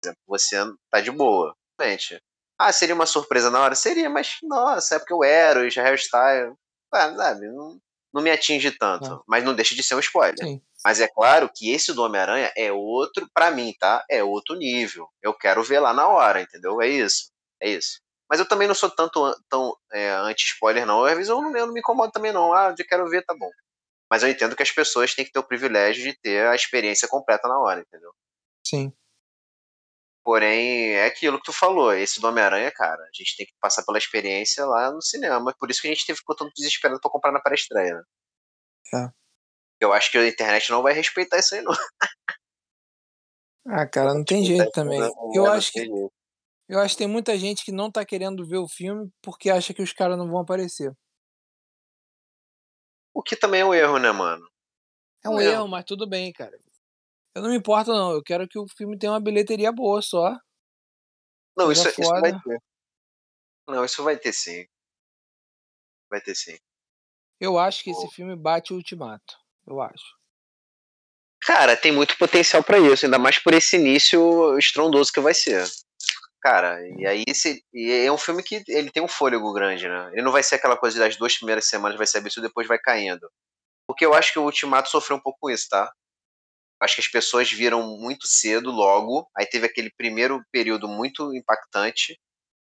Exemplo, 0.07 0.21
você 0.27 0.57
tá 0.91 1.01
de 1.01 1.11
boa. 1.11 1.55
Gente, 1.81 2.21
ah, 2.59 2.73
seria 2.73 2.95
uma 2.95 3.07
surpresa 3.07 3.51
na 3.51 3.61
hora? 3.61 3.75
Seria, 3.75 4.09
mas 4.09 4.37
nossa, 4.43 4.97
é 4.97 4.99
porque 4.99 5.15
o 5.15 5.25
Eros, 5.25 5.77
hairstyle, 5.77 6.55
ah, 6.93 7.15
sabe, 7.15 7.49
não, 7.49 7.79
não 8.13 8.23
me 8.23 8.31
atinge 8.31 8.71
tanto. 8.71 9.07
Ah. 9.07 9.23
Mas 9.27 9.45
não 9.45 9.55
deixa 9.55 9.75
de 9.75 9.83
ser 9.83 9.95
um 9.95 10.01
spoiler. 10.01 10.39
Sim. 10.39 10.63
Mas 10.85 11.01
é 11.01 11.09
claro 11.09 11.51
que 11.55 11.71
esse 11.71 11.93
do 11.93 12.03
Homem-Aranha 12.03 12.53
é 12.57 12.73
outro, 12.73 13.29
para 13.35 13.51
mim, 13.51 13.75
tá? 13.79 14.05
É 14.09 14.23
outro 14.23 14.55
nível. 14.55 15.09
Eu 15.21 15.35
quero 15.35 15.63
ver 15.63 15.81
lá 15.81 15.93
na 15.93 16.09
hora, 16.09 16.41
entendeu? 16.41 16.81
É 16.81 16.89
isso. 16.89 17.31
É 17.61 17.69
isso. 17.69 18.01
Mas 18.29 18.41
eu 18.41 18.47
também 18.47 18.67
não 18.67 18.75
sou 18.75 18.91
tanto 18.91 19.35
tão 19.49 19.77
é, 19.93 20.11
anti-spoiler, 20.11 20.87
não. 20.87 21.05
Às 21.05 21.15
vezes 21.15 21.29
eu 21.29 21.41
não, 21.41 21.57
eu 21.57 21.67
não 21.67 21.75
me 21.75 21.81
incomodo 21.81 22.13
também, 22.13 22.33
não. 22.33 22.53
Ah, 22.53 22.75
eu 22.77 22.87
quero 22.87 23.09
ver, 23.09 23.25
tá 23.25 23.35
bom. 23.35 23.51
Mas 24.11 24.23
eu 24.23 24.29
entendo 24.29 24.57
que 24.57 24.63
as 24.63 24.71
pessoas 24.71 25.15
têm 25.15 25.25
que 25.25 25.33
ter 25.33 25.39
o 25.39 25.47
privilégio 25.47 26.03
de 26.05 26.19
ter 26.21 26.47
a 26.47 26.55
experiência 26.55 27.09
completa 27.09 27.49
na 27.49 27.59
hora, 27.59 27.81
entendeu? 27.81 28.13
Sim. 28.67 28.93
Porém, 30.27 30.91
é 30.91 31.07
aquilo 31.07 31.39
que 31.39 31.45
tu 31.45 31.53
falou, 31.53 31.95
esse 31.95 32.21
do 32.21 32.27
Homem-Aranha, 32.27 32.73
cara, 32.73 33.01
a 33.01 33.11
gente 33.17 33.37
tem 33.37 33.47
que 33.47 33.53
passar 33.61 33.85
pela 33.85 33.97
experiência 33.97 34.67
lá 34.67 34.91
no 34.91 35.01
cinema. 35.01 35.55
Por 35.57 35.71
isso 35.71 35.81
que 35.81 35.87
a 35.87 35.91
gente 35.93 36.05
teve 36.05 36.19
ficou 36.19 36.35
tanto 36.35 36.51
desesperado 36.57 37.01
pra 37.01 37.09
comprar 37.09 37.31
na 37.31 37.39
pré-estreia, 37.41 37.95
né? 37.95 38.03
É. 38.93 39.09
Eu 39.81 39.93
acho 39.93 40.11
que 40.11 40.19
a 40.19 40.27
internet 40.27 40.69
não 40.69 40.83
vai 40.83 40.93
respeitar 40.95 41.39
isso 41.39 41.55
aí, 41.55 41.63
não. 41.63 41.73
Ah, 43.69 43.87
cara, 43.87 44.15
não 44.15 44.25
tem 44.25 44.45
jeito 44.45 44.69
também. 44.73 45.01
Eu 45.33 45.47
É, 45.47 45.51
acho 45.57 45.73
que 45.73 45.89
eu 46.69 46.81
acho 46.81 46.95
que 46.95 46.99
tem 46.99 47.09
muita 47.09 47.39
gente 47.39 47.65
que 47.65 47.71
não 47.71 47.91
tá 47.91 48.05
querendo 48.05 48.45
ver 48.45 48.59
o 48.59 48.69
filme 48.69 49.09
porque 49.23 49.49
acha 49.49 49.73
que 49.73 49.83
os 49.83 49.93
caras 49.93 50.19
não 50.19 50.29
vão 50.29 50.41
aparecer. 50.41 50.93
O 53.15 53.23
que 53.23 53.37
também 53.37 53.61
é 53.61 53.65
um 53.65 53.73
erro, 53.75 53.99
né, 54.01 54.11
mano? 54.11 54.45
É 55.25 55.29
um 55.29 55.35
Um 55.35 55.41
erro, 55.41 55.53
erro. 55.53 55.69
mas 55.69 55.85
tudo 55.85 56.05
bem, 56.05 56.33
cara. 56.33 56.59
Eu 57.37 57.43
não 57.43 57.51
me 57.51 57.57
importo 57.59 57.93
não, 57.93 58.13
eu 58.13 58.23
quero 58.23 58.49
que 58.49 58.59
o 58.59 58.67
filme 58.67 58.99
tenha 58.99 59.13
uma 59.13 59.21
bilheteria 59.21 59.71
boa 59.71 60.01
só. 60.01 60.35
Não, 61.55 61.71
isso, 61.71 61.87
isso 61.87 62.09
vai 62.09 62.33
ter. 62.33 62.63
Não, 63.69 63.85
isso 63.85 64.03
vai 64.03 64.17
ter 64.17 64.33
sim. 64.33 64.67
Vai 66.11 66.19
ter 66.23 66.35
sim. 66.35 66.57
Eu 67.39 67.59
acho 67.59 67.85
que 67.85 67.91
esse 67.91 68.01
Boa. 68.01 68.13
filme 68.13 68.35
bate 68.35 68.73
o 68.73 68.77
Ultimato. 68.77 69.37
Eu 69.67 69.83
acho. 69.83 70.17
Cara, 71.43 71.77
tem 71.77 71.93
muito 71.93 72.17
potencial 72.17 72.65
pra 72.65 72.79
isso, 72.79 73.05
ainda 73.05 73.19
mais 73.19 73.39
por 73.39 73.53
esse 73.53 73.77
início 73.77 74.57
estrondoso 74.57 75.13
que 75.13 75.21
vai 75.21 75.35
ser. 75.35 75.63
Cara, 76.41 76.81
e 76.99 77.07
aí 77.07 77.25
se, 77.35 77.63
e 77.71 77.91
é 77.91 78.11
um 78.11 78.17
filme 78.17 78.43
que 78.43 78.65
ele 78.67 78.91
tem 78.91 79.03
um 79.03 79.09
fôlego 79.09 79.53
grande, 79.53 79.87
né? 79.87 80.09
Ele 80.15 80.23
não 80.23 80.33
vai 80.33 80.43
ser 80.43 80.55
aquela 80.55 80.79
coisa 80.79 80.99
das 80.99 81.17
duas 81.17 81.37
primeiras 81.37 81.69
semanas 81.69 81.99
vai 81.99 82.07
ser 82.07 82.17
absurdo 82.17 82.49
depois 82.49 82.67
vai 82.67 82.79
caindo. 82.79 83.31
Porque 83.87 84.07
eu 84.07 84.15
acho 84.15 84.33
que 84.33 84.39
o 84.39 84.45
Ultimato 84.45 84.89
sofreu 84.89 85.19
um 85.19 85.21
pouco 85.21 85.39
com 85.39 85.51
isso, 85.51 85.69
tá? 85.69 85.93
Acho 86.81 86.97
que 86.97 87.01
as 87.01 87.09
pessoas 87.09 87.51
viram 87.51 87.97
muito 87.99 88.27
cedo, 88.27 88.71
logo, 88.71 89.29
aí 89.37 89.47
teve 89.47 89.67
aquele 89.67 89.91
primeiro 89.97 90.43
período 90.53 90.87
muito 90.87 91.35
impactante, 91.35 92.21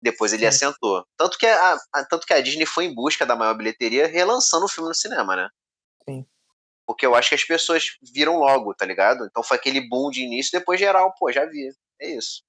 depois 0.02 0.32
ele 0.32 0.44
Sim. 0.44 0.48
assentou. 0.68 1.04
Tanto 1.18 1.38
que 1.38 1.46
a, 1.48 1.74
a- 1.94 2.06
tanto 2.06 2.28
que 2.28 2.34
a 2.34 2.42
Disney 2.42 2.66
foi 2.68 2.86
em 2.86 2.94
busca 2.94 3.26
da 3.26 3.36
maior 3.36 3.56
bilheteria, 3.56 4.06
relançando 4.06 4.66
o 4.66 4.70
filme 4.70 4.90
no 4.90 4.96
cinema, 4.96 5.36
né? 5.36 5.50
Sim. 6.08 6.26
Porque 6.86 7.04
eu 7.06 7.16
acho 7.16 7.30
que 7.30 7.36
as 7.36 7.44
pessoas 7.44 7.84
viram 8.14 8.38
logo, 8.38 8.76
tá 8.76 8.86
ligado? 8.86 9.26
Então 9.26 9.42
foi 9.42 9.58
aquele 9.58 9.82
boom 9.90 10.12
de 10.12 10.22
início, 10.22 10.52
depois 10.58 10.80
geral, 10.80 11.12
pô, 11.18 11.32
já 11.32 11.44
vi. 11.46 11.70
É 12.00 12.10
isso. 12.12 12.44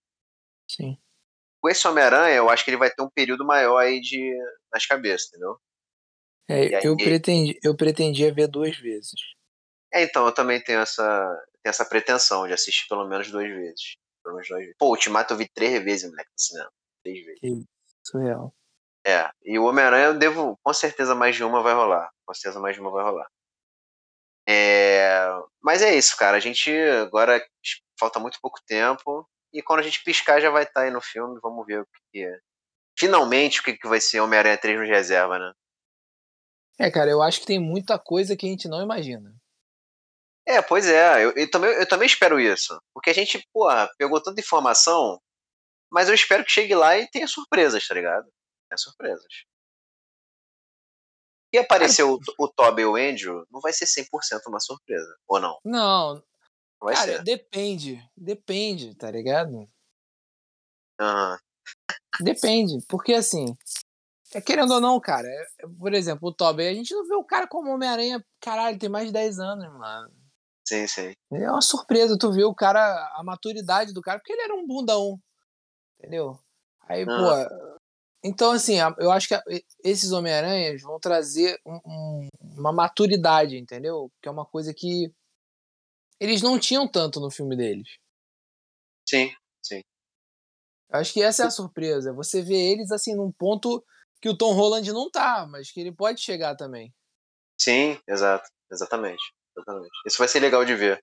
Sim. 0.71 0.99
Com 1.63 1.71
esse 1.71 1.89
Homem-Aranha, 1.89 2.35
eu 2.37 2.51
acho 2.51 2.63
que 2.63 2.71
ele 2.71 2.77
vai 2.77 2.91
ter 2.91 3.03
um 3.03 3.09
período 3.09 3.47
maior 3.47 3.79
aí 3.79 3.99
de 4.01 4.31
nas 4.71 4.85
cabeças, 4.85 5.29
entendeu? 5.29 5.57
É, 6.49 6.77
aí- 6.77 6.81
eu, 6.85 6.95
pretendi, 6.97 7.59
eu 7.63 7.75
pretendia 7.75 8.33
ver 8.33 8.47
duas 8.47 8.77
vezes. 8.77 9.19
É, 9.97 10.03
então, 10.03 10.27
eu 10.27 10.33
também 10.33 10.61
tenho 10.61 10.81
essa, 10.81 11.03
tenho 11.63 11.71
essa 11.71 11.85
pretensão 11.87 12.47
de 12.47 12.53
assistir 12.53 12.87
pelo 12.87 13.09
menos 13.09 13.31
duas 13.31 13.49
vezes. 13.49 13.97
Pelo 14.23 14.35
menos 14.35 14.47
duas 14.47 14.61
vezes. 14.61 14.77
Pô, 14.79 14.89
o 14.89 14.91
Ultimato 14.91 15.33
eu 15.33 15.39
vi 15.39 15.49
três 15.49 15.83
vezes, 15.83 16.11
moleque, 16.11 16.31
no 16.31 16.39
cinema. 16.39 16.71
Três 17.03 17.25
vezes. 17.25 17.41
Que 17.41 17.65
surreal. 18.05 18.55
É, 19.07 19.31
e 19.43 19.59
o 19.59 19.65
Homem-Aranha 19.65 20.09
eu 20.09 20.19
devo, 20.19 20.59
com 20.63 20.75
certeza 20.75 21.15
mais 21.15 21.35
de 21.35 21.43
uma 21.43 21.63
vai 21.63 21.73
rolar. 21.73 22.11
Com 22.27 22.35
certeza 22.35 22.61
mais 22.61 22.75
de 22.75 22.83
uma 22.83 22.91
vai 22.91 23.05
rolar. 23.05 23.27
É, 24.47 25.19
mas 25.63 25.81
é 25.81 25.95
isso, 25.95 26.15
cara. 26.15 26.37
A 26.37 26.41
gente 26.41 26.71
agora 27.01 27.43
falta 27.99 28.21
muito 28.21 28.39
pouco 28.43 28.61
tempo. 28.67 29.27
E 29.51 29.63
quando 29.63 29.81
a 29.81 29.83
gente 29.83 30.05
piscar 30.05 30.43
já 30.43 30.51
vai 30.51 30.65
estar 30.65 30.83
aí 30.83 30.91
no 30.91 31.01
filme. 31.01 31.41
Vamos 31.41 31.65
ver 31.65 31.81
o 31.81 31.87
que, 31.87 32.01
que 32.13 32.23
é. 32.23 32.39
Finalmente 32.99 33.61
o 33.61 33.63
que, 33.63 33.79
que 33.79 33.89
vai 33.89 34.01
ser 34.01 34.21
Homem-Aranha 34.21 34.59
3 34.59 34.79
nos 34.79 34.89
reserva, 34.91 35.39
né? 35.39 35.53
É, 36.79 36.91
cara, 36.91 37.11
eu 37.11 37.23
acho 37.23 37.41
que 37.41 37.47
tem 37.47 37.59
muita 37.59 37.99
coisa 37.99 38.37
que 38.37 38.45
a 38.45 38.51
gente 38.51 38.69
não 38.69 38.83
imagina. 38.83 39.35
É, 40.47 40.63
pois 40.63 40.87
é. 40.87 41.25
Eu, 41.25 41.33
eu 41.33 41.51
também, 41.51 41.71
eu 41.71 41.89
também 41.89 42.07
espero 42.07 42.39
isso. 42.39 42.81
Porque 42.95 43.11
a 43.11 43.13
gente, 43.13 43.45
porra, 43.53 43.91
pegou 43.99 44.23
tanta 44.23 44.41
informação. 44.41 45.21
Mas 45.91 46.09
eu 46.09 46.15
espero 46.15 46.45
que 46.45 46.53
chegue 46.53 46.75
lá 46.75 46.97
e 46.97 47.09
tenha 47.11 47.27
surpresas, 47.27 47.87
tá 47.87 47.95
ligado? 47.95 48.25
Tenha 48.69 48.79
surpresas. 48.79 49.27
E 51.53 51.59
aparecer 51.59 52.03
o, 52.03 52.19
o 52.39 52.49
Toby 52.49 52.83
e 52.83 52.87
o 52.87 52.97
Andrew, 52.97 53.47
não 53.51 53.61
vai 53.61 53.73
ser 53.73 53.87
100% 53.87 54.09
uma 54.49 54.61
surpresa. 54.61 55.17
Ou 55.29 55.41
não? 55.41 55.59
Não, 55.65 56.23
vai 56.81 56.95
cara, 56.95 57.17
ser. 57.17 57.23
depende. 57.23 58.03
Depende, 58.17 58.95
tá 58.95 59.11
ligado? 59.11 59.69
Aham. 61.01 61.39
Depende. 62.21 62.85
Porque 62.89 63.15
assim, 63.15 63.57
é, 64.35 64.41
querendo 64.41 64.75
ou 64.75 64.81
não, 64.81 65.01
cara, 65.01 65.27
é, 65.27 65.67
por 65.79 65.95
exemplo, 65.95 66.29
o 66.29 66.35
Tobey, 66.35 66.69
a 66.69 66.75
gente 66.75 66.95
não 66.95 67.07
vê 67.07 67.15
o 67.15 67.25
cara 67.25 67.47
como 67.47 67.71
Homem-Aranha, 67.71 68.25
caralho, 68.41 68.79
tem 68.79 68.89
mais 68.89 69.07
de 69.07 69.13
10 69.13 69.39
anos, 69.39 69.73
mano. 69.73 70.13
Sim, 70.67 70.87
sim. 70.87 71.13
É 71.33 71.51
uma 71.51 71.61
surpresa 71.61 72.19
tu 72.19 72.33
ver 72.33 72.45
o 72.45 72.55
cara, 72.55 72.81
a 73.17 73.23
maturidade 73.25 73.93
do 73.93 74.01
cara, 74.01 74.19
porque 74.19 74.33
ele 74.33 74.43
era 74.43 74.55
um 74.55 74.67
bundão. 74.67 75.19
Entendeu? 75.99 76.39
Aí, 76.89 77.05
Ah. 77.09 77.49
pô. 77.49 77.77
Então, 78.25 78.51
assim, 78.51 78.77
eu 78.99 79.13
acho 79.13 79.29
que 79.29 79.41
esses 79.85 80.11
Homem-Aranhas 80.11 80.83
vão 80.83 80.99
trazer 80.99 81.61
um- 81.65 81.81
um- 81.87 82.29
uma 82.59 82.73
maturidade, 82.73 83.57
entendeu? 83.57 84.11
Que 84.21 84.29
é 84.29 84.33
uma 84.33 84.45
coisa 84.45 84.75
que 84.75 85.13
eles 86.19 86.43
não 86.43 86.59
tinham 86.59 86.89
tanto 86.89 87.21
no 87.21 87.31
filme 87.31 87.57
deles. 87.57 87.89
Sim, 89.09 89.33
sim. 89.63 89.83
Eu 90.91 90.99
acho 91.01 91.13
que 91.13 91.23
essa 91.23 91.45
é 91.45 91.47
a 91.47 91.51
surpresa. 91.51 92.13
Você 92.13 92.43
vê 92.43 92.73
eles, 92.73 92.91
assim, 92.91 93.15
num 93.15 93.31
ponto 93.31 93.85
que 94.21 94.29
o 94.29 94.37
Tom 94.37 94.55
Holland 94.55 94.91
não 94.93 95.11
tá, 95.11 95.47
mas 95.49 95.71
que 95.71 95.79
ele 95.81 95.93
pode 95.93 96.21
chegar 96.21 96.57
também. 96.57 96.93
Sim, 97.61 98.01
exato. 98.09 98.49
Exatamente. 98.73 99.23
Exatamente. 99.57 99.91
Isso 100.07 100.19
vai 100.19 100.29
ser 100.29 100.41
legal 100.41 100.65
de 100.65 100.75
ver. 100.75 101.03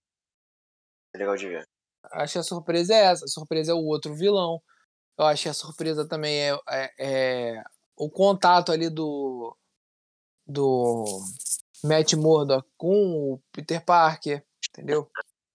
É 1.13 1.17
legal 1.17 1.35
de 1.35 1.47
ver. 1.47 1.67
Acho 2.11 2.33
que 2.33 2.39
a 2.39 2.43
surpresa 2.43 2.93
é 2.93 3.05
essa. 3.05 3.25
A 3.25 3.27
surpresa 3.27 3.71
é 3.71 3.75
o 3.75 3.83
outro 3.85 4.13
vilão. 4.13 4.61
Eu 5.17 5.25
acho 5.25 5.43
que 5.43 5.49
a 5.49 5.53
surpresa 5.53 6.07
também 6.07 6.51
é, 6.51 6.59
é- 6.69 6.93
é 6.99 7.63
o 7.95 8.09
contato 8.09 8.71
ali 8.71 8.89
do 8.89 9.55
do 10.45 11.05
Matt 11.83 12.13
Murdock 12.15 12.67
com 12.75 13.33
o 13.33 13.41
Peter 13.53 13.83
Parker, 13.83 14.43
entendeu? 14.69 15.09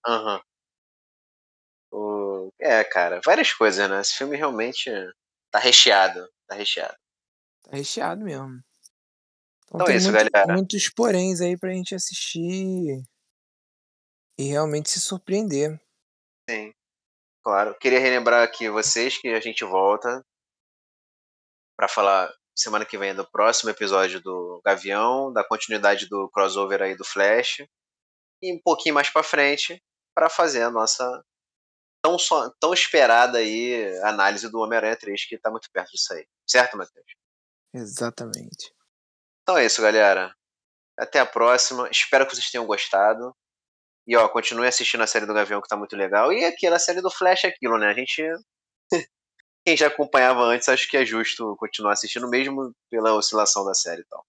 Aham. 0.07 0.41
O- 1.91 2.49
É, 2.59 2.83
cara, 2.83 3.21
várias 3.23 3.53
coisas, 3.53 3.87
né? 3.89 4.01
Esse 4.01 4.15
filme 4.15 4.35
realmente 4.35 4.89
tá 5.51 5.59
recheado. 5.59 6.27
Tá 6.47 6.55
recheado. 6.55 6.95
Tá 7.63 7.71
recheado 7.75 8.23
mesmo. 8.23 8.59
Então 9.73 9.85
tem 9.85 9.95
é 9.95 9.97
isso, 9.97 10.11
muito- 10.11 10.31
galera. 10.31 10.53
muitos 10.53 10.89
poréns 10.89 11.41
aí 11.41 11.57
pra 11.57 11.71
gente 11.71 11.93
assistir 11.95 13.03
e 14.37 14.43
realmente 14.43 14.89
se 14.89 14.99
surpreender. 14.99 15.79
Sim. 16.49 16.73
Claro. 17.43 17.75
Queria 17.79 17.99
relembrar 17.99 18.43
aqui 18.43 18.69
vocês 18.69 19.17
que 19.17 19.27
a 19.29 19.39
gente 19.39 19.63
volta 19.63 20.25
pra 21.77 21.87
falar 21.87 22.33
semana 22.55 22.85
que 22.85 22.97
vem 22.97 23.15
do 23.15 23.29
próximo 23.29 23.69
episódio 23.69 24.19
do 24.21 24.61
Gavião, 24.65 25.31
da 25.31 25.43
continuidade 25.47 26.07
do 26.09 26.29
crossover 26.29 26.81
aí 26.81 26.95
do 26.95 27.05
Flash 27.05 27.59
e 28.41 28.53
um 28.53 28.59
pouquinho 28.61 28.95
mais 28.95 29.09
pra 29.09 29.23
frente 29.23 29.81
pra 30.15 30.29
fazer 30.29 30.63
a 30.63 30.69
nossa 30.71 31.23
tão, 32.03 32.17
tão 32.59 32.73
esperada 32.73 33.37
aí 33.37 33.97
análise 33.99 34.49
do 34.49 34.59
Homem-Aranha 34.59 34.97
3, 34.97 35.25
que 35.25 35.37
tá 35.37 35.49
muito 35.49 35.69
perto 35.71 35.91
disso 35.91 36.13
aí. 36.13 36.25
Certo, 36.49 36.75
Matheus? 36.77 37.05
Exatamente. 37.73 38.73
Então 39.49 39.57
é 39.57 39.65
isso, 39.65 39.81
galera. 39.81 40.31
Até 40.95 41.17
a 41.19 41.25
próxima. 41.25 41.89
Espero 41.89 42.27
que 42.27 42.35
vocês 42.35 42.51
tenham 42.51 42.67
gostado. 42.67 43.35
E 44.05 44.15
ó, 44.15 44.29
continue 44.29 44.67
assistindo 44.67 45.01
a 45.01 45.07
série 45.07 45.25
do 45.25 45.33
Gavião, 45.33 45.59
que 45.59 45.67
tá 45.67 45.75
muito 45.75 45.95
legal. 45.95 46.31
E 46.31 46.45
aqui 46.45 46.69
na 46.69 46.77
série 46.77 47.01
do 47.01 47.09
Flash 47.09 47.45
é 47.45 47.47
aquilo, 47.47 47.79
né? 47.79 47.87
A 47.87 47.93
gente. 47.95 48.21
Quem 49.65 49.75
já 49.75 49.87
acompanhava 49.87 50.41
antes, 50.41 50.69
acho 50.69 50.87
que 50.87 50.95
é 50.95 51.03
justo 51.03 51.55
continuar 51.57 51.93
assistindo, 51.93 52.29
mesmo 52.29 52.71
pela 52.91 53.15
oscilação 53.15 53.65
da 53.65 53.73
série 53.73 54.01
e 54.01 54.05
tal. 54.05 54.23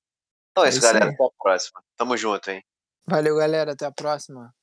Então 0.52 0.64
é 0.64 0.68
É 0.68 0.70
isso, 0.70 0.78
isso 0.78 0.86
galera. 0.86 1.04
aí. 1.04 1.12
Até 1.12 1.22
a 1.22 1.28
próxima. 1.38 1.84
Tamo 1.98 2.16
junto, 2.16 2.50
hein? 2.50 2.64
Valeu, 3.06 3.36
galera. 3.36 3.72
Até 3.72 3.84
a 3.84 3.92
próxima. 3.92 4.54